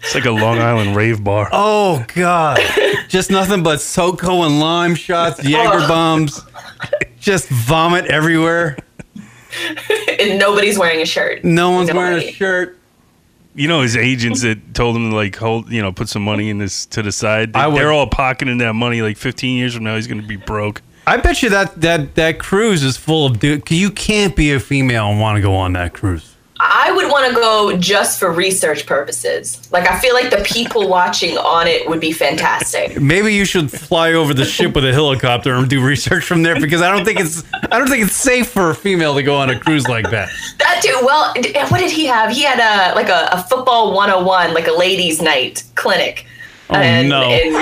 it's 0.03 0.15
like 0.15 0.25
a 0.25 0.31
Long 0.31 0.59
Island 0.59 0.95
rave 0.95 1.23
bar. 1.23 1.49
Oh 1.51 2.05
god! 2.13 2.59
Just 3.07 3.31
nothing 3.31 3.63
but 3.63 3.79
SoCo 3.79 4.45
and 4.45 4.59
lime 4.59 4.95
shots, 4.95 5.43
Jaeger 5.43 5.83
oh. 5.83 5.87
bombs, 5.87 6.41
just 7.19 7.49
vomit 7.49 8.05
everywhere. 8.05 8.77
and 10.19 10.39
nobody's 10.39 10.77
wearing 10.77 11.01
a 11.01 11.05
shirt. 11.05 11.43
No 11.43 11.71
one's 11.71 11.91
wearing 11.91 12.27
a 12.27 12.31
shirt. 12.31 12.77
You 13.55 13.67
know 13.67 13.81
his 13.81 13.97
agents 13.97 14.41
that 14.43 14.75
told 14.75 14.95
him 14.95 15.09
to 15.09 15.15
like 15.15 15.35
hold, 15.35 15.71
you 15.71 15.81
know, 15.81 15.91
put 15.91 16.09
some 16.09 16.23
money 16.23 16.49
in 16.49 16.59
this 16.59 16.85
to 16.87 17.01
the 17.01 17.11
side. 17.11 17.53
They, 17.53 17.59
I 17.59 17.67
would- 17.67 17.77
they're 17.77 17.91
all 17.91 18.07
pocketing 18.07 18.59
that 18.59 18.73
money. 18.73 19.01
Like 19.01 19.17
15 19.17 19.57
years 19.57 19.73
from 19.73 19.83
now, 19.83 19.95
he's 19.95 20.07
going 20.07 20.21
to 20.21 20.27
be 20.27 20.35
broke. 20.35 20.81
I 21.07 21.17
bet 21.17 21.41
you 21.41 21.49
that 21.49 21.79
that 21.81 22.15
that 22.15 22.37
cruise 22.37 22.83
is 22.83 22.97
full 22.97 23.25
of 23.25 23.39
dude. 23.39 23.71
You 23.71 23.89
can't 23.89 24.35
be 24.35 24.51
a 24.51 24.59
female 24.59 25.09
and 25.09 25.19
want 25.19 25.37
to 25.37 25.41
go 25.41 25.55
on 25.55 25.73
that 25.73 25.93
cruise. 25.93 26.36
I 26.59 26.91
would 26.91 27.09
want 27.09 27.27
to 27.27 27.33
go 27.33 27.77
just 27.77 28.19
for 28.19 28.31
research 28.31 28.85
purposes. 28.85 29.69
Like 29.71 29.87
I 29.89 29.99
feel 29.99 30.13
like 30.13 30.29
the 30.29 30.43
people 30.43 30.87
watching 30.97 31.37
on 31.37 31.67
it 31.67 31.87
would 31.87 31.99
be 31.99 32.11
fantastic. 32.11 32.99
Maybe 32.99 33.33
you 33.33 33.45
should 33.45 33.71
fly 33.71 34.13
over 34.13 34.33
the 34.33 34.45
ship 34.45 34.73
with 34.73 34.85
a 34.85 34.93
helicopter 34.93 35.53
and 35.53 35.69
do 35.69 35.83
research 35.83 36.23
from 36.23 36.43
there 36.43 36.59
because 36.59 36.81
I 36.81 36.91
don't 36.91 37.05
think 37.05 37.19
it's 37.19 37.43
I 37.53 37.77
don't 37.77 37.87
think 37.87 38.05
it's 38.05 38.15
safe 38.15 38.49
for 38.49 38.71
a 38.71 38.75
female 38.75 39.15
to 39.15 39.23
go 39.23 39.35
on 39.35 39.49
a 39.49 39.59
cruise 39.59 39.87
like 39.87 40.09
that. 40.11 40.29
That 40.59 40.81
dude. 40.81 40.95
Well, 41.03 41.33
what 41.69 41.79
did 41.79 41.91
he 41.91 42.05
have? 42.05 42.31
He 42.31 42.43
had 42.43 42.59
a 42.59 42.95
like 42.95 43.09
a, 43.09 43.29
a 43.31 43.43
football 43.43 43.93
101, 43.93 44.53
like 44.53 44.67
a 44.67 44.71
ladies' 44.71 45.21
night 45.21 45.63
clinic. 45.75 46.25
Oh, 46.69 46.75
and, 46.75 47.07
no. 47.07 47.21
And, 47.21 47.55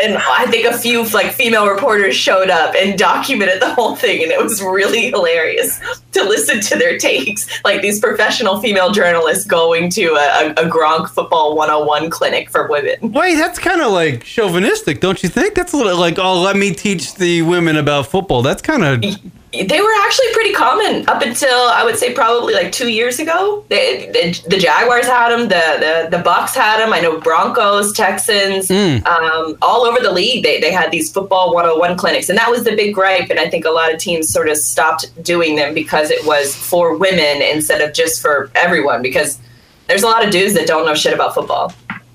and 0.00 0.16
I 0.16 0.46
think 0.48 0.66
a 0.66 0.76
few 0.76 1.04
like 1.08 1.32
female 1.32 1.66
reporters 1.68 2.14
showed 2.14 2.48
up 2.48 2.74
and 2.76 2.96
documented 2.96 3.60
the 3.60 3.74
whole 3.74 3.96
thing, 3.96 4.22
and 4.22 4.30
it 4.30 4.40
was 4.40 4.62
really 4.62 5.10
hilarious 5.10 5.80
to 6.12 6.22
listen 6.22 6.60
to 6.60 6.78
their 6.78 6.96
takes. 6.98 7.48
Like 7.64 7.82
these 7.82 7.98
professional 7.98 8.60
female 8.60 8.92
journalists 8.92 9.44
going 9.44 9.90
to 9.90 10.14
a, 10.14 10.46
a, 10.46 10.50
a 10.66 10.70
Gronk 10.70 11.08
football 11.08 11.56
101 11.56 12.10
clinic 12.10 12.50
for 12.50 12.68
women. 12.68 13.12
Wait, 13.12 13.34
that's 13.34 13.58
kind 13.58 13.80
of 13.80 13.90
like 13.90 14.22
chauvinistic, 14.22 15.00
don't 15.00 15.22
you 15.22 15.28
think? 15.28 15.54
That's 15.54 15.72
a 15.72 15.76
little 15.76 15.98
like, 15.98 16.18
oh, 16.18 16.40
let 16.40 16.56
me 16.56 16.72
teach 16.72 17.14
the 17.16 17.42
women 17.42 17.76
about 17.76 18.06
football. 18.06 18.42
That's 18.42 18.62
kind 18.62 18.84
of 18.84 19.20
they 19.52 19.80
were 19.82 19.92
actually 20.00 20.32
pretty 20.32 20.54
common 20.54 21.06
up 21.08 21.20
until 21.20 21.54
I 21.54 21.84
would 21.84 21.98
say 21.98 22.14
probably 22.14 22.54
like 22.54 22.72
two 22.72 22.88
years 22.88 23.18
ago. 23.18 23.64
They, 23.68 24.06
the, 24.06 24.48
the 24.48 24.56
Jaguars 24.56 25.04
had 25.04 25.28
them, 25.30 25.42
the, 25.42 26.06
the 26.08 26.16
the 26.16 26.22
Bucks 26.22 26.54
had 26.54 26.80
them. 26.80 26.92
I 26.92 27.00
know 27.00 27.20
Broncos, 27.20 27.92
Texans, 27.92 28.70
um, 28.70 29.58
all 29.60 29.82
over 29.84 30.00
the 30.00 30.10
league. 30.10 30.42
They 30.42 30.58
they 30.58 30.72
had 30.72 30.90
these 30.90 31.12
football 31.12 31.52
101 31.54 31.98
clinics, 31.98 32.30
and 32.30 32.38
that 32.38 32.50
was 32.50 32.64
the 32.64 32.74
big 32.74 32.94
gripe. 32.94 33.28
And 33.28 33.38
I 33.38 33.50
think 33.50 33.66
a 33.66 33.70
lot 33.70 33.92
of 33.92 34.00
teams 34.00 34.30
sort 34.30 34.48
of 34.48 34.56
stopped 34.56 35.12
doing 35.22 35.56
them 35.56 35.74
because 35.74 36.10
it 36.10 36.24
was 36.24 36.56
for 36.56 36.96
women 36.96 37.42
instead 37.42 37.82
of 37.82 37.92
just 37.92 38.22
for 38.22 38.50
everyone. 38.54 39.02
Because 39.02 39.38
there's 39.86 40.02
a 40.02 40.08
lot 40.08 40.24
of 40.24 40.30
dudes 40.30 40.54
that 40.54 40.66
don't 40.66 40.86
know 40.86 40.94
shit 40.94 41.12
about 41.12 41.34
football. 41.34 41.74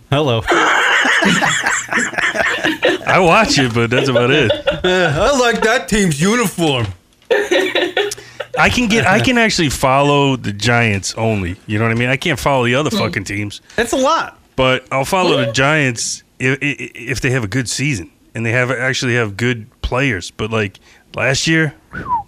Hello. 0.09 0.41
I 3.05 3.19
watch 3.19 3.59
it, 3.59 3.73
but 3.73 3.89
that's 3.91 4.09
about 4.09 4.31
it. 4.31 4.51
I 4.83 5.37
like 5.37 5.61
that 5.61 5.87
team's 5.87 6.19
uniform. 6.19 6.87
I 8.57 8.69
can 8.69 8.89
get. 8.89 9.05
I 9.05 9.19
can 9.19 9.37
actually 9.37 9.69
follow 9.69 10.35
the 10.35 10.51
Giants 10.53 11.13
only. 11.15 11.57
You 11.67 11.77
know 11.77 11.85
what 11.85 11.91
I 11.91 11.95
mean? 11.95 12.09
I 12.09 12.17
can't 12.17 12.39
follow 12.39 12.65
the 12.65 12.75
other 12.75 12.89
hmm. 12.89 12.97
fucking 12.97 13.23
teams, 13.25 13.61
That's 13.75 13.93
a 13.93 13.97
lot. 13.97 14.39
but 14.55 14.85
I'll 14.91 15.05
follow 15.05 15.45
the 15.45 15.51
Giants 15.51 16.23
if, 16.39 16.57
if 16.61 17.21
they 17.21 17.29
have 17.31 17.43
a 17.43 17.47
good 17.47 17.69
season 17.69 18.11
and 18.33 18.45
they 18.45 18.51
have 18.51 18.71
actually 18.71 19.15
have 19.15 19.37
good 19.37 19.67
players. 19.81 20.31
But 20.31 20.51
like 20.51 20.79
last 21.15 21.47
year, 21.47 21.75
whew, 21.91 22.27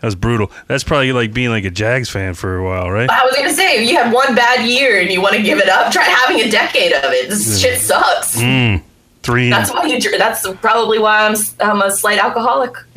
that 0.00 0.06
was 0.06 0.14
brutal. 0.14 0.50
That's 0.66 0.84
probably 0.84 1.12
like 1.12 1.32
being 1.32 1.50
like 1.50 1.64
a 1.64 1.70
Jags 1.70 2.08
fan 2.08 2.34
for 2.34 2.56
a 2.56 2.64
while, 2.64 2.90
right? 2.90 3.10
I 3.10 3.24
was 3.24 3.36
gonna 3.36 3.52
say, 3.52 3.82
if 3.82 3.90
you 3.90 3.96
have 3.96 4.12
one 4.12 4.34
bad 4.34 4.66
year 4.66 5.00
and 5.00 5.10
you 5.10 5.20
want 5.20 5.36
to 5.36 5.42
give 5.42 5.58
it 5.58 5.68
up, 5.68 5.92
try 5.92 6.04
having 6.04 6.40
a 6.40 6.50
decade 6.50 6.92
of 6.92 7.12
it. 7.12 7.28
This 7.28 7.60
shit 7.60 7.78
sucks. 7.78 8.36
Mm. 8.36 8.82
Three. 9.22 9.50
That's 9.50 9.70
why 9.70 9.84
you. 9.84 10.00
dr- 10.00 10.18
That's 10.18 10.46
probably 10.60 10.98
why 10.98 11.26
I'm. 11.26 11.32
s- 11.32 11.54
I'm 11.60 11.82
a 11.82 11.90
slight 11.90 12.18
alcoholic. 12.18 12.74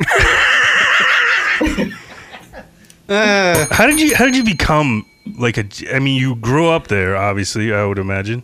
How 3.08 3.86
did 3.86 4.00
you 4.00 4.14
How 4.14 4.24
did 4.24 4.36
you 4.36 4.44
become 4.44 5.06
like 5.38 5.58
a? 5.58 5.66
I 5.92 5.98
mean, 5.98 6.20
you 6.20 6.36
grew 6.36 6.68
up 6.68 6.88
there, 6.88 7.16
obviously. 7.16 7.72
I 7.72 7.84
would 7.84 7.98
imagine. 7.98 8.42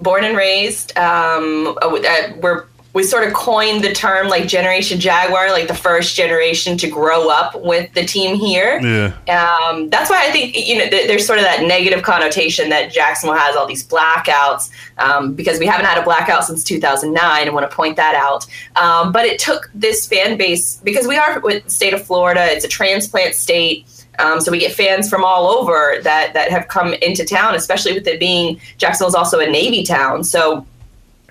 Born 0.00 0.24
and 0.24 0.36
raised. 0.36 0.96
Um, 0.96 1.76
uh, 1.82 1.96
uh, 1.96 2.32
we're 2.40 2.66
we 2.94 3.04
sort 3.04 3.26
of 3.26 3.34
coined 3.34 3.84
the 3.84 3.92
term 3.92 4.28
like 4.28 4.48
Generation 4.48 4.98
Jaguar, 4.98 5.50
like 5.50 5.68
the 5.68 5.74
first 5.74 6.16
generation 6.16 6.76
to 6.78 6.88
grow 6.88 7.28
up 7.28 7.54
with 7.62 7.92
the 7.92 8.04
team 8.04 8.34
here. 8.34 8.80
Yeah. 8.80 9.12
Um, 9.28 9.90
that's 9.90 10.10
why 10.10 10.26
I 10.26 10.32
think 10.32 10.56
you 10.56 10.78
know 10.78 10.88
th- 10.88 11.06
there's 11.06 11.26
sort 11.26 11.38
of 11.38 11.44
that 11.44 11.62
negative 11.62 12.02
connotation 12.02 12.70
that 12.70 12.90
Jacksonville 12.90 13.36
has 13.36 13.54
all 13.56 13.66
these 13.66 13.86
blackouts 13.86 14.70
um, 14.98 15.34
because 15.34 15.58
we 15.58 15.66
haven't 15.66 15.86
had 15.86 15.98
a 15.98 16.02
blackout 16.02 16.44
since 16.44 16.64
2009. 16.64 17.22
I 17.22 17.50
want 17.50 17.70
to 17.70 17.76
point 17.76 17.96
that 17.96 18.14
out. 18.14 18.46
Um, 18.76 19.12
but 19.12 19.26
it 19.26 19.38
took 19.38 19.70
this 19.74 20.06
fan 20.06 20.38
base 20.38 20.78
because 20.78 21.06
we 21.06 21.16
are 21.16 21.40
with 21.40 21.64
the 21.64 21.70
state 21.70 21.92
of 21.92 22.04
Florida. 22.04 22.46
It's 22.46 22.64
a 22.64 22.68
transplant 22.68 23.34
state. 23.34 23.86
Um, 24.18 24.40
so 24.40 24.50
we 24.50 24.58
get 24.58 24.72
fans 24.72 25.08
from 25.08 25.24
all 25.24 25.46
over 25.46 25.96
that 26.02 26.34
that 26.34 26.50
have 26.50 26.68
come 26.68 26.94
into 26.94 27.24
town, 27.24 27.54
especially 27.54 27.92
with 27.92 28.06
it 28.06 28.18
being 28.18 28.60
Jacksonville's 28.76 29.14
also 29.14 29.38
a 29.38 29.46
Navy 29.46 29.84
town. 29.84 30.24
So 30.24 30.66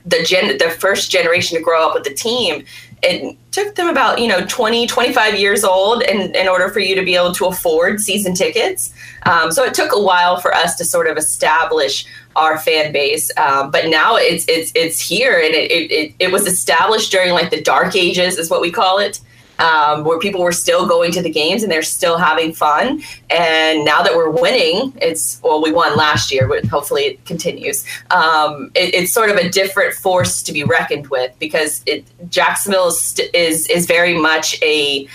the 0.05 0.23
gen 0.23 0.57
the 0.57 0.69
first 0.69 1.11
generation 1.11 1.57
to 1.57 1.63
grow 1.63 1.85
up 1.85 1.93
with 1.93 2.05
the 2.05 2.13
team 2.13 2.63
it 3.03 3.37
took 3.51 3.75
them 3.75 3.87
about 3.87 4.19
you 4.19 4.27
know 4.27 4.43
20 4.45 4.87
25 4.87 5.39
years 5.39 5.63
old 5.63 6.01
in, 6.03 6.35
in 6.35 6.47
order 6.47 6.69
for 6.69 6.79
you 6.79 6.95
to 6.95 7.03
be 7.03 7.15
able 7.15 7.33
to 7.33 7.45
afford 7.45 7.99
season 7.99 8.33
tickets. 8.33 8.93
Um, 9.23 9.51
so 9.51 9.63
it 9.63 9.73
took 9.73 9.91
a 9.93 10.01
while 10.01 10.39
for 10.39 10.53
us 10.53 10.75
to 10.77 10.85
sort 10.85 11.07
of 11.07 11.17
establish 11.17 12.05
our 12.35 12.57
fan 12.57 12.91
base. 12.91 13.31
Um, 13.37 13.69
but 13.71 13.87
now 13.87 14.15
it's 14.15 14.45
it's 14.47 14.71
it's 14.73 14.99
here 14.99 15.39
and 15.39 15.53
it, 15.53 15.71
it, 15.71 15.91
it, 15.91 16.15
it 16.19 16.31
was 16.31 16.47
established 16.47 17.11
during 17.11 17.33
like 17.33 17.51
the 17.51 17.61
dark 17.61 17.95
ages 17.95 18.37
is 18.37 18.49
what 18.49 18.61
we 18.61 18.71
call 18.71 18.97
it 18.97 19.19
um, 19.59 20.03
where 20.03 20.19
people 20.19 20.41
were 20.41 20.51
still 20.51 20.87
going 20.87 21.11
to 21.11 21.21
the 21.21 21.29
games 21.29 21.63
and 21.63 21.71
they're 21.71 21.81
still 21.81 22.17
having 22.17 22.53
fun. 22.53 23.01
And 23.29 23.83
now 23.85 24.01
that 24.01 24.15
we're 24.15 24.29
winning, 24.29 24.93
it's 25.01 25.39
well, 25.43 25.61
we 25.61 25.71
won 25.71 25.95
last 25.95 26.31
year, 26.31 26.47
but 26.47 26.65
hopefully 26.65 27.03
it 27.03 27.25
continues. 27.25 27.85
Um, 28.11 28.71
it, 28.75 28.93
it's 28.93 29.13
sort 29.13 29.29
of 29.29 29.37
a 29.37 29.49
different 29.49 29.93
force 29.93 30.41
to 30.43 30.51
be 30.51 30.63
reckoned 30.63 31.07
with 31.07 31.37
because 31.39 31.81
it, 31.85 32.05
Jacksonville 32.29 32.87
is, 32.87 33.19
is 33.33 33.67
is 33.67 33.85
very 33.85 34.17
much 34.17 34.61
a 34.61 35.07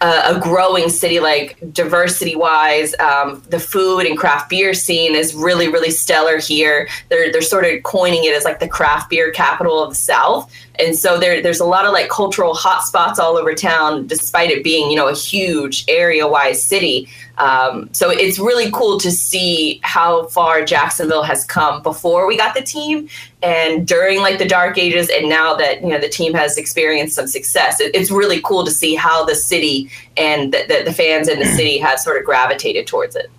a 0.00 0.38
growing 0.40 0.88
city, 0.88 1.18
like 1.18 1.58
diversity 1.72 2.36
wise. 2.36 2.94
Um, 3.00 3.42
the 3.48 3.58
food 3.58 4.06
and 4.06 4.16
craft 4.16 4.48
beer 4.48 4.72
scene 4.72 5.14
is 5.14 5.34
really, 5.34 5.68
really 5.68 5.90
stellar 5.90 6.38
here. 6.38 6.88
They're, 7.08 7.32
they're 7.32 7.42
sort 7.42 7.64
of 7.64 7.82
coining 7.82 8.24
it 8.24 8.34
as 8.34 8.44
like 8.44 8.60
the 8.60 8.68
craft 8.68 9.10
beer 9.10 9.32
capital 9.32 9.82
of 9.82 9.90
the 9.90 9.96
South. 9.96 10.52
And 10.78 10.96
so 10.96 11.18
there, 11.18 11.42
there's 11.42 11.58
a 11.58 11.64
lot 11.64 11.84
of 11.84 11.92
like 11.92 12.08
cultural 12.08 12.54
hotspots 12.54 13.18
all 13.18 13.36
over 13.36 13.54
town, 13.54 14.06
despite 14.06 14.50
it 14.50 14.62
being, 14.62 14.90
you 14.90 14.96
know, 14.96 15.08
a 15.08 15.14
huge 15.14 15.84
area 15.88 16.28
wise 16.28 16.62
city. 16.62 17.08
Um, 17.38 17.88
so 17.92 18.10
it's 18.10 18.38
really 18.38 18.70
cool 18.72 18.98
to 18.98 19.10
see 19.12 19.80
how 19.82 20.26
far 20.26 20.64
Jacksonville 20.64 21.22
has 21.22 21.44
come 21.44 21.82
before 21.82 22.26
we 22.26 22.36
got 22.36 22.54
the 22.54 22.62
team 22.62 23.08
and 23.42 23.86
during 23.86 24.20
like 24.20 24.38
the 24.38 24.48
dark 24.48 24.76
ages 24.76 25.08
and 25.08 25.28
now 25.28 25.54
that 25.54 25.80
you 25.80 25.88
know 25.88 26.00
the 26.00 26.08
team 26.08 26.34
has 26.34 26.58
experienced 26.58 27.14
some 27.14 27.28
success 27.28 27.80
it, 27.80 27.94
it's 27.94 28.10
really 28.10 28.40
cool 28.42 28.64
to 28.64 28.70
see 28.70 28.96
how 28.96 29.24
the 29.24 29.34
city 29.34 29.88
and 30.16 30.52
the, 30.52 30.64
the, 30.68 30.82
the 30.86 30.92
fans 30.92 31.28
in 31.28 31.38
the 31.38 31.44
city 31.56 31.78
have 31.78 32.00
sort 32.00 32.18
of 32.18 32.24
gravitated 32.24 32.86
towards 32.86 33.14
it 33.14 33.30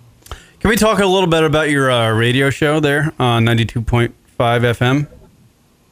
Can 0.60 0.70
we 0.70 0.76
talk 0.76 0.98
a 1.00 1.06
little 1.06 1.28
bit 1.28 1.44
about 1.44 1.68
your 1.68 1.90
uh, 1.90 2.10
radio 2.12 2.48
show 2.48 2.80
there 2.80 3.12
on 3.18 3.44
92.5 3.44 4.12
FM? 4.38 5.06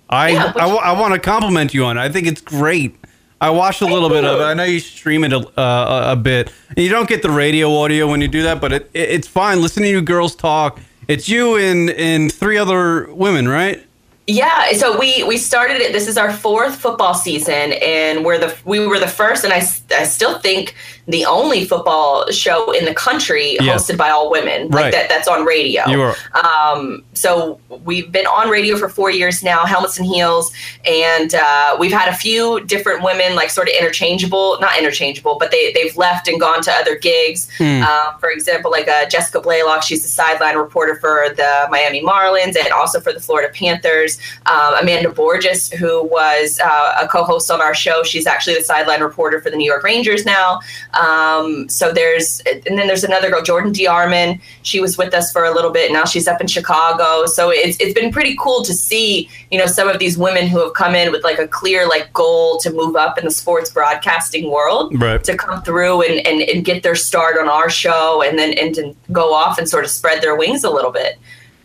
I 0.09 0.31
Yeah, 0.31 0.53
I, 0.57 0.99
want 0.99 1.13
to 1.13 1.21
compliment 1.21 1.75
you 1.75 1.85
on 1.85 1.99
it. 1.99 2.01
I 2.01 2.09
think 2.09 2.27
it's 2.27 2.41
great. 2.41 2.98
I 3.41 3.51
watched 3.51 3.83
a 3.83 3.87
little 3.87 4.09
bit 4.09 4.25
of 4.25 4.41
it. 4.41 4.45
I 4.45 4.55
know 4.55 4.65
you 4.65 4.81
stream 4.81 5.23
it 5.25 5.33
a, 5.33 5.39
uh, 5.59 6.13
a 6.13 6.17
bit. 6.17 6.53
And 6.71 6.79
you 6.79 6.89
don't 6.91 7.09
get 7.09 7.23
the 7.23 7.31
radio 7.31 7.73
audio 7.77 8.09
when 8.09 8.21
you 8.21 8.29
do 8.29 8.43
that, 8.43 8.61
but 8.61 8.73
it, 8.73 8.91
it, 8.95 9.11
it's 9.11 9.29
fine. 9.29 9.63
Listening 9.63 9.85
to 9.85 9.91
you 9.91 10.03
girls 10.03 10.35
talk. 10.35 10.81
It's 11.07 11.29
you 11.29 11.57
and, 11.57 11.91
and 11.91 12.33
three 12.33 12.59
other 12.59 13.13
women, 13.13 13.49
right? 13.49 13.85
Yeah, 14.31 14.73
so 14.73 14.99
we 14.99 15.23
we 15.25 15.39
started 15.39 15.81
it. 15.81 15.95
This 15.95 16.07
is 16.07 16.19
our 16.19 16.31
fourth 16.31 16.77
football 16.77 17.15
season, 17.15 17.73
and 17.73 18.27
we're 18.27 18.37
the 18.37 18.55
we 18.67 18.87
were 18.87 18.99
the 18.99 19.09
first, 19.09 19.43
and 19.43 19.55
I, 19.55 19.63
I 19.99 20.05
still 20.05 20.39
think 20.39 20.75
the 21.07 21.25
only 21.25 21.65
football 21.65 22.31
show 22.31 22.71
in 22.73 22.85
the 22.85 22.93
country 22.93 23.57
Yeah. 23.59 23.77
hosted 23.77 23.97
by 23.97 24.11
all 24.11 24.31
women. 24.31 24.69
Right. 24.69 24.83
Like 24.83 24.93
that 24.93 25.09
that's 25.09 25.29
on 25.29 25.47
radio. 25.47 25.89
You 25.89 26.03
are. 26.03 26.15
Um, 26.45 27.03
so 27.15 27.59
we've 27.87 28.13
been 28.13 28.27
on 28.27 28.51
radio 28.51 28.77
for 28.77 28.91
four 28.91 29.11
years 29.11 29.43
now, 29.43 29.65
helmets 29.65 29.97
and 29.99 30.07
heels, 30.07 30.53
and 30.85 31.35
uh, 31.35 31.79
we've 31.81 31.91
had 31.93 32.11
a 32.13 32.15
few 32.15 32.61
different 32.67 33.03
women, 33.03 33.35
like 33.35 33.49
sort 33.49 33.69
of 33.69 33.75
interchangeable, 33.81 34.59
not 34.61 34.79
interchangeable, 34.79 35.39
but 35.39 35.51
they 35.53 35.73
they've 35.73 35.97
left 35.97 36.29
and 36.29 36.39
gone 36.39 36.61
to 36.65 36.73
other 36.73 36.97
gigs. 36.97 37.49
Um, 37.83 38.19
for 38.21 38.31
example, 38.31 38.71
like 38.71 38.89
uh, 38.89 39.09
Jessica 39.09 39.41
Blaylock, 39.41 39.83
she's 39.85 40.03
the 40.03 40.09
sideline 40.09 40.57
reporter 40.59 40.97
for 40.97 41.31
the 41.35 41.67
Miami 41.71 42.03
Marlins 42.03 42.57
and 42.63 42.71
also 42.75 43.01
for 43.01 43.15
the 43.15 43.21
Florida 43.21 43.51
Panthers. 43.55 44.18
Um, 44.47 44.75
Amanda 44.81 45.11
Borges, 45.11 45.71
who 45.73 46.05
was 46.05 46.59
uh, 46.65 46.99
a 47.03 47.09
co-host 47.09 47.51
on 47.51 47.61
our 47.61 47.75
show, 47.75 48.03
she's 48.03 48.27
actually 48.27 48.55
the 48.55 48.63
sideline 48.63 49.01
reporter 49.01 49.41
for 49.41 49.51
the 49.51 49.57
New 49.57 49.65
York 49.67 49.83
Rangers 49.83 50.25
now. 50.25 50.61
Um, 50.95 51.69
so 51.69 51.93
there's, 51.93 52.41
and 52.47 52.79
then 52.79 52.87
there's 52.87 53.05
another 53.05 53.31
girl, 53.31 53.43
Jordan 53.43 53.73
DeArmond. 53.73 54.41
She 54.63 54.81
was 54.81 54.97
with 54.99 55.15
us 55.15 55.33
for 55.33 55.45
a 55.45 55.53
little 55.53 55.71
bit. 55.71 55.93
Now 55.93 56.05
she's 56.05 56.27
up 56.29 56.41
in 56.41 56.47
Chicago. 56.47 57.27
So 57.27 57.51
it's 57.51 57.77
it's 57.81 57.95
been 57.95 58.13
pretty 58.13 58.37
cool 58.41 58.63
to 58.65 58.73
see, 58.73 59.29
you 59.51 59.59
know, 59.59 59.67
some 59.67 59.89
of 59.89 59.99
these 59.99 60.17
women 60.19 60.47
who 60.47 60.59
have 60.61 60.75
come 60.75 60.95
in 60.95 61.13
with 61.13 61.25
like 61.25 61.39
a 61.39 61.47
clear 61.49 61.87
like 61.89 62.13
goal 62.13 62.59
to 62.59 62.71
move 62.73 62.97
up 62.97 63.19
in 63.19 63.25
the 63.25 63.31
sports 63.31 63.71
broadcasting 63.71 64.51
world 64.51 64.93
Right. 65.01 65.23
to 65.25 65.37
come 65.37 65.63
through 65.63 66.03
and, 66.03 66.27
and, 66.27 66.43
and 66.43 66.65
get 66.65 66.83
their 66.83 66.95
start 66.95 67.39
on 67.39 67.49
our 67.49 67.71
show 67.71 68.23
and 68.23 68.39
then 68.39 68.53
and 68.59 68.75
to 68.75 68.95
go 69.13 69.33
off 69.35 69.59
and 69.59 69.69
sort 69.69 69.85
of 69.85 69.91
spread 69.91 70.23
their 70.23 70.37
wings 70.37 70.65
a 70.65 70.71
little 70.71 70.91
bit. 70.93 71.19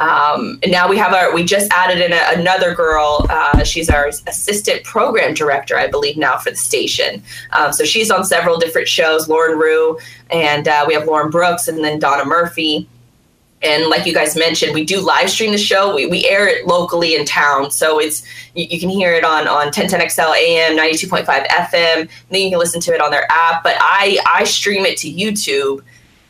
Um, 0.03 0.59
and 0.61 0.71
now 0.71 0.89
we 0.89 0.97
have 0.97 1.13
our, 1.13 1.33
we 1.33 1.45
just 1.45 1.71
added 1.71 2.01
in 2.01 2.11
a, 2.11 2.39
another 2.39 2.75
girl. 2.75 3.25
Uh, 3.29 3.63
she's 3.63 3.89
our 3.89 4.07
assistant 4.07 4.83
program 4.83 5.33
director, 5.33 5.77
I 5.77 5.87
believe, 5.87 6.17
now 6.17 6.37
for 6.37 6.49
the 6.49 6.57
station. 6.57 7.23
Um, 7.51 7.71
so 7.71 7.85
she's 7.85 8.11
on 8.11 8.25
several 8.25 8.59
different 8.59 8.89
shows, 8.89 9.29
Lauren 9.29 9.57
Rue, 9.57 9.97
and 10.29 10.67
uh, 10.67 10.83
we 10.85 10.93
have 10.93 11.05
Lauren 11.05 11.29
Brooks 11.29 11.69
and 11.69 11.81
then 11.81 11.99
Donna 11.99 12.25
Murphy. 12.25 12.89
And 13.61 13.87
like 13.87 14.05
you 14.05 14.13
guys 14.13 14.35
mentioned, 14.35 14.73
we 14.73 14.83
do 14.83 14.99
live 14.99 15.29
stream 15.29 15.53
the 15.53 15.57
show. 15.57 15.95
We, 15.95 16.05
we 16.05 16.27
air 16.27 16.49
it 16.49 16.67
locally 16.67 17.15
in 17.15 17.23
town. 17.23 17.71
So 17.71 17.97
it's, 17.97 18.27
you, 18.55 18.65
you 18.69 18.79
can 18.81 18.89
hear 18.89 19.13
it 19.13 19.23
on, 19.23 19.47
on 19.47 19.67
1010XL 19.67 20.35
AM, 20.35 20.77
92.5 20.77 21.25
FM. 21.47 22.09
Then 22.29 22.41
you 22.41 22.49
can 22.49 22.59
listen 22.59 22.81
to 22.81 22.93
it 22.93 22.99
on 22.99 23.09
their 23.09 23.25
app. 23.31 23.63
But 23.63 23.77
I, 23.79 24.19
I 24.27 24.43
stream 24.43 24.85
it 24.85 24.97
to 24.97 25.09
YouTube 25.09 25.81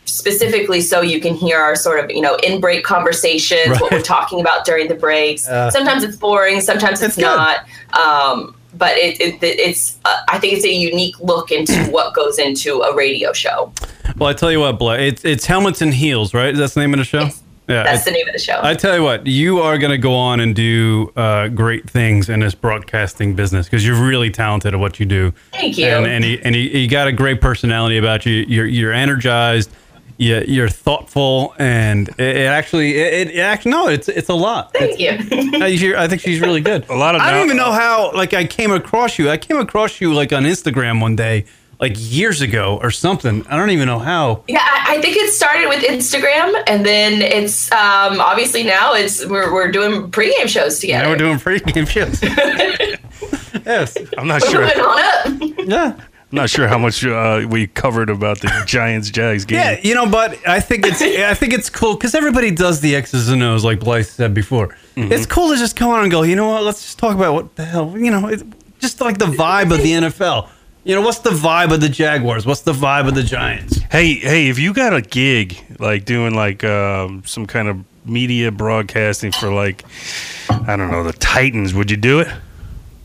specifically 0.06 0.82
so 0.82 1.02
you 1.02 1.20
can 1.20 1.34
hear 1.34 1.60
our 1.60 1.76
sort 1.76 2.04
of 2.04 2.12
you 2.12 2.22
know 2.22 2.36
in 2.44 2.60
break 2.62 2.84
conversations 2.84 3.80
what 3.80 3.92
we're 3.92 4.02
talking 4.02 4.40
about 4.42 4.66
during 4.66 4.88
the 4.88 4.96
breaks 4.96 5.48
Uh, 5.48 5.70
sometimes 5.72 6.04
it's 6.04 6.16
boring 6.18 6.62
sometimes 6.62 7.02
it's, 7.02 7.16
good. 7.16 7.24
not 7.24 7.66
um, 7.94 8.56
but 8.76 8.98
it, 8.98 9.20
it, 9.22 9.38
it's 9.42 9.98
uh, 10.06 10.22
i 10.30 10.38
think 10.40 10.54
it's 10.54 10.66
a 10.66 10.74
unique 10.74 11.18
look 11.20 11.52
into 11.52 11.74
what 11.92 12.14
goes 12.14 12.38
into 12.40 12.82
a 12.82 12.96
radio 12.96 13.32
show 13.34 13.72
Well, 14.18 14.30
I 14.30 14.34
tell 14.34 14.52
you 14.52 14.60
what, 14.60 14.78
Bla 14.78 14.98
it's, 14.98 15.24
it's 15.26 15.46
Helmets 15.46 15.82
and 15.82 15.94
Heels, 15.94 16.34
right? 16.34 16.56
That's 16.56 16.74
the 16.76 16.82
name 16.82 16.94
of 16.94 17.00
the 17.00 17.06
show? 17.06 17.22
Yes. 17.22 17.42
Yeah, 17.68 17.84
That's 17.84 18.04
the 18.04 18.12
name 18.12 18.28
of 18.28 18.34
the 18.34 18.40
show. 18.40 18.60
I 18.62 18.74
tell 18.74 18.94
you 18.94 19.04
what, 19.04 19.26
you 19.26 19.60
are 19.62 19.78
going 19.78 19.92
to 19.92 19.98
go 19.98 20.14
on 20.14 20.42
and 20.42 20.54
do 20.54 21.14
uh, 21.16 21.48
great 21.48 21.90
things 21.90 22.28
in 22.28 22.42
this 22.42 22.54
broadcasting 22.54 23.36
business 23.36 23.68
because 23.68 23.88
you're 23.88 24.06
really 24.06 24.30
talented 24.30 24.74
at 24.74 24.80
what 24.82 25.00
you 25.00 25.06
do. 25.06 25.34
Thank 25.54 25.78
you. 25.78 25.88
And 25.88 26.06
and, 26.06 26.26
you, 26.26 26.42
and 26.44 26.56
you, 26.58 26.62
you 26.64 26.90
got 26.90 27.08
a 27.08 27.14
great 27.14 27.40
personality 27.40 27.98
about 27.98 28.26
you. 28.26 28.34
You're 28.50 28.66
you're 28.66 28.92
energized. 28.92 29.72
You, 30.18 30.44
you're 30.48 30.70
thoughtful, 30.70 31.56
and 31.58 32.08
it, 32.10 32.20
it 32.20 32.46
actually 32.48 32.96
it, 32.98 33.30
it 33.32 33.40
actually 33.40 33.72
no, 33.72 33.88
it's 33.88 34.08
it's 34.08 34.30
a 34.30 34.34
lot. 34.36 34.72
Thank 34.74 35.00
you. 35.00 35.10
I, 35.62 35.68
you're- 35.68 35.98
I 35.98 36.08
think 36.08 36.22
she's 36.22 36.40
really 36.40 36.62
good. 36.62 36.88
A 36.90 36.96
lot 36.96 37.16
of 37.16 37.22
I 37.22 37.32
don't 37.32 37.46
even 37.46 37.58
know 37.58 37.72
how. 37.72 38.12
Like 38.14 38.34
I 38.34 38.46
came 38.46 38.72
across 38.72 39.18
you. 39.18 39.30
I 39.30 39.38
came 39.38 39.58
across 39.58 40.00
you 40.02 40.14
like 40.14 40.32
on 40.32 40.44
Instagram 40.44 41.02
one 41.02 41.16
day, 41.16 41.46
like 41.80 41.94
years 41.98 42.42
ago 42.42 42.80
or 42.82 42.92
something. 42.92 43.46
I 43.48 43.58
don't 43.58 43.72
even 43.72 43.88
know 43.88 44.00
how. 44.00 44.44
Yeah, 44.48 44.60
I 44.62 44.96
I 44.98 45.02
think 45.02 45.18
it 45.18 45.32
started 45.34 45.68
with 45.70 45.84
Instagram, 45.84 46.54
and 46.68 46.86
then 46.86 47.22
it's 47.24 47.72
um, 47.72 48.22
obviously 48.22 48.64
now 48.64 48.94
it's 48.94 49.26
we're, 49.26 49.52
we're 49.52 49.72
doing 49.72 50.12
pregame 50.12 50.48
shows 50.48 50.78
together. 50.80 51.06
Now 51.06 51.10
we're 51.10 51.18
doing 51.18 51.38
pregame 51.40 51.88
shows. 51.88 52.22
yes. 53.66 53.98
I'm 54.18 54.28
not 54.28 54.42
We're 54.44 54.50
sure. 54.52 54.62
moving 54.62 54.80
on 54.82 55.00
up. 55.00 55.68
Yeah. 55.68 56.00
I'm 56.34 56.38
not 56.38 56.50
sure 56.50 56.68
how 56.68 56.80
much 56.80 57.06
uh, 57.06 57.46
we 57.48 57.68
covered 57.68 58.10
about 58.10 58.42
the 58.42 58.52
Giants 58.66 59.12
Jags 59.12 59.46
game. 59.46 59.60
Yeah, 59.60 59.80
you 59.84 59.94
know, 59.94 60.08
but 60.08 60.36
I 60.48 60.62
think 60.62 60.84
it's 60.84 61.00
I 61.00 61.36
think 61.36 61.54
it's 61.54 61.70
cool 61.70 61.94
because 61.94 62.16
everybody 62.16 62.50
does 62.50 62.82
the 62.82 62.96
X's 62.96 63.30
and 63.30 63.44
O's, 63.44 63.64
like 63.64 63.80
Blythe 63.80 64.08
said 64.08 64.34
before. 64.34 64.76
It's 64.96 65.28
cool 65.28 65.52
to 65.52 65.58
just 65.58 65.76
come 65.76 65.92
on 65.92 66.02
and 66.02 66.10
go. 66.12 66.24
You 66.24 66.36
know 66.36 66.50
what? 66.50 66.64
Let's 66.64 66.82
just 66.82 66.98
talk 66.98 67.14
about 67.16 67.36
what 67.36 67.56
the 67.56 67.64
hell. 67.66 67.96
You 67.96 68.10
know, 68.10 68.30
it's 68.30 68.44
just 68.80 69.00
like 69.00 69.20
the 69.20 69.28
vibe 69.28 69.72
of 69.72 69.84
the 69.84 69.92
NFL. 69.92 70.50
You 70.84 70.96
know, 70.96 71.02
what's 71.02 71.20
the 71.20 71.30
vibe 71.30 71.72
of 71.72 71.82
the 71.82 71.90
Jaguars? 71.90 72.48
What's 72.48 72.62
the 72.62 72.74
vibe 72.74 73.08
of 73.08 73.14
the 73.14 73.22
Giants? 73.22 73.78
Hey, 73.92 74.16
hey, 74.16 74.50
if 74.50 74.58
you 74.58 74.74
got 74.74 74.92
a 74.92 75.04
gig 75.04 75.64
like 75.78 76.04
doing 76.06 76.34
like 76.34 76.64
um, 76.64 77.22
some 77.28 77.46
kind 77.46 77.68
of 77.68 77.86
media 78.08 78.52
broadcasting 78.52 79.32
for 79.34 79.54
like 79.54 79.86
I 80.50 80.76
don't 80.78 80.90
know 80.90 81.04
the 81.04 81.14
Titans, 81.14 81.76
would 81.76 81.92
you 81.92 81.98
do 81.98 82.22
it? 82.22 82.28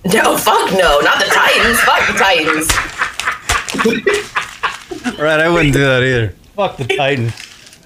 No, 0.07 0.39
fuck 0.39 0.71
no, 0.73 1.01
not 1.01 1.19
the 1.19 1.31
Titans. 1.31 1.79
fuck 1.81 2.07
the 2.07 2.15
Titans. 2.15 2.98
Right, 5.19 5.41
I 5.41 5.49
wouldn't 5.49 5.75
do 5.75 5.81
that 5.81 6.03
either. 6.03 6.29
Fuck 6.55 6.77
the 6.77 6.85
Titans. 6.85 7.33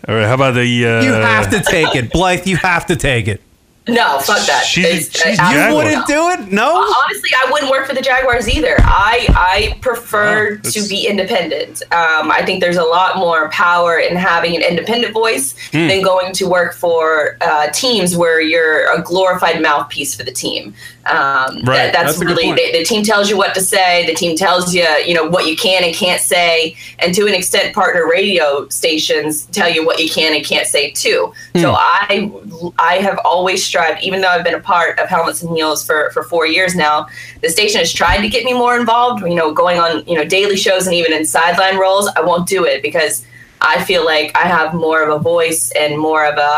All 0.08 0.14
right, 0.14 0.26
how 0.26 0.34
about 0.34 0.54
the? 0.54 0.60
Uh, 0.86 1.02
You 1.02 1.12
have 1.12 1.50
to 1.50 1.60
take 1.60 1.94
it, 1.94 2.12
Blythe. 2.12 2.46
You 2.46 2.56
have 2.56 2.86
to 2.86 2.96
take 2.96 3.28
it. 3.28 3.40
No, 3.88 4.20
fuck 4.20 4.38
that. 4.46 4.64
She's- 4.64 5.10
she's 5.10 5.24
You 5.32 5.36
Jaguar. 5.36 5.74
wouldn't 5.74 6.06
do 6.06 6.28
it? 6.30 6.52
No. 6.52 6.72
Honestly, 6.76 7.30
I 7.44 7.50
wouldn't 7.50 7.68
work 7.68 7.88
for 7.88 7.94
the 7.94 8.00
Jaguars 8.00 8.48
either. 8.48 8.76
I 8.78 9.26
I 9.30 9.76
prefer 9.80 10.60
Oh, 10.64 10.70
to 10.70 10.88
be 10.88 11.06
independent. 11.08 11.82
Um, 11.90 12.30
I 12.30 12.42
think 12.46 12.60
there's 12.60 12.76
a 12.76 12.84
lot 12.84 13.16
more 13.16 13.48
power 13.50 13.98
in 13.98 14.14
having 14.14 14.54
an 14.54 14.62
independent 14.62 15.12
voice 15.12 15.56
Hmm. 15.72 15.88
than 15.88 16.00
going 16.02 16.32
to 16.34 16.46
work 16.46 16.74
for 16.74 17.36
uh, 17.40 17.68
teams 17.72 18.16
where 18.16 18.40
you're 18.40 18.84
a 18.92 19.02
glorified 19.02 19.60
mouthpiece 19.60 20.14
for 20.14 20.22
the 20.22 20.30
team. 20.32 20.74
Um, 21.04 21.16
Right. 21.16 21.64
that- 21.64 21.92
that's, 21.92 22.18
That's 22.18 22.24
really 22.24 22.52
the, 22.52 22.78
the 22.78 22.84
team 22.84 23.02
tells 23.02 23.28
you 23.28 23.36
what 23.36 23.54
to 23.54 23.60
say. 23.60 24.06
The 24.06 24.14
team 24.14 24.36
tells 24.36 24.72
you 24.74 24.86
you 25.04 25.14
know 25.14 25.26
what 25.26 25.46
you 25.46 25.56
can 25.56 25.82
and 25.82 25.92
can't 25.94 26.20
say, 26.20 26.76
and 27.00 27.12
to 27.14 27.26
an 27.26 27.34
extent, 27.34 27.74
partner 27.74 28.08
radio 28.08 28.68
stations 28.68 29.46
tell 29.46 29.68
you 29.68 29.84
what 29.84 29.98
you 29.98 30.08
can 30.08 30.32
and 30.34 30.44
can't 30.44 30.66
say 30.66 30.90
too. 30.90 31.32
So 31.56 31.72
I 31.72 32.30
I 32.78 32.94
have 32.98 33.18
always 33.24 33.64
strived, 33.66 34.02
even 34.04 34.20
though 34.20 34.28
I've 34.28 34.44
been 34.44 34.54
a 34.54 34.60
part 34.60 34.98
of 35.00 35.08
Helmets 35.08 35.42
and 35.42 35.54
Heels 35.56 35.84
for 35.84 36.10
for 36.12 36.22
four 36.22 36.46
years 36.46 36.74
now. 36.76 37.06
The 37.42 37.50
station 37.50 37.80
has 37.80 37.92
tried 37.92 38.20
to 38.22 38.28
get 38.28 38.44
me 38.44 38.52
more 38.52 38.76
involved. 38.78 39.22
You 39.26 39.34
know, 39.34 39.52
going 39.52 39.78
on 39.80 40.04
you 40.06 40.14
know 40.14 40.24
daily 40.24 40.56
shows 40.56 40.86
and 40.86 40.94
even 40.94 41.12
in 41.12 41.24
sideline 41.26 41.78
roles. 41.78 42.08
I 42.16 42.20
won't 42.20 42.46
do 42.48 42.64
it 42.64 42.80
because 42.82 43.24
I 43.60 43.82
feel 43.84 44.04
like 44.04 44.36
I 44.36 44.46
have 44.46 44.74
more 44.74 45.02
of 45.02 45.08
a 45.08 45.18
voice 45.22 45.72
and 45.78 45.98
more 45.98 46.24
of 46.26 46.36
a 46.38 46.52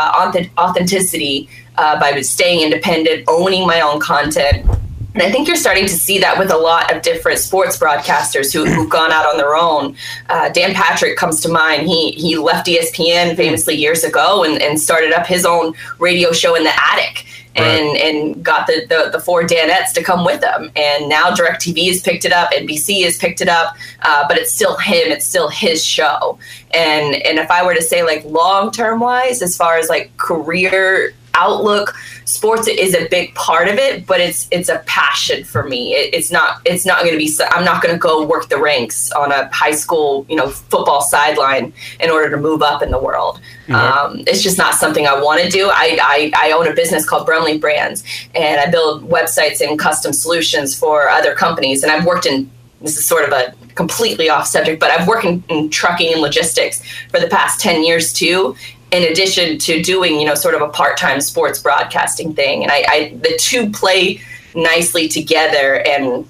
authenticity 0.59 1.49
uh, 1.77 1.99
by 1.99 2.19
staying 2.21 2.61
independent, 2.61 3.25
owning 3.27 3.65
my 3.67 3.81
own 3.81 3.99
content. 3.99 4.67
And 5.15 5.23
I 5.23 5.31
think 5.31 5.47
you're 5.47 5.55
starting 5.55 5.85
to 5.85 5.93
see 5.93 6.19
that 6.19 6.37
with 6.37 6.51
a 6.51 6.57
lot 6.57 6.93
of 6.93 7.01
different 7.01 7.39
sports 7.39 7.77
broadcasters 7.77 8.51
who, 8.51 8.65
who've 8.65 8.89
gone 8.89 9.13
out 9.13 9.25
on 9.25 9.37
their 9.37 9.55
own. 9.55 9.95
Uh, 10.27 10.49
Dan 10.49 10.73
Patrick 10.73 11.15
comes 11.15 11.39
to 11.41 11.49
mind. 11.49 11.87
He 11.87 12.11
he 12.11 12.37
left 12.37 12.67
ESPN 12.67 13.37
famously 13.37 13.75
years 13.75 14.03
ago 14.03 14.43
and, 14.43 14.61
and 14.61 14.79
started 14.79 15.13
up 15.13 15.25
his 15.25 15.45
own 15.45 15.73
radio 15.99 16.33
show 16.33 16.55
in 16.55 16.63
the 16.65 16.73
attic 16.75 17.25
and 17.55 17.97
and 17.97 18.43
got 18.43 18.67
the, 18.67 18.85
the 18.89 19.09
the 19.11 19.19
four 19.19 19.43
Danettes 19.43 19.93
to 19.93 20.03
come 20.03 20.25
with 20.25 20.43
him. 20.43 20.71
And 20.75 21.07
now 21.07 21.31
DirecTV 21.31 21.87
has 21.87 22.01
picked 22.01 22.25
it 22.25 22.33
up, 22.33 22.51
NBC 22.51 23.03
has 23.05 23.17
picked 23.17 23.41
it 23.41 23.47
up, 23.47 23.75
uh, 24.01 24.27
but 24.27 24.37
it's 24.37 24.51
still 24.51 24.75
him. 24.77 25.11
It's 25.11 25.25
still 25.25 25.49
his 25.49 25.83
show. 25.83 26.37
And 26.71 27.15
and 27.15 27.39
if 27.39 27.49
I 27.49 27.65
were 27.65 27.73
to 27.73 27.81
say 27.81 28.03
like 28.03 28.25
long 28.25 28.71
term 28.71 28.99
wise, 28.99 29.41
as 29.41 29.55
far 29.55 29.77
as 29.77 29.87
like 29.87 30.15
career 30.17 31.13
outlook. 31.35 31.95
Sports 32.25 32.67
is 32.67 32.95
a 32.95 33.07
big 33.09 33.35
part 33.35 33.67
of 33.67 33.75
it 33.75 34.05
but 34.07 34.19
it's 34.19 34.47
it's 34.51 34.69
a 34.69 34.79
passion 34.85 35.43
for 35.43 35.63
me. 35.63 35.93
It, 35.93 36.13
it's 36.13 36.31
not 36.31 36.61
it's 36.65 36.85
not 36.85 37.01
going 37.01 37.13
to 37.13 37.17
be 37.17 37.31
i'm 37.51 37.65
not 37.65 37.81
going 37.81 37.93
to 37.93 37.99
go 37.99 38.25
work 38.25 38.49
the 38.49 38.57
ranks 38.57 39.11
on 39.11 39.31
a 39.31 39.49
high 39.53 39.71
school 39.71 40.25
you 40.29 40.35
know 40.35 40.49
football 40.49 41.01
sideline 41.01 41.73
in 41.99 42.09
order 42.09 42.29
to 42.29 42.37
move 42.37 42.61
up 42.61 42.81
in 42.81 42.91
the 42.91 42.99
world. 42.99 43.39
Um, 43.69 44.23
it's 44.27 44.43
just 44.43 44.57
not 44.57 44.75
something 44.75 45.07
i 45.07 45.19
want 45.19 45.41
to 45.41 45.49
do. 45.49 45.69
I, 45.71 45.97
I 46.01 46.31
i 46.35 46.51
own 46.51 46.67
a 46.67 46.73
business 46.73 47.07
called 47.07 47.27
Brumleve 47.27 47.61
brands 47.61 48.03
and 48.35 48.59
i 48.59 48.69
build 48.69 49.09
websites 49.09 49.61
and 49.61 49.77
custom 49.79 50.13
solutions 50.13 50.77
for 50.77 51.09
other 51.09 51.33
companies 51.33 51.83
and 51.83 51.91
i've 51.91 52.05
worked 52.05 52.25
in 52.25 52.49
this 52.81 52.97
is 52.97 53.05
sort 53.05 53.25
of 53.25 53.31
a 53.33 53.53
completely 53.75 54.29
off 54.29 54.47
subject, 54.47 54.79
but 54.79 54.91
I've 54.91 55.07
worked 55.07 55.25
in, 55.25 55.43
in 55.49 55.69
trucking 55.69 56.13
and 56.13 56.21
logistics 56.21 56.81
for 57.09 57.19
the 57.19 57.27
past 57.27 57.59
10 57.59 57.83
years 57.83 58.13
too, 58.13 58.55
in 58.91 59.03
addition 59.03 59.57
to 59.59 59.81
doing, 59.81 60.19
you 60.19 60.25
know, 60.25 60.35
sort 60.35 60.55
of 60.55 60.61
a 60.61 60.69
part-time 60.69 61.19
sports 61.21 61.59
broadcasting 61.61 62.33
thing. 62.33 62.63
And 62.63 62.71
I, 62.71 62.85
I 62.87 63.13
the 63.21 63.35
two 63.39 63.69
play 63.71 64.21
nicely 64.55 65.07
together 65.07 65.81
and 65.87 66.27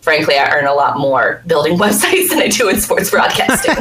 frankly, 0.00 0.36
I 0.38 0.48
earn 0.54 0.66
a 0.66 0.72
lot 0.74 0.98
more 0.98 1.42
building 1.46 1.76
websites 1.78 2.28
than 2.30 2.38
I 2.38 2.48
do 2.48 2.68
in 2.68 2.80
sports 2.80 3.10
broadcasting. 3.10 3.74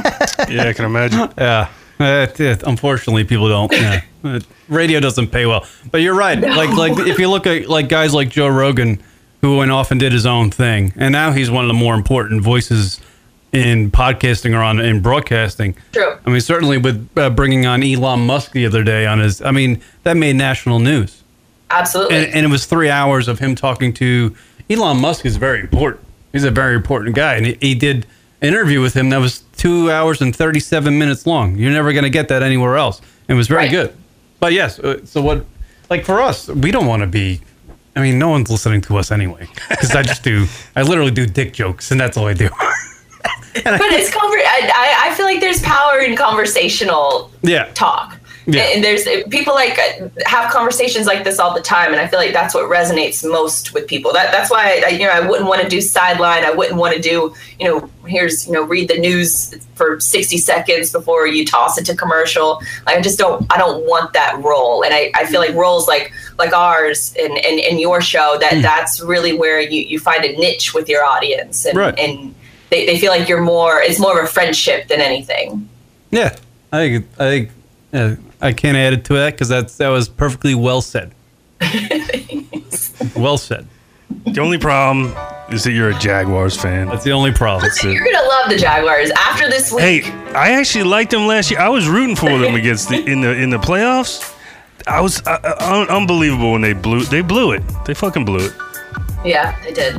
Yeah, 0.55 0.69
I 0.69 0.73
can 0.73 0.85
imagine. 0.85 1.29
Yeah. 1.37 1.69
Uh, 1.97 2.27
it- 2.37 2.63
unfortunately, 2.63 3.23
people 3.23 3.47
don't. 3.47 3.71
Yeah. 3.71 4.01
Uh, 4.23 4.39
Radio 4.67 4.99
doesn't 4.99 5.27
pay 5.29 5.45
well. 5.45 5.65
But 5.91 5.99
you're 6.01 6.15
right. 6.15 6.37
Like 6.39 6.71
like 6.71 7.07
if 7.07 7.19
you 7.19 7.29
look 7.29 7.47
at 7.47 7.69
like 7.69 7.87
guys 7.87 8.13
like 8.13 8.29
Joe 8.29 8.47
Rogan, 8.49 9.01
who 9.41 9.57
went 9.57 9.71
off 9.71 9.91
and 9.91 9.99
did 9.99 10.11
his 10.11 10.25
own 10.25 10.51
thing, 10.51 10.91
and 10.97 11.13
now 11.13 11.31
he's 11.31 11.49
one 11.49 11.63
of 11.63 11.67
the 11.69 11.73
more 11.73 11.93
important 11.95 12.41
voices 12.41 12.99
in 13.55 13.89
podcasting 13.91 14.53
or 14.55 14.61
on 14.61 14.79
in 14.79 15.01
broadcasting. 15.01 15.75
True. 15.93 16.17
I 16.25 16.29
mean, 16.29 16.41
certainly 16.41 16.77
with 16.77 17.09
uh, 17.17 17.29
bringing 17.29 17.65
on 17.65 17.81
Elon 17.83 18.25
Musk 18.25 18.51
the 18.51 18.65
other 18.65 18.83
day 18.83 19.05
on 19.05 19.19
his. 19.19 19.41
I 19.41 19.51
mean, 19.51 19.81
that 20.03 20.17
made 20.17 20.35
national 20.35 20.79
news, 20.79 21.23
Absolutely. 21.69 22.17
and, 22.17 22.33
and 22.33 22.45
it 22.45 22.49
was 22.49 22.65
three 22.65 22.89
hours 22.89 23.27
of 23.27 23.39
him 23.39 23.55
talking 23.55 23.93
to 23.93 24.35
Elon 24.69 24.99
Musk. 24.99 25.25
Is 25.25 25.37
very 25.37 25.61
important. 25.61 26.03
He's 26.33 26.43
a 26.43 26.51
very 26.51 26.75
important 26.75 27.15
guy, 27.15 27.35
and 27.35 27.45
he, 27.45 27.57
he 27.61 27.75
did 27.75 28.05
an 28.41 28.49
interview 28.49 28.81
with 28.81 28.93
him 28.93 29.09
that 29.09 29.19
was 29.19 29.39
two 29.55 29.89
hours 29.89 30.21
and 30.21 30.35
thirty-seven 30.35 30.97
minutes 30.97 31.25
long. 31.25 31.55
You're 31.57 31.71
never 31.71 31.93
going 31.93 32.03
to 32.03 32.09
get 32.09 32.27
that 32.27 32.43
anywhere 32.43 32.75
else. 32.75 33.01
It 33.27 33.33
was 33.35 33.47
very 33.47 33.63
Right. 33.63 33.71
good. 33.71 33.95
But 34.39 34.53
yes, 34.53 34.77
uh, 34.79 35.05
so 35.05 35.21
what? 35.21 35.45
Like 35.89 36.03
for 36.03 36.19
us, 36.21 36.47
we 36.49 36.71
don't 36.71 36.87
want 36.87 37.01
to 37.01 37.07
be. 37.07 37.41
I 37.95 38.01
mean, 38.01 38.19
no 38.19 38.27
one's 38.27 38.49
listening 38.51 38.81
to 38.81 38.97
us 38.97 39.09
anyway 39.09 39.47
because 39.69 39.95
I 39.95 40.03
just 40.03 40.21
do. 40.21 40.47
I 40.75 40.81
literally 40.81 41.11
do 41.11 41.25
dick 41.25 41.53
jokes, 41.53 41.91
and 41.91 41.99
that's 42.01 42.17
all 42.17 42.27
I 42.27 42.33
do. 42.33 42.49
but 43.63 43.91
it's 43.91 44.09
conver- 44.09 44.43
I, 44.45 45.09
I- 45.09 45.13
feel 45.15 45.25
like 45.25 45.39
there's 45.39 45.61
power 45.61 45.99
in 45.99 46.15
conversational 46.15 47.31
yeah. 47.41 47.71
talk. 47.73 48.19
Yeah. 48.47 48.61
And 48.61 48.83
there's 48.83 49.05
people 49.29 49.55
like 49.55 49.79
uh, 49.79 50.07
have 50.27 50.51
conversations 50.51 51.07
like 51.07 51.23
this 51.23 51.39
all 51.39 51.55
the 51.55 51.61
time, 51.63 51.91
and 51.91 51.99
I 51.99 52.05
feel 52.05 52.19
like 52.19 52.31
that's 52.31 52.53
what 52.53 52.69
resonates 52.69 53.27
most 53.27 53.73
with 53.73 53.87
people. 53.87 54.13
That 54.13 54.31
that's 54.31 54.51
why 54.51 54.83
I, 54.85 54.89
you 54.89 54.99
know 54.99 55.09
I 55.09 55.21
wouldn't 55.27 55.49
want 55.49 55.63
to 55.63 55.67
do 55.67 55.81
sideline. 55.81 56.45
I 56.45 56.51
wouldn't 56.51 56.77
want 56.77 56.93
to 56.95 57.01
do 57.01 57.33
you 57.59 57.67
know 57.67 57.89
here's 58.05 58.45
you 58.45 58.53
know 58.53 58.61
read 58.61 58.87
the 58.87 58.99
news 58.99 59.55
for 59.73 59.99
60 59.99 60.37
seconds 60.37 60.91
before 60.91 61.25
you 61.25 61.43
toss 61.43 61.79
it 61.79 61.87
to 61.87 61.95
commercial. 61.95 62.61
Like, 62.85 62.97
I 62.97 63.01
just 63.01 63.17
don't 63.17 63.51
I 63.51 63.57
don't 63.57 63.83
want 63.87 64.13
that 64.13 64.39
role, 64.43 64.83
and 64.83 64.93
I, 64.93 65.09
I 65.15 65.25
feel 65.25 65.39
like 65.39 65.55
roles 65.55 65.87
like 65.87 66.13
like 66.37 66.53
ours 66.53 67.15
and 67.19 67.31
and, 67.43 67.59
and 67.59 67.79
your 67.79 67.99
show 67.99 68.37
that 68.41 68.61
that's 68.61 69.01
really 69.01 69.33
where 69.35 69.59
you 69.59 69.81
you 69.81 69.97
find 69.97 70.23
a 70.23 70.37
niche 70.37 70.75
with 70.75 70.87
your 70.87 71.03
audience, 71.03 71.65
and 71.65 71.75
Right. 71.79 71.97
and 71.97 72.35
they, 72.75 72.85
they 72.85 72.99
feel 72.99 73.11
like 73.11 73.29
you're 73.29 73.41
more 73.41 73.79
it's 73.81 73.99
more 73.99 74.19
of 74.19 74.25
a 74.25 74.27
friendship 74.27 74.87
than 74.87 74.99
anything. 74.99 75.69
Yeah, 76.11 76.35
I 76.73 77.03
I 77.19 77.49
uh, 77.93 78.15
I 78.41 78.53
can't 78.53 78.77
add 78.77 78.93
it 78.93 79.05
to 79.05 79.13
that 79.13 79.33
because 79.33 79.47
that's 79.47 79.77
that 79.77 79.89
was 79.89 80.09
perfectly 80.09 80.55
well 80.55 80.81
said. 80.81 81.13
well 83.15 83.37
said. 83.37 83.67
The 84.25 84.41
only 84.41 84.57
problem 84.57 85.15
is 85.51 85.63
that 85.63 85.71
you're 85.71 85.89
a 85.89 85.99
Jaguars 85.99 86.57
fan. 86.57 86.87
That's 86.87 87.03
the 87.03 87.11
only 87.11 87.31
problem. 87.31 87.61
That's 87.61 87.83
it. 87.83 87.93
You're 87.93 88.03
gonna 88.03 88.27
love 88.27 88.49
the 88.49 88.57
Jaguars 88.57 89.11
after 89.11 89.49
this 89.49 89.71
week. 89.71 90.05
Hey, 90.05 90.11
I 90.33 90.51
actually 90.51 90.83
liked 90.83 91.11
them 91.11 91.27
last 91.27 91.49
year. 91.49 91.59
I 91.59 91.69
was 91.69 91.87
rooting 91.87 92.15
for 92.15 92.37
them 92.37 92.55
against 92.61 92.89
the 92.89 93.03
in 93.05 93.21
the 93.21 93.31
in 93.31 93.49
the 93.49 93.57
playoffs. 93.57 94.33
I 94.87 95.01
was 95.01 95.25
uh, 95.25 95.55
un- 95.59 95.89
unbelievable 95.89 96.51
when 96.51 96.61
they 96.61 96.73
blew. 96.73 97.03
They 97.03 97.21
blew 97.21 97.53
it. 97.53 97.63
They 97.85 97.93
fucking 97.93 98.25
blew 98.25 98.45
it. 98.45 98.53
Yeah, 99.25 99.59
they 99.63 99.73
did. 99.73 99.95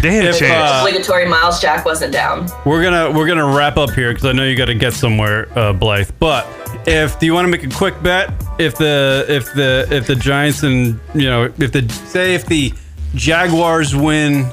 They 0.00 0.12
had 0.14 0.24
a 0.24 0.28
If, 0.30 0.38
chance. 0.38 0.70
uh, 0.70 0.78
Obligatory 0.86 1.28
Myles 1.28 1.60
Jack 1.60 1.84
wasn't 1.84 2.12
down. 2.12 2.48
We're 2.64 2.82
gonna 2.82 3.10
we're 3.10 3.26
gonna 3.26 3.54
wrap 3.54 3.76
up 3.76 3.90
here 3.90 4.10
because 4.12 4.24
I 4.24 4.32
know 4.32 4.44
you 4.44 4.56
got 4.56 4.66
to 4.66 4.74
get 4.74 4.94
somewhere, 4.94 5.46
uh, 5.58 5.72
Blythe. 5.74 6.10
But 6.18 6.46
if 6.86 7.18
do 7.18 7.26
you 7.26 7.34
want 7.34 7.44
to 7.44 7.50
make 7.50 7.62
a 7.64 7.68
quick 7.76 8.02
bet? 8.02 8.32
if 8.58 8.76
the 8.76 9.24
if 9.28 9.52
the 9.54 9.86
if 9.90 10.06
the 10.06 10.14
Giants 10.14 10.62
and 10.62 10.98
you 11.14 11.28
know 11.28 11.44
if 11.58 11.72
the 11.72 11.86
say 12.06 12.34
if 12.34 12.46
the 12.46 12.72
Jaguars 13.14 13.94
win 13.94 14.46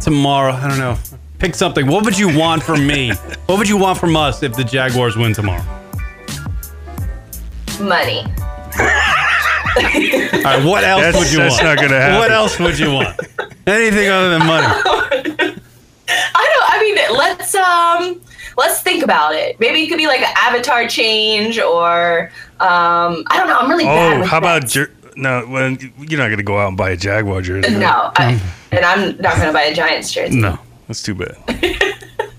tomorrow, 0.00 0.52
I 0.52 0.68
don't 0.68 0.78
know. 0.78 0.96
Pick 1.38 1.54
something. 1.56 1.86
What 1.88 2.04
would 2.04 2.16
you 2.18 2.36
want 2.36 2.62
from 2.62 2.86
me? 2.86 3.10
what 3.46 3.58
would 3.58 3.68
you 3.68 3.76
want 3.76 3.98
from 3.98 4.14
us 4.16 4.42
if 4.44 4.54
the 4.54 4.64
Jaguars 4.64 5.16
win 5.16 5.32
tomorrow? 5.34 5.64
Money. 7.80 8.24
All 9.76 10.42
right, 10.42 10.64
what 10.64 10.84
else 10.84 11.02
That's- 11.02 11.18
would 11.18 11.32
you 11.32 11.38
that's 11.38 11.54
want? 11.54 11.64
not 11.64 11.76
gonna 11.78 12.00
happen. 12.00 12.18
What 12.18 12.30
else 12.32 12.58
would 12.58 12.78
you 12.78 12.92
want? 12.92 13.18
Anything 13.66 14.08
other 14.08 14.30
than 14.30 14.46
money? 14.46 14.66
I 14.66 15.54
don't. 16.08 16.70
I 16.70 16.80
mean, 16.82 17.16
let's 17.18 17.54
um, 17.54 18.20
let's 18.58 18.80
think 18.82 19.02
about 19.02 19.34
it. 19.34 19.58
Maybe 19.60 19.82
it 19.82 19.88
could 19.88 19.98
be 19.98 20.06
like 20.06 20.20
an 20.20 20.34
avatar 20.36 20.86
change, 20.88 21.58
or 21.58 22.30
um, 22.60 23.24
I 23.28 23.36
don't 23.38 23.46
know. 23.48 23.56
I'm 23.58 23.70
really 23.70 23.84
bad. 23.84 24.16
Oh, 24.16 24.20
with 24.20 24.28
how 24.28 24.38
about 24.38 24.66
jer- 24.66 24.92
no? 25.16 25.46
Well, 25.48 25.70
you're 25.98 26.18
not 26.20 26.28
gonna 26.30 26.42
go 26.42 26.58
out 26.58 26.68
and 26.68 26.76
buy 26.76 26.90
a 26.90 26.96
Jaguar 26.96 27.40
jersey. 27.40 27.74
no? 27.76 28.10
I, 28.16 28.40
and 28.72 28.84
I'm 28.84 29.16
not 29.18 29.36
going 29.36 29.48
to 29.48 29.52
buy 29.52 29.62
a 29.64 29.74
Giants 29.74 30.12
jersey. 30.12 30.38
no, 30.40 30.58
that's 30.88 31.02
too 31.02 31.14
bad. 31.14 31.36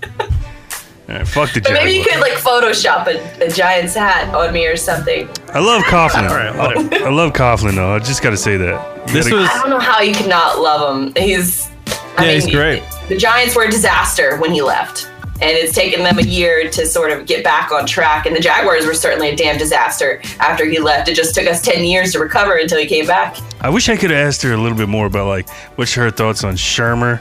All 1.14 1.20
right, 1.20 1.28
fuck 1.28 1.52
the 1.52 1.60
But 1.60 1.72
maybe 1.74 1.92
you 1.92 2.04
Jaguars. 2.04 2.22
could 2.24 2.44
like 2.44 2.64
Photoshop 2.64 3.06
a, 3.06 3.46
a 3.46 3.50
Giants 3.50 3.94
hat 3.94 4.34
on 4.34 4.52
me 4.52 4.66
or 4.66 4.76
something. 4.76 5.28
I 5.52 5.60
love 5.60 5.82
Coughlin. 5.84 6.28
All 6.28 6.34
right, 6.36 6.56
whatever. 6.56 7.04
I 7.06 7.10
love 7.10 7.32
Coughlin 7.32 7.76
though. 7.76 7.94
I 7.94 8.00
just 8.00 8.20
got 8.22 8.30
to 8.30 8.36
say 8.36 8.56
that. 8.56 9.08
You 9.08 9.12
This 9.14 9.28
gotta- 9.28 9.42
was 9.42 9.48
I 9.50 9.58
don't 9.60 9.70
know 9.70 9.78
how 9.78 10.00
you 10.00 10.12
could 10.14 10.28
not 10.28 10.58
love 10.60 10.96
him. 10.96 11.12
He's. 11.16 11.70
I 12.18 12.24
Yeah, 12.26 12.32
he's 12.32 12.50
great. 12.50 12.82
The 13.08 13.16
Giants 13.16 13.54
were 13.54 13.62
a 13.64 13.70
disaster 13.70 14.36
when 14.38 14.50
he 14.52 14.60
left. 14.62 15.08
And 15.42 15.50
it's 15.50 15.74
taken 15.74 16.02
them 16.04 16.18
a 16.18 16.22
year 16.22 16.70
to 16.70 16.86
sort 16.86 17.10
of 17.10 17.26
get 17.26 17.42
back 17.44 17.70
on 17.72 17.86
track. 17.86 18.24
And 18.26 18.34
the 18.34 18.40
Jaguars 18.40 18.86
were 18.86 18.94
certainly 18.94 19.30
a 19.30 19.36
damn 19.36 19.58
disaster 19.58 20.20
after 20.40 20.64
he 20.64 20.78
left. 20.78 21.08
It 21.08 21.14
just 21.16 21.34
took 21.34 21.46
us 21.46 21.60
10 21.60 21.84
years 21.84 22.12
to 22.12 22.20
recover 22.20 22.54
until 22.56 22.78
he 22.78 22.86
came 22.86 23.04
back. 23.06 23.36
I 23.60 23.68
wish 23.68 23.88
I 23.88 23.96
could 23.96 24.10
have 24.10 24.26
asked 24.28 24.42
her 24.42 24.52
a 24.52 24.56
little 24.56 24.78
bit 24.78 24.88
more 24.88 25.06
about 25.06 25.26
like 25.26 25.48
what's 25.76 25.92
her 25.94 26.10
thoughts 26.10 26.44
on 26.44 26.54
Shurmur 26.54 27.20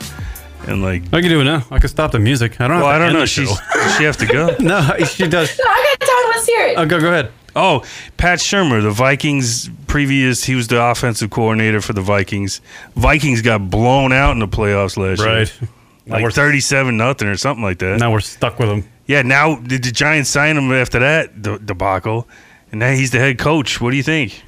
and 0.68 0.82
like. 0.82 1.04
I 1.14 1.22
can 1.22 1.30
do 1.30 1.42
it 1.42 1.46
now. 1.46 1.66
I 1.72 1.80
can 1.80 1.90
stop 1.90 2.12
the 2.12 2.20
music. 2.20 2.60
I 2.62 2.68
don't. 2.68 2.78
Well, 2.82 2.88
have 2.92 2.96
I 2.96 2.98
don't 3.00 3.08
end 3.10 3.14
know. 3.16 3.20
the 3.22 3.28
She's 3.28 3.50
does 3.74 3.96
she 3.98 4.04
have 4.04 4.18
to 4.18 4.26
go. 4.26 4.56
no, 4.60 4.82
she 5.06 5.28
does. 5.28 5.58
No, 5.58 5.66
I 5.68 5.96
got 6.00 6.08
time. 6.08 6.32
Let's 6.32 6.46
hear 6.48 6.68
it. 6.68 6.78
Oh, 6.78 6.86
go 6.86 7.00
go 7.00 7.08
ahead. 7.10 7.32
Oh, 7.56 7.84
Pat 8.18 8.40
Shurmur, 8.40 8.82
the 8.82 8.90
Vikings 8.92 9.70
previous, 9.86 10.44
he 10.44 10.56
was 10.56 10.68
the 10.70 10.82
offensive 10.84 11.30
coordinator 11.30 11.82
for 11.82 11.94
the 11.94 12.02
Vikings. 12.02 12.62
Vikings 12.96 13.44
got 13.44 13.70
blown 13.70 14.12
out 14.12 14.32
in 14.32 14.40
the 14.40 14.48
playoffs 14.48 14.98
last 14.98 15.22
year. 15.22 15.70
Now 16.06 16.18
we're 16.18 16.24
Like 16.26 16.34
37 16.36 16.98
nothing 16.98 17.30
or 17.30 17.38
something 17.38 17.64
like 17.64 17.78
that. 17.80 17.98
now 18.00 18.12
we're 18.12 18.20
stuck 18.20 18.60
with 18.60 18.68
him. 18.68 18.84
Yeah, 19.06 19.22
now 19.22 19.56
did 19.56 19.84
the 19.86 19.92
Giants 19.92 20.30
sign 20.30 20.58
him 20.58 20.70
after 20.74 21.00
that 21.00 21.42
de- 21.42 21.60
debacle? 21.60 22.28
And 22.72 22.80
now 22.82 22.92
he's 22.92 23.12
the 23.12 23.20
head 23.20 23.38
coach. 23.40 23.80
What 23.80 23.92
do 23.92 23.96
you 23.96 24.04
think? 24.04 24.44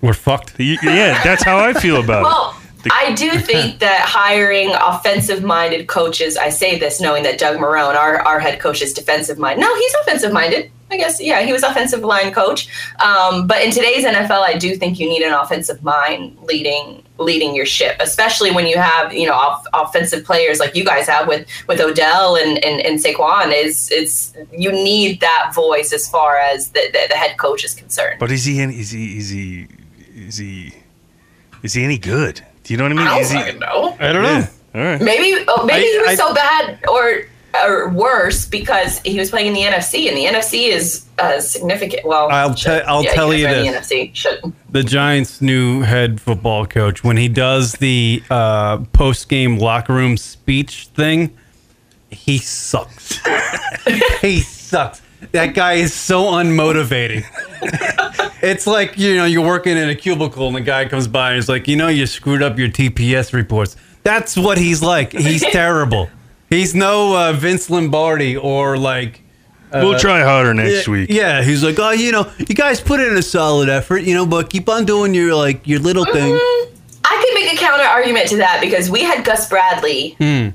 We're 0.00 0.14
fucked. 0.14 0.54
Y- 0.58 0.78
Yeah, 0.82 1.22
that's 1.22 1.42
how 1.42 1.58
I 1.58 1.74
feel 1.74 2.00
about 2.02 2.22
Well, 2.22 2.57
The- 2.82 2.90
I 2.92 3.12
do 3.14 3.30
think 3.38 3.80
that 3.80 4.00
hiring 4.00 4.70
offensive 4.74 5.42
minded 5.42 5.88
coaches, 5.88 6.36
I 6.36 6.48
say 6.50 6.78
this 6.78 7.00
knowing 7.00 7.22
that 7.24 7.38
Doug 7.38 7.58
Marrone, 7.58 7.94
our, 7.94 8.20
our 8.20 8.40
head 8.40 8.60
coach, 8.60 8.82
is 8.82 8.92
defensive 8.92 9.38
minded. 9.38 9.60
No, 9.62 9.74
he's 9.76 9.94
offensive 10.02 10.32
minded. 10.32 10.70
I 10.90 10.96
guess, 10.96 11.20
yeah, 11.20 11.42
he 11.42 11.52
was 11.52 11.62
offensive 11.62 12.00
line 12.00 12.32
coach. 12.32 12.66
Um, 13.04 13.46
but 13.46 13.62
in 13.62 13.70
today's 13.70 14.06
NFL, 14.06 14.42
I 14.42 14.56
do 14.56 14.74
think 14.74 14.98
you 14.98 15.06
need 15.06 15.22
an 15.22 15.34
offensive 15.34 15.82
mind 15.82 16.38
leading 16.42 17.02
leading 17.18 17.54
your 17.54 17.66
ship, 17.66 17.96
especially 18.00 18.52
when 18.52 18.66
you 18.66 18.78
have, 18.78 19.12
you 19.12 19.26
know, 19.26 19.34
off, 19.34 19.66
offensive 19.74 20.24
players 20.24 20.60
like 20.60 20.74
you 20.74 20.84
guys 20.84 21.06
have 21.06 21.28
with 21.28 21.46
with 21.66 21.80
Odell 21.80 22.36
and, 22.36 22.64
and, 22.64 22.80
and 22.80 22.98
Saquon. 22.98 23.52
Is 23.52 23.90
it's 23.92 24.34
you 24.50 24.72
need 24.72 25.20
that 25.20 25.52
voice 25.54 25.92
as 25.92 26.08
far 26.08 26.38
as 26.38 26.70
the, 26.70 26.80
the, 26.92 27.06
the 27.10 27.16
head 27.16 27.36
coach 27.36 27.64
is 27.64 27.74
concerned. 27.74 28.18
But 28.18 28.30
is 28.30 28.46
he 28.46 28.58
any, 28.60 28.78
is 28.78 28.90
he 28.90 29.18
is 29.18 29.28
he 29.28 29.66
is 30.16 30.38
he 30.38 30.72
is 31.62 31.74
he 31.74 31.84
any 31.84 31.98
good? 31.98 32.46
Do 32.68 32.74
you 32.74 32.78
know 32.78 32.84
what 32.84 32.92
I 32.92 32.96
mean? 32.96 33.06
I 33.06 33.18
don't 33.22 33.30
he? 33.30 33.36
fucking 33.38 33.58
know. 33.60 33.96
I 33.98 34.12
don't 34.12 34.24
Yeah. 34.24 34.46
All 34.74 34.80
right. 34.82 35.00
Maybe 35.00 35.42
oh, 35.48 35.64
maybe 35.64 35.86
I- 35.86 35.90
he 35.90 35.98
was 36.00 36.08
I- 36.10 36.14
so 36.16 36.34
bad 36.34 36.78
or 36.86 37.22
or 37.64 37.88
worse 37.88 38.44
because 38.46 39.00
he 39.00 39.18
was 39.18 39.30
playing 39.30 39.46
in 39.48 39.54
the 39.54 39.62
NFC, 39.62 40.06
and 40.08 40.16
the 40.16 40.26
NFC 40.26 40.68
is 40.68 41.06
uh, 41.18 41.40
significant. 41.40 42.04
Well, 42.04 42.28
I'll 42.30 42.54
should- 42.54 42.82
te- 42.82 42.86
I'll 42.86 43.02
yeah, 43.02 43.14
tell 43.14 43.30
guys 43.30 43.40
you 43.40 43.46
this. 43.72 43.88
The 43.88 43.96
NFC. 43.96 44.54
The 44.70 44.82
Giants' 44.84 45.40
new 45.40 45.80
head 45.80 46.20
football 46.20 46.66
coach, 46.66 47.02
when 47.02 47.16
he 47.16 47.26
does 47.28 47.72
the 47.72 48.22
uh, 48.28 48.78
post 48.92 49.30
game 49.30 49.56
locker 49.58 49.94
room 49.94 50.18
speech 50.18 50.90
thing, 50.94 51.34
he 52.10 52.36
sucks. 52.36 53.18
he 54.20 54.40
sucks. 54.40 55.00
That 55.32 55.54
guy 55.54 55.74
is 55.74 55.92
so 55.92 56.24
unmotivating. 56.26 57.24
it's 58.42 58.66
like, 58.66 58.96
you 58.98 59.16
know, 59.16 59.24
you're 59.24 59.46
working 59.46 59.76
in 59.76 59.88
a 59.88 59.94
cubicle 59.94 60.46
and 60.46 60.56
the 60.56 60.60
guy 60.60 60.86
comes 60.88 61.08
by 61.08 61.28
and 61.30 61.36
he's 61.36 61.48
like, 61.48 61.68
you 61.68 61.76
know, 61.76 61.88
you 61.88 62.06
screwed 62.06 62.42
up 62.42 62.58
your 62.58 62.68
TPS 62.68 63.32
reports. 63.32 63.76
That's 64.04 64.36
what 64.36 64.58
he's 64.58 64.82
like. 64.82 65.12
He's 65.12 65.42
terrible. 65.52 66.08
He's 66.48 66.74
no 66.74 67.16
uh, 67.16 67.32
Vince 67.32 67.68
Lombardi 67.68 68.36
or 68.36 68.78
like. 68.78 69.22
we'll 69.72 69.98
try 69.98 70.22
harder 70.22 70.54
next 70.54 70.86
yeah, 70.86 70.92
week. 70.92 71.10
Yeah, 71.10 71.42
he's 71.42 71.62
like, 71.62 71.78
oh, 71.78 71.90
you 71.90 72.10
know, 72.10 72.30
you 72.38 72.54
guys 72.54 72.80
put 72.80 73.00
in 73.00 73.14
a 73.16 73.22
solid 73.22 73.68
effort, 73.68 73.98
you 74.04 74.14
know, 74.14 74.24
but 74.24 74.48
keep 74.48 74.68
on 74.68 74.86
doing 74.86 75.12
your 75.12 75.34
like 75.34 75.66
your 75.66 75.78
little 75.80 76.06
thing. 76.06 76.32
I 77.04 77.22
could 77.22 77.34
make 77.34 77.52
a 77.52 77.56
counter 77.56 77.84
argument 77.84 78.28
to 78.28 78.36
that 78.38 78.60
because 78.62 78.88
we 78.90 79.02
had 79.02 79.24
Gus 79.26 79.48
Bradley, 79.48 80.16
Hmm. 80.18 80.48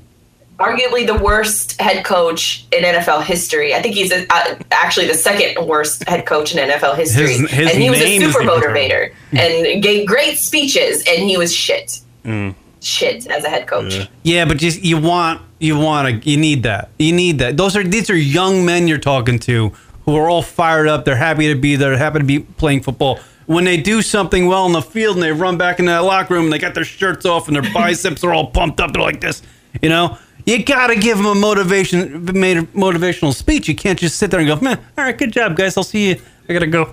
Arguably 0.60 1.06
the 1.06 1.18
worst 1.18 1.80
head 1.82 2.06
coach 2.06 2.66
in 2.72 2.84
NFL 2.84 3.24
history. 3.24 3.74
I 3.74 3.82
think 3.82 3.95
he's 3.95 4.12
a, 4.12 4.26
uh, 4.32 4.56
actually 4.72 5.08
the 5.08 5.16
second 5.16 5.68
worst 5.68 6.08
head 6.08 6.26
coach 6.26 6.56
in 6.56 6.70
NFL 6.70 6.95
history, 6.95 7.34
His- 7.34 7.51
his 7.51 7.72
and 7.72 7.82
he 7.82 7.89
was 7.89 7.99
a 7.99 8.20
super 8.20 8.43
motivator 8.43 9.12
and 9.32 9.82
gave 9.82 10.08
great 10.08 10.38
speeches, 10.38 11.04
and 11.08 11.28
he 11.28 11.38
was 11.38 11.54
shit. 11.54 11.99
Hmm. 12.24 12.51
Shit 12.82 13.28
as 13.28 13.45
a 13.45 13.49
head 13.49 13.66
coach. 13.68 14.10
Yeah, 14.24 14.43
but 14.45 14.58
just 14.58 14.84
you 14.84 14.97
want 14.97 15.41
you 15.60 15.78
want 15.80 16.24
to 16.24 16.30
you 16.30 16.36
need 16.36 16.64
that 16.64 16.89
you 16.99 17.14
need 17.14 17.39
that. 17.39 17.56
Those 17.56 17.78
are 17.78 17.84
these 17.84 18.10
are 18.10 18.16
young 18.18 18.66
men 18.66 18.89
you're 18.89 18.97
talking 18.97 19.39
to 19.39 19.72
who 20.06 20.16
are 20.18 20.30
all 20.30 20.41
fired 20.41 20.89
up. 20.89 21.06
They're 21.06 21.16
happy 21.16 21.47
to 21.54 21.60
be 21.60 21.78
there. 21.78 21.97
Happy 21.97 22.20
to 22.20 22.26
be 22.26 22.39
playing 22.39 22.84
football. 22.84 23.20
When 23.45 23.64
they 23.64 23.78
do 23.78 24.01
something 24.01 24.47
well 24.47 24.66
in 24.66 24.74
the 24.74 24.82
field 24.82 25.16
and 25.16 25.24
they 25.24 25.32
run 25.32 25.58
back 25.58 25.80
into 25.80 25.91
that 25.91 25.99
locker 25.99 26.34
room 26.34 26.45
and 26.45 26.54
they 26.54 26.60
got 26.60 26.74
their 26.74 26.84
shirts 26.84 27.26
off 27.26 27.47
and 27.47 27.56
their 27.56 27.74
biceps 27.74 28.22
are 28.24 28.34
all 28.34 28.47
pumped 28.47 28.82
up, 28.82 28.91
they're 28.93 29.01
like 29.01 29.22
this. 29.22 29.41
You 29.82 29.88
know, 29.89 30.18
you 30.45 30.63
got 30.63 30.87
to 30.87 30.95
give 30.95 31.17
them 31.17 31.25
a 31.27 31.35
motivation 31.35 32.25
made 32.25 32.57
motivational 32.73 33.33
speech. 33.33 33.67
You 33.67 33.75
can't 33.75 33.99
just 33.99 34.17
sit 34.17 34.31
there 34.31 34.39
and 34.39 34.47
go, 34.47 34.59
man, 34.59 34.79
all 34.97 35.03
right, 35.05 35.17
good 35.17 35.31
job, 35.31 35.55
guys. 35.55 35.77
I'll 35.77 35.83
see 35.83 36.09
you. 36.09 36.21
I 36.49 36.53
gotta 36.53 36.67
go. 36.67 36.91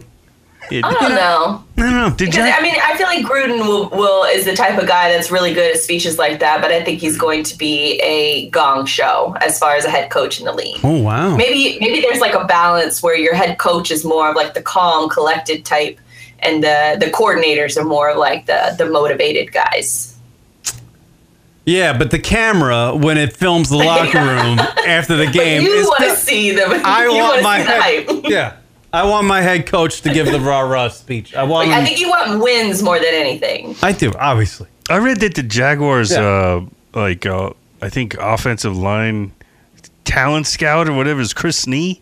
I 0.72 0.80
don't 0.82 1.10
know. 1.14 1.64
I 1.78 1.80
don't 1.82 1.92
know. 1.94 2.10
Did 2.10 2.30
Because 2.30 2.46
Gi- 2.46 2.52
I 2.52 2.62
mean, 2.62 2.74
I 2.80 2.96
feel 2.96 3.06
like 3.08 3.24
Gruden 3.24 3.58
will, 3.66 3.88
will 3.90 4.22
is 4.24 4.44
the 4.44 4.54
type 4.54 4.80
of 4.80 4.86
guy 4.86 5.10
that's 5.10 5.30
really 5.30 5.52
good 5.52 5.74
at 5.74 5.80
speeches 5.80 6.16
like 6.16 6.38
that, 6.38 6.62
but 6.62 6.70
I 6.70 6.84
think 6.84 7.00
he's 7.00 7.18
going 7.18 7.42
to 7.44 7.58
be 7.58 7.98
a 8.00 8.48
gong 8.50 8.86
show 8.86 9.34
as 9.40 9.58
far 9.58 9.74
as 9.74 9.84
a 9.84 9.90
head 9.90 10.10
coach 10.10 10.38
in 10.38 10.46
the 10.46 10.52
league. 10.52 10.78
Oh 10.84 11.02
wow. 11.02 11.34
Maybe 11.36 11.78
maybe 11.80 12.00
there's 12.00 12.20
like 12.20 12.34
a 12.34 12.44
balance 12.44 13.02
where 13.02 13.16
your 13.16 13.34
head 13.34 13.58
coach 13.58 13.90
is 13.90 14.04
more 14.04 14.30
of 14.30 14.36
like 14.36 14.54
the 14.54 14.62
calm, 14.62 15.08
collected 15.08 15.64
type, 15.64 15.98
and 16.38 16.62
the 16.62 16.96
the 17.00 17.06
coordinators 17.06 17.76
are 17.76 17.84
more 17.84 18.14
like 18.14 18.46
the 18.46 18.74
the 18.78 18.86
motivated 18.86 19.52
guys. 19.52 20.09
Yeah, 21.66 21.96
but 21.96 22.10
the 22.10 22.18
camera 22.18 22.94
when 22.96 23.18
it 23.18 23.36
films 23.36 23.68
the 23.68 23.76
locker 23.76 24.18
room 24.24 24.58
after 24.86 25.16
the 25.16 25.26
game, 25.26 25.62
you 25.62 25.84
want 25.86 26.00
to 26.04 26.16
see 26.16 26.52
them. 26.52 26.70
I 26.84 27.04
you 27.04 27.12
want 27.12 27.42
my 27.42 27.58
see 27.58 27.64
the 27.64 27.70
head. 27.70 28.06
hype. 28.06 28.24
Yeah, 28.30 28.56
I 28.92 29.04
want 29.04 29.26
my 29.26 29.40
head 29.40 29.66
coach 29.66 30.00
to 30.02 30.12
give 30.12 30.26
the 30.26 30.40
rah 30.40 30.60
rah 30.60 30.88
speech. 30.88 31.34
I 31.34 31.42
want. 31.44 31.68
Like, 31.68 31.78
I 31.80 31.84
think 31.84 32.00
you 32.00 32.08
want 32.08 32.40
wins 32.42 32.82
more 32.82 32.98
than 32.98 33.12
anything. 33.12 33.76
I 33.82 33.92
do, 33.92 34.12
obviously. 34.18 34.68
I 34.88 34.98
read 34.98 35.20
that 35.20 35.34
the 35.34 35.42
Jaguars, 35.42 36.10
Yeah. 36.10 36.20
uh, 36.22 36.66
like, 36.94 37.24
uh, 37.26 37.50
I 37.82 37.88
think 37.88 38.14
offensive 38.14 38.76
line 38.76 39.32
talent 40.04 40.46
scout 40.48 40.88
or 40.88 40.94
whatever 40.94 41.20
is 41.20 41.32
Chris 41.32 41.64
Snee. 41.66 42.00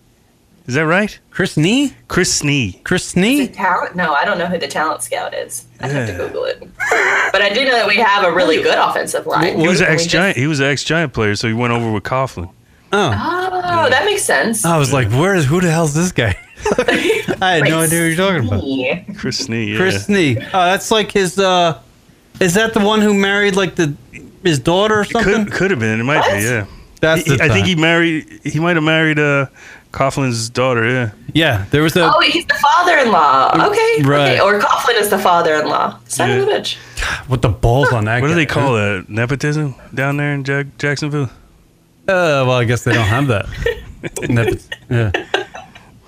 Is 0.68 0.74
that 0.74 0.82
right? 0.86 1.18
Chris 1.30 1.56
Nee, 1.56 1.94
Chris 2.08 2.42
Snee. 2.42 2.84
Chris 2.84 3.12
The 3.14 3.20
Nee. 3.20 3.48
talent? 3.48 3.96
No, 3.96 4.12
I 4.12 4.24
don't 4.26 4.38
know 4.38 4.46
who 4.46 4.58
the 4.58 4.68
talent 4.68 5.02
scout 5.02 5.32
is. 5.34 5.64
I 5.80 5.88
have 5.88 6.06
to 6.08 6.14
Google 6.14 6.44
it. 6.44 6.60
But 6.60 7.40
I 7.42 7.50
do 7.54 7.64
know 7.64 7.72
that 7.72 7.88
we 7.88 7.96
have 7.96 8.22
a 8.24 8.30
really 8.32 8.62
good 8.62 8.76
offensive 8.78 9.26
line. 9.26 9.58
He 9.58 9.66
was 9.66 9.80
an 9.80 9.86
We 9.88 9.92
ex 9.94 10.02
just- 10.02 10.12
giant. 10.12 10.36
He 10.36 10.46
was 10.46 10.60
an 10.60 10.66
ex 10.66 10.84
giant 10.84 11.12
player, 11.14 11.34
so 11.36 11.48
he 11.48 11.54
went 11.54 11.72
over 11.72 11.90
with 11.90 12.04
Coughlin. 12.04 12.50
Oh, 12.92 13.50
Oh, 13.70 13.88
that 13.90 14.04
makes 14.04 14.22
sense. 14.22 14.64
I 14.64 14.76
was 14.78 14.92
like, 14.92 15.10
where 15.10 15.34
is 15.34 15.44
who 15.46 15.60
the 15.60 15.70
hell's 15.70 15.94
this 15.94 16.12
guy? 16.12 16.36
I 17.40 17.54
had 17.54 17.64
no 17.64 17.80
idea 17.80 18.00
what 18.00 18.06
you're 18.06 18.16
talking 18.16 18.46
about. 18.48 18.64
Yeah. 18.64 19.02
Chris 19.16 19.46
Snee. 19.46 19.68
Yeah. 19.70 19.76
Chris 19.78 20.08
Nee. 20.08 20.36
Oh, 20.38 20.64
that's 20.64 20.90
like 20.90 21.12
his. 21.12 21.38
uh 21.38 21.78
Is 22.40 22.54
that 22.54 22.74
the 22.74 22.80
one 22.80 23.00
who 23.00 23.14
married 23.14 23.56
like 23.56 23.74
the 23.76 23.94
his 24.44 24.58
daughter 24.58 25.00
or 25.00 25.04
something? 25.04 25.44
could 25.46 25.52
could 25.52 25.70
have 25.70 25.80
been. 25.80 26.00
It 26.00 26.04
might 26.04 26.18
What? 26.18 26.36
be. 26.38 26.42
Yeah. 26.44 26.66
That's 27.00 27.22
He- 27.24 27.36
the 27.36 27.44
I 27.44 27.48
think 27.48 27.66
he 27.66 27.76
married. 27.76 28.40
He 28.42 28.58
might 28.58 28.74
have 28.76 28.82
married 28.84 29.18
uh, 29.20 29.46
Coughlin's 29.92 30.48
daughter. 30.50 30.88
Yeah. 30.88 31.10
Yeah, 31.34 31.64
there 31.70 31.82
was 31.82 31.96
a. 31.96 32.02
Oh, 32.14 32.20
he's 32.20 32.44
the 32.46 32.54
father-in-law. 32.54 33.66
Okay, 33.68 34.02
Right. 34.02 34.38
okay. 34.38 34.40
Or 34.40 34.58
Coughlin 34.60 34.98
is 35.00 35.08
the 35.10 35.18
father-in-law. 35.18 35.98
Son 36.06 36.30
of 36.30 36.48
a 36.48 36.50
bitch. 36.50 36.76
What 37.28 37.42
the 37.42 37.48
balls 37.48 37.92
on 37.92 38.04
that. 38.06 38.20
What 38.22 38.28
do 38.28 38.34
they 38.34 38.46
call 38.46 38.74
that? 38.74 39.06
Nepotism 39.08 39.74
down 39.94 40.16
there 40.16 40.32
in 40.34 40.44
Jack- 40.44 40.78
Jacksonville. 40.78 41.30
Uh, 42.08 42.42
well, 42.46 42.52
I 42.52 42.64
guess 42.64 42.84
they 42.84 42.92
don't 42.92 43.06
have 43.06 43.26
that. 43.28 43.46
Nepot- 44.22 44.66
yeah. 44.90 45.10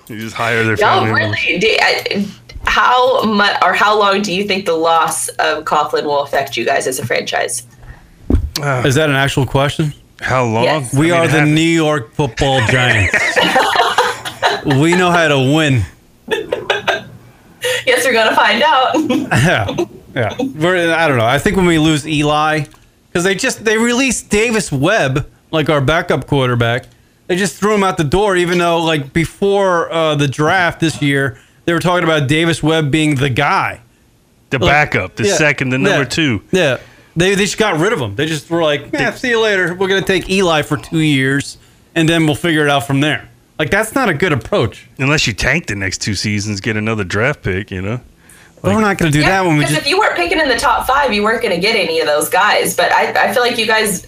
You 0.07 0.19
just 0.19 0.35
hire 0.35 0.63
their 0.63 0.75
Y'all 0.75 1.05
family. 1.05 1.19
members. 1.21 1.43
really? 1.45 1.59
do- 1.59 1.77
I, 1.79 2.27
how 2.65 3.23
much 3.23 3.57
or 3.63 3.73
how 3.73 3.97
long 3.97 4.21
do 4.21 4.33
you 4.33 4.43
think 4.45 4.65
the 4.65 4.73
loss 4.75 5.27
of 5.29 5.63
Coughlin 5.65 6.03
will 6.03 6.21
affect 6.23 6.57
you 6.57 6.65
guys 6.65 6.87
as 6.87 6.99
a 6.99 7.05
franchise? 7.05 7.65
Is 8.59 8.95
that 8.95 9.09
an 9.09 9.15
actual 9.15 9.45
question? 9.45 9.93
How 10.21 10.45
long? 10.45 10.63
Yes. 10.63 10.93
We 10.93 11.11
I 11.11 11.15
mean, 11.15 11.19
are 11.21 11.27
the 11.27 11.31
happened- 11.39 11.55
New 11.55 11.61
York 11.61 12.13
Football 12.13 12.61
Giants. 12.67 13.15
we 14.65 14.95
know 14.95 15.11
how 15.11 15.27
to 15.27 15.37
win. 15.55 15.83
Yes, 17.85 18.05
we're 18.05 18.13
gonna 18.13 18.35
find 18.35 18.61
out. 18.63 18.95
Yeah, 19.41 19.75
yeah. 20.15 20.35
We're, 20.55 20.93
I 20.93 21.07
don't 21.07 21.17
know. 21.17 21.25
I 21.25 21.39
think 21.39 21.55
when 21.57 21.65
we 21.65 21.77
lose 21.79 22.05
Eli, 22.07 22.65
because 23.07 23.23
they 23.23 23.33
just 23.35 23.63
they 23.65 23.77
released 23.77 24.29
Davis 24.29 24.71
Webb 24.71 25.27
like 25.51 25.69
our 25.69 25.81
backup 25.81 26.27
quarterback. 26.27 26.85
They 27.27 27.37
just 27.37 27.55
threw 27.57 27.73
him 27.73 27.83
out 27.83 27.95
the 27.97 28.03
door, 28.03 28.35
even 28.35 28.57
though 28.57 28.79
like 28.83 29.13
before 29.13 29.91
uh, 29.91 30.15
the 30.15 30.27
draft 30.27 30.79
this 30.81 31.01
year, 31.01 31.39
they 31.65 31.73
were 31.73 31.79
talking 31.79 32.03
about 32.03 32.27
Davis 32.27 32.61
Webb 32.61 32.91
being 32.91 33.15
the 33.15 33.29
guy. 33.29 33.79
The 34.49 34.59
backup, 34.59 35.15
the 35.15 35.27
Yeah. 35.27 35.35
second, 35.35 35.69
the 35.69 35.77
number 35.77 35.99
Yeah. 35.99 36.05
two. 36.05 36.41
Yeah. 36.51 36.77
They, 37.15 37.35
they 37.35 37.43
just 37.43 37.57
got 37.57 37.79
rid 37.79 37.93
of 37.93 37.99
him. 37.99 38.15
They 38.15 38.25
just 38.25 38.49
were 38.49 38.63
like, 38.63 38.91
yeah, 38.93 39.11
see 39.13 39.29
you 39.29 39.41
later. 39.41 39.73
We're 39.73 39.87
going 39.87 40.01
to 40.01 40.07
take 40.07 40.29
Eli 40.29 40.61
for 40.61 40.77
two 40.77 40.99
years, 40.99 41.57
and 41.95 42.07
then 42.07 42.25
we'll 42.25 42.35
figure 42.35 42.63
it 42.63 42.69
out 42.69 42.87
from 42.87 43.01
there. 43.01 43.27
Like, 43.59 43.69
that's 43.69 43.93
not 43.93 44.09
a 44.09 44.13
good 44.13 44.31
approach. 44.31 44.87
Unless 44.97 45.27
you 45.27 45.33
tank 45.33 45.67
the 45.67 45.75
next 45.75 45.99
two 45.99 46.15
seasons, 46.15 46.61
get 46.61 46.77
another 46.77 47.03
draft 47.03 47.43
pick, 47.43 47.69
you 47.69 47.81
know? 47.81 47.99
But 48.61 48.75
we're 48.75 48.81
not 48.81 48.97
going 48.97 49.11
to 49.11 49.17
do 49.17 49.25
that 49.25 49.41
when 49.43 49.57
we 49.57 49.63
because 49.63 49.75
just. 49.75 49.85
if 49.85 49.89
you 49.89 49.97
weren't 49.97 50.15
picking 50.15 50.39
in 50.39 50.47
the 50.47 50.57
top 50.57 50.85
five, 50.85 51.11
you 51.11 51.23
weren't 51.23 51.41
gonna 51.41 51.59
get 51.59 51.75
any 51.75 51.99
of 51.99 52.05
those 52.05 52.29
guys. 52.29 52.75
But 52.75 52.91
I, 52.91 53.29
I 53.29 53.33
feel 53.33 53.41
like 53.41 53.57
you 53.57 53.65
guys 53.65 54.05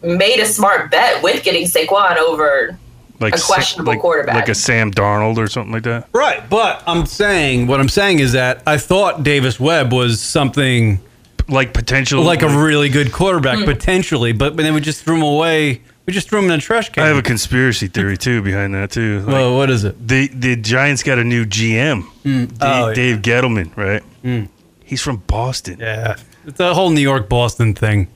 made 0.00 0.38
a 0.38 0.46
smart 0.46 0.92
bet 0.92 1.22
with 1.24 1.42
getting 1.42 1.66
Saquon 1.66 2.16
over. 2.16 2.78
Like 3.20 3.34
A 3.36 3.40
questionable 3.40 3.92
like, 3.92 4.00
quarterback. 4.00 4.34
Like 4.34 4.48
a 4.48 4.54
Sam 4.54 4.92
Darnold 4.92 5.38
or 5.38 5.48
something 5.48 5.72
like 5.72 5.84
that. 5.84 6.08
Right. 6.12 6.48
But 6.48 6.82
I'm 6.86 7.06
saying, 7.06 7.68
what 7.68 7.80
I'm 7.80 7.88
saying 7.88 8.18
is 8.18 8.32
that 8.32 8.62
I 8.66 8.76
thought 8.76 9.22
Davis 9.22 9.58
Webb 9.58 9.92
was 9.92 10.20
something 10.20 11.00
Like 11.48 11.74
potential. 11.74 12.22
like 12.22 12.42
a 12.42 12.48
really 12.48 12.88
good 12.88 13.12
quarterback, 13.12 13.58
hmm. 13.58 13.64
potentially, 13.64 14.32
but, 14.32 14.56
but 14.56 14.62
then 14.62 14.74
we 14.74 14.80
just 14.80 15.04
threw 15.04 15.16
him 15.16 15.22
away. 15.22 15.82
We 16.06 16.12
just 16.12 16.28
threw 16.28 16.38
him 16.38 16.46
in 16.46 16.52
a 16.52 16.58
trash 16.58 16.90
can. 16.90 17.02
I 17.02 17.06
have 17.06 17.16
a 17.16 17.22
conspiracy 17.22 17.86
theory 17.86 18.16
too 18.18 18.42
behind 18.42 18.74
that 18.74 18.90
too. 18.90 19.20
Like, 19.20 19.28
well, 19.28 19.56
what 19.56 19.70
is 19.70 19.84
it? 19.84 20.06
the 20.06 20.28
the 20.28 20.56
Giants 20.56 21.02
got 21.02 21.18
a 21.18 21.24
new 21.24 21.44
GM, 21.44 22.02
hmm. 22.02 22.44
Dave, 22.44 22.58
Oh, 22.60 22.88
yeah. 22.88 22.94
Dave 22.94 23.16
Gettleman, 23.18 23.76
right? 23.76 24.02
Hmm. 24.22 24.44
He's 24.84 25.00
from 25.02 25.18
Boston. 25.26 25.80
Yeah. 25.80 26.16
It's 26.46 26.60
a 26.60 26.74
whole 26.74 26.90
New 26.90 27.00
York 27.00 27.28
Boston 27.28 27.74
thing. 27.74 28.08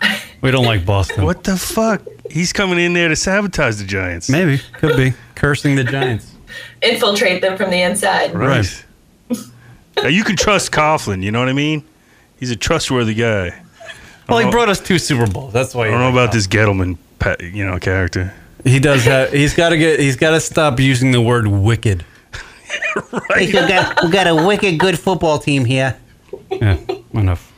We 0.42 0.50
don't 0.50 0.66
like 0.66 0.84
Boston. 0.84 1.24
What 1.24 1.44
the 1.44 1.56
fuck? 1.56 2.02
He's 2.30 2.52
coming 2.52 2.78
in 2.78 2.92
there 2.92 3.08
to 3.08 3.16
sabotage 3.16 3.76
the 3.76 3.84
Giants. 3.84 4.28
Maybe. 4.28 4.58
Could 4.74 4.96
be. 4.96 5.14
Cursing 5.34 5.76
the 5.76 5.84
Giants. 5.84 6.34
Infiltrate 6.82 7.40
them 7.40 7.56
from 7.56 7.70
the 7.70 7.80
inside. 7.82 8.34
Right. 8.34 8.84
now 9.96 10.08
you 10.08 10.24
can 10.24 10.36
trust 10.36 10.70
Coughlin. 10.72 11.22
You 11.22 11.32
know 11.32 11.38
what 11.40 11.48
I 11.48 11.54
mean? 11.54 11.84
He's 12.38 12.50
a 12.50 12.56
trustworthy 12.56 13.14
guy. 13.14 13.60
Well, 14.28 14.38
he 14.38 14.50
brought 14.50 14.68
us 14.68 14.78
two 14.80 14.98
Super 14.98 15.26
Bowls. 15.26 15.52
That's 15.52 15.74
why. 15.74 15.86
I 15.86 15.90
don't 15.90 16.00
know 16.00 16.10
about 16.10 16.32
this 16.32 16.46
Gettleman, 16.46 16.98
you 17.52 17.64
know, 17.64 17.78
character. 17.78 18.32
He 18.64 18.78
does 18.78 19.04
have. 19.04 19.32
He's 19.32 19.54
got 19.54 19.70
to 19.70 19.78
get. 19.78 19.98
He's 20.00 20.16
got 20.16 20.32
to 20.32 20.40
stop 20.40 20.78
using 20.80 21.10
the 21.12 21.20
word 21.20 21.46
wicked. 21.46 22.04
right. 23.30 23.46
We 23.46 23.52
got, 23.52 24.04
we 24.04 24.10
got 24.10 24.26
a 24.26 24.34
wicked 24.34 24.78
good 24.78 24.98
football 24.98 25.38
team 25.38 25.64
here. 25.64 25.96
Yeah. 26.50 26.78
Enough. 27.14 27.50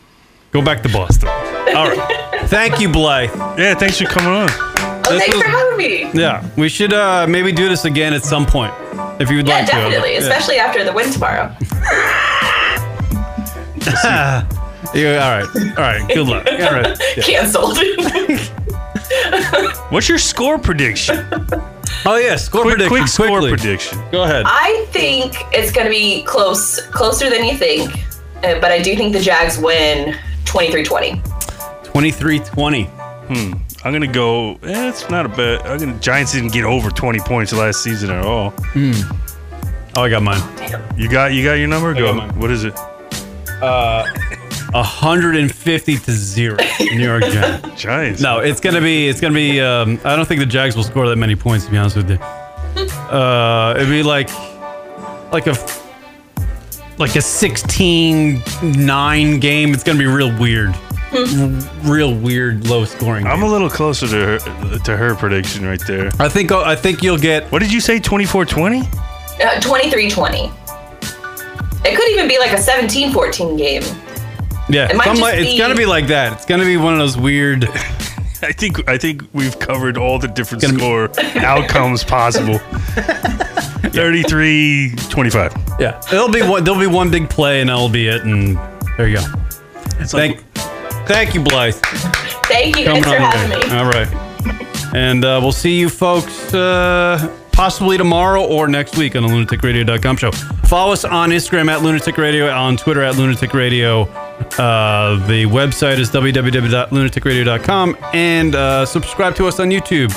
Go 0.52 0.62
back 0.62 0.82
to 0.84 0.88
Boston. 0.88 1.28
All 1.28 1.88
right. 1.88 2.46
Thank 2.48 2.80
you, 2.80 2.88
Blythe. 2.88 3.30
Yeah, 3.58 3.74
thanks 3.74 3.98
for 3.98 4.04
coming 4.06 4.30
on. 4.30 4.48
Oh, 4.50 5.02
This 5.10 5.20
thanks 5.20 5.34
was- 5.36 5.42
for 5.44 5.48
having 5.50 5.76
me. 5.78 6.10
Yeah, 6.14 6.48
we 6.56 6.68
should 6.68 6.92
uh, 6.92 7.26
maybe 7.28 7.50
do 7.52 7.68
this 7.68 7.84
again 7.84 8.12
at 8.12 8.22
some 8.22 8.46
point 8.46 8.72
if 9.20 9.28
you 9.30 9.36
would 9.38 9.48
Yeah, 9.48 9.54
like 9.56 9.66
definitely, 9.66 9.90
to. 9.90 9.96
Definitely, 10.00 10.16
especially 10.16 10.58
after 10.58 10.84
the 10.84 10.92
win 10.92 11.10
tomorrow. 11.10 11.54
Yeah. 14.94 14.94
Yeah, 14.94 15.24
all 15.24 15.38
right. 15.38 15.48
All 15.78 15.84
right. 15.84 16.08
Good 16.14 16.26
luck. 16.26 16.46
All 16.46 16.72
right. 16.72 16.98
Yeah. 17.16 17.22
Cancelled. 17.22 17.78
What's 19.90 20.08
your 20.08 20.18
score 20.18 20.58
prediction? 20.58 21.26
Oh 22.06 22.16
yeah. 22.16 22.36
Score 22.36 22.62
Quick, 22.62 22.76
prediction. 22.76 22.96
quick 22.98 23.08
score 23.08 23.26
quickly. 23.40 23.50
prediction. 23.50 23.98
Go 24.12 24.22
ahead. 24.22 24.44
I 24.46 24.86
think 24.90 25.34
it's 25.52 25.72
going 25.72 25.86
to 25.86 25.90
be 25.90 26.22
close, 26.24 26.80
closer 26.88 27.28
than 27.28 27.44
you 27.44 27.56
think. 27.56 27.90
Uh, 28.44 28.58
but 28.60 28.70
I 28.72 28.80
do 28.80 28.96
think 28.96 29.12
the 29.12 29.20
Jags 29.20 29.58
win 29.58 30.14
23-20. 30.44 31.20
23-20. 31.84 32.86
Hmm. 32.88 33.52
I'm 33.84 33.92
gonna 33.92 34.06
go. 34.06 34.54
Eh, 34.62 34.88
it's 34.90 35.08
not 35.08 35.24
a 35.24 35.28
bad. 35.28 35.62
I'm 35.62 35.78
gonna. 35.78 35.98
Giants 36.00 36.32
didn't 36.32 36.52
get 36.52 36.64
over 36.64 36.90
20 36.90 37.18
points 37.20 37.52
last 37.52 37.82
season 37.82 38.10
at 38.10 38.24
all. 38.26 38.50
Hmm. 38.50 38.92
Oh, 39.94 40.02
I 40.02 40.10
got 40.10 40.22
mine. 40.22 40.40
You 40.98 41.08
got. 41.08 41.32
You 41.32 41.42
got 41.44 41.54
your 41.54 41.68
number. 41.68 41.94
Go. 41.94 42.12
got 42.12 42.16
mine. 42.16 42.38
What 42.38 42.50
is 42.50 42.64
it? 42.64 42.74
150 44.72 45.96
to 45.96 46.12
zero. 46.12 46.56
New 46.80 47.04
York 47.04 47.22
Giants. 47.24 47.68
Giants. 47.82 48.20
No, 48.20 48.38
it's 48.38 48.60
gonna 48.60 48.80
be. 48.80 49.08
It's 49.08 49.20
gonna 49.20 49.34
be. 49.34 49.60
Um, 49.60 49.98
I 50.04 50.14
don't 50.16 50.26
think 50.26 50.40
the 50.40 50.46
Jags 50.46 50.76
will 50.76 50.84
score 50.84 51.08
that 51.08 51.16
many 51.16 51.34
points. 51.36 51.64
To 51.66 51.70
be 51.70 51.76
honest 51.78 51.96
with 51.96 52.10
you, 52.10 52.18
uh, 53.10 53.74
it'd 53.76 53.88
be 53.88 54.02
like, 54.02 54.28
like 55.32 55.46
a, 55.48 55.54
like 56.98 57.16
a 57.16 57.20
16-9 57.20 59.40
game. 59.40 59.72
It's 59.74 59.82
gonna 59.82 59.98
be 59.98 60.06
real 60.06 60.30
weird, 60.38 60.72
real 61.82 62.14
weird, 62.14 62.68
low 62.68 62.84
scoring. 62.84 63.26
I'm 63.26 63.40
game. 63.40 63.48
a 63.48 63.52
little 63.52 63.70
closer 63.70 64.06
to 64.06 64.14
her 64.14 64.38
to 64.78 64.96
her 64.96 65.16
prediction 65.16 65.66
right 65.66 65.84
there. 65.86 66.10
I 66.20 66.28
think. 66.28 66.52
I 66.52 66.76
think 66.76 67.02
you'll 67.02 67.18
get. 67.18 67.50
What 67.50 67.58
did 67.60 67.72
you 67.72 67.80
say? 67.80 67.98
24-20? 67.98 68.84
Uh, 69.40 69.58
23-20. 69.60 70.52
It 71.82 71.96
could 71.96 72.10
even 72.10 72.28
be 72.28 72.38
like 72.38 72.52
a 72.52 72.56
17-14 72.56 73.56
game. 73.56 73.82
Yeah, 74.70 74.88
It 74.90 74.96
might 74.96 75.04
some 75.04 75.16
just 75.16 75.22
like- 75.22 75.38
it's 75.40 75.58
gonna 75.58 75.74
be 75.74 75.86
like 75.86 76.06
that. 76.08 76.32
It's 76.34 76.46
gonna 76.46 76.64
be 76.64 76.76
one 76.76 76.92
of 76.94 76.98
those 76.98 77.16
weird. 77.18 77.64
I 78.42 78.52
think. 78.52 78.88
I 78.88 78.96
think 78.96 79.22
we've 79.34 79.58
covered 79.58 79.98
all 79.98 80.18
the 80.18 80.28
different 80.28 80.62
Gonna- 80.62 80.78
score 80.78 81.10
outcomes 81.44 82.02
possible. 82.04 82.58
33-25. 83.90 85.80
Yeah, 85.80 86.00
it'll 86.12 86.28
be 86.30 86.42
one. 86.42 86.64
There'll 86.64 86.80
be 86.80 86.86
one 86.86 87.10
big 87.10 87.28
play, 87.28 87.60
and 87.60 87.68
that'll 87.70 87.88
be 87.88 88.08
it. 88.08 88.22
And 88.22 88.56
there 88.96 89.08
you 89.08 89.16
go. 89.18 89.24
It's 89.98 90.14
like, 90.14 90.40
Thank, 90.54 91.06
thank 91.08 91.34
you, 91.34 91.42
Blythe. 91.42 91.74
Thank 91.74 92.78
you 92.78 92.84
Coming 92.86 93.02
guys 93.02 93.14
for 93.14 93.20
having 93.20 93.60
here. 93.60 93.70
me. 93.70 93.76
All 93.76 93.86
right. 93.90 94.08
And 94.94 95.24
uh, 95.24 95.38
we'll 95.42 95.52
see 95.52 95.78
you 95.78 95.88
folks 95.88 96.52
uh, 96.54 97.34
possibly 97.52 97.96
tomorrow 97.98 98.44
or 98.44 98.66
next 98.68 98.96
week 98.96 99.14
on 99.16 99.22
the 99.22 99.28
lunaticradio.com 99.28 100.16
show. 100.16 100.32
Follow 100.32 100.92
us 100.92 101.04
on 101.04 101.30
Instagram 101.30 101.68
at 101.70 101.82
lunatic 101.82 102.16
radio, 102.16 102.50
on 102.50 102.76
Twitter 102.76 103.02
at 103.02 103.16
lunatic 103.16 103.52
radio. 103.54 104.04
Uh, 104.58 105.24
the 105.26 105.44
website 105.46 105.98
is 105.98 106.10
www.lunaticradio.com 106.10 107.96
and 108.12 108.54
uh, 108.54 108.84
subscribe 108.86 109.34
to 109.36 109.46
us 109.46 109.60
on 109.60 109.68
YouTube. 109.70 110.12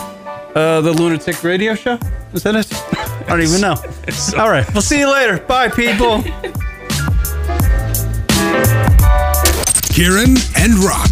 Uh, 0.56 0.82
the 0.82 0.92
Lunatic 0.92 1.44
Radio 1.44 1.76
Show? 1.76 1.98
Is 2.34 2.44
that 2.44 2.56
it? 2.56 2.68
I 2.74 3.26
don't 3.30 3.42
even 3.42 3.62
know. 3.62 3.76
All 4.38 4.50
right. 4.50 4.66
We'll 4.74 4.82
see 4.82 5.00
you 5.00 5.12
later. 5.12 5.40
Bye, 5.46 5.70
people. 5.70 6.22
Kieran 9.94 10.36
and 10.58 10.76
Rock. 10.84 11.12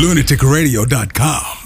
lunaticradio.com. 0.00 1.59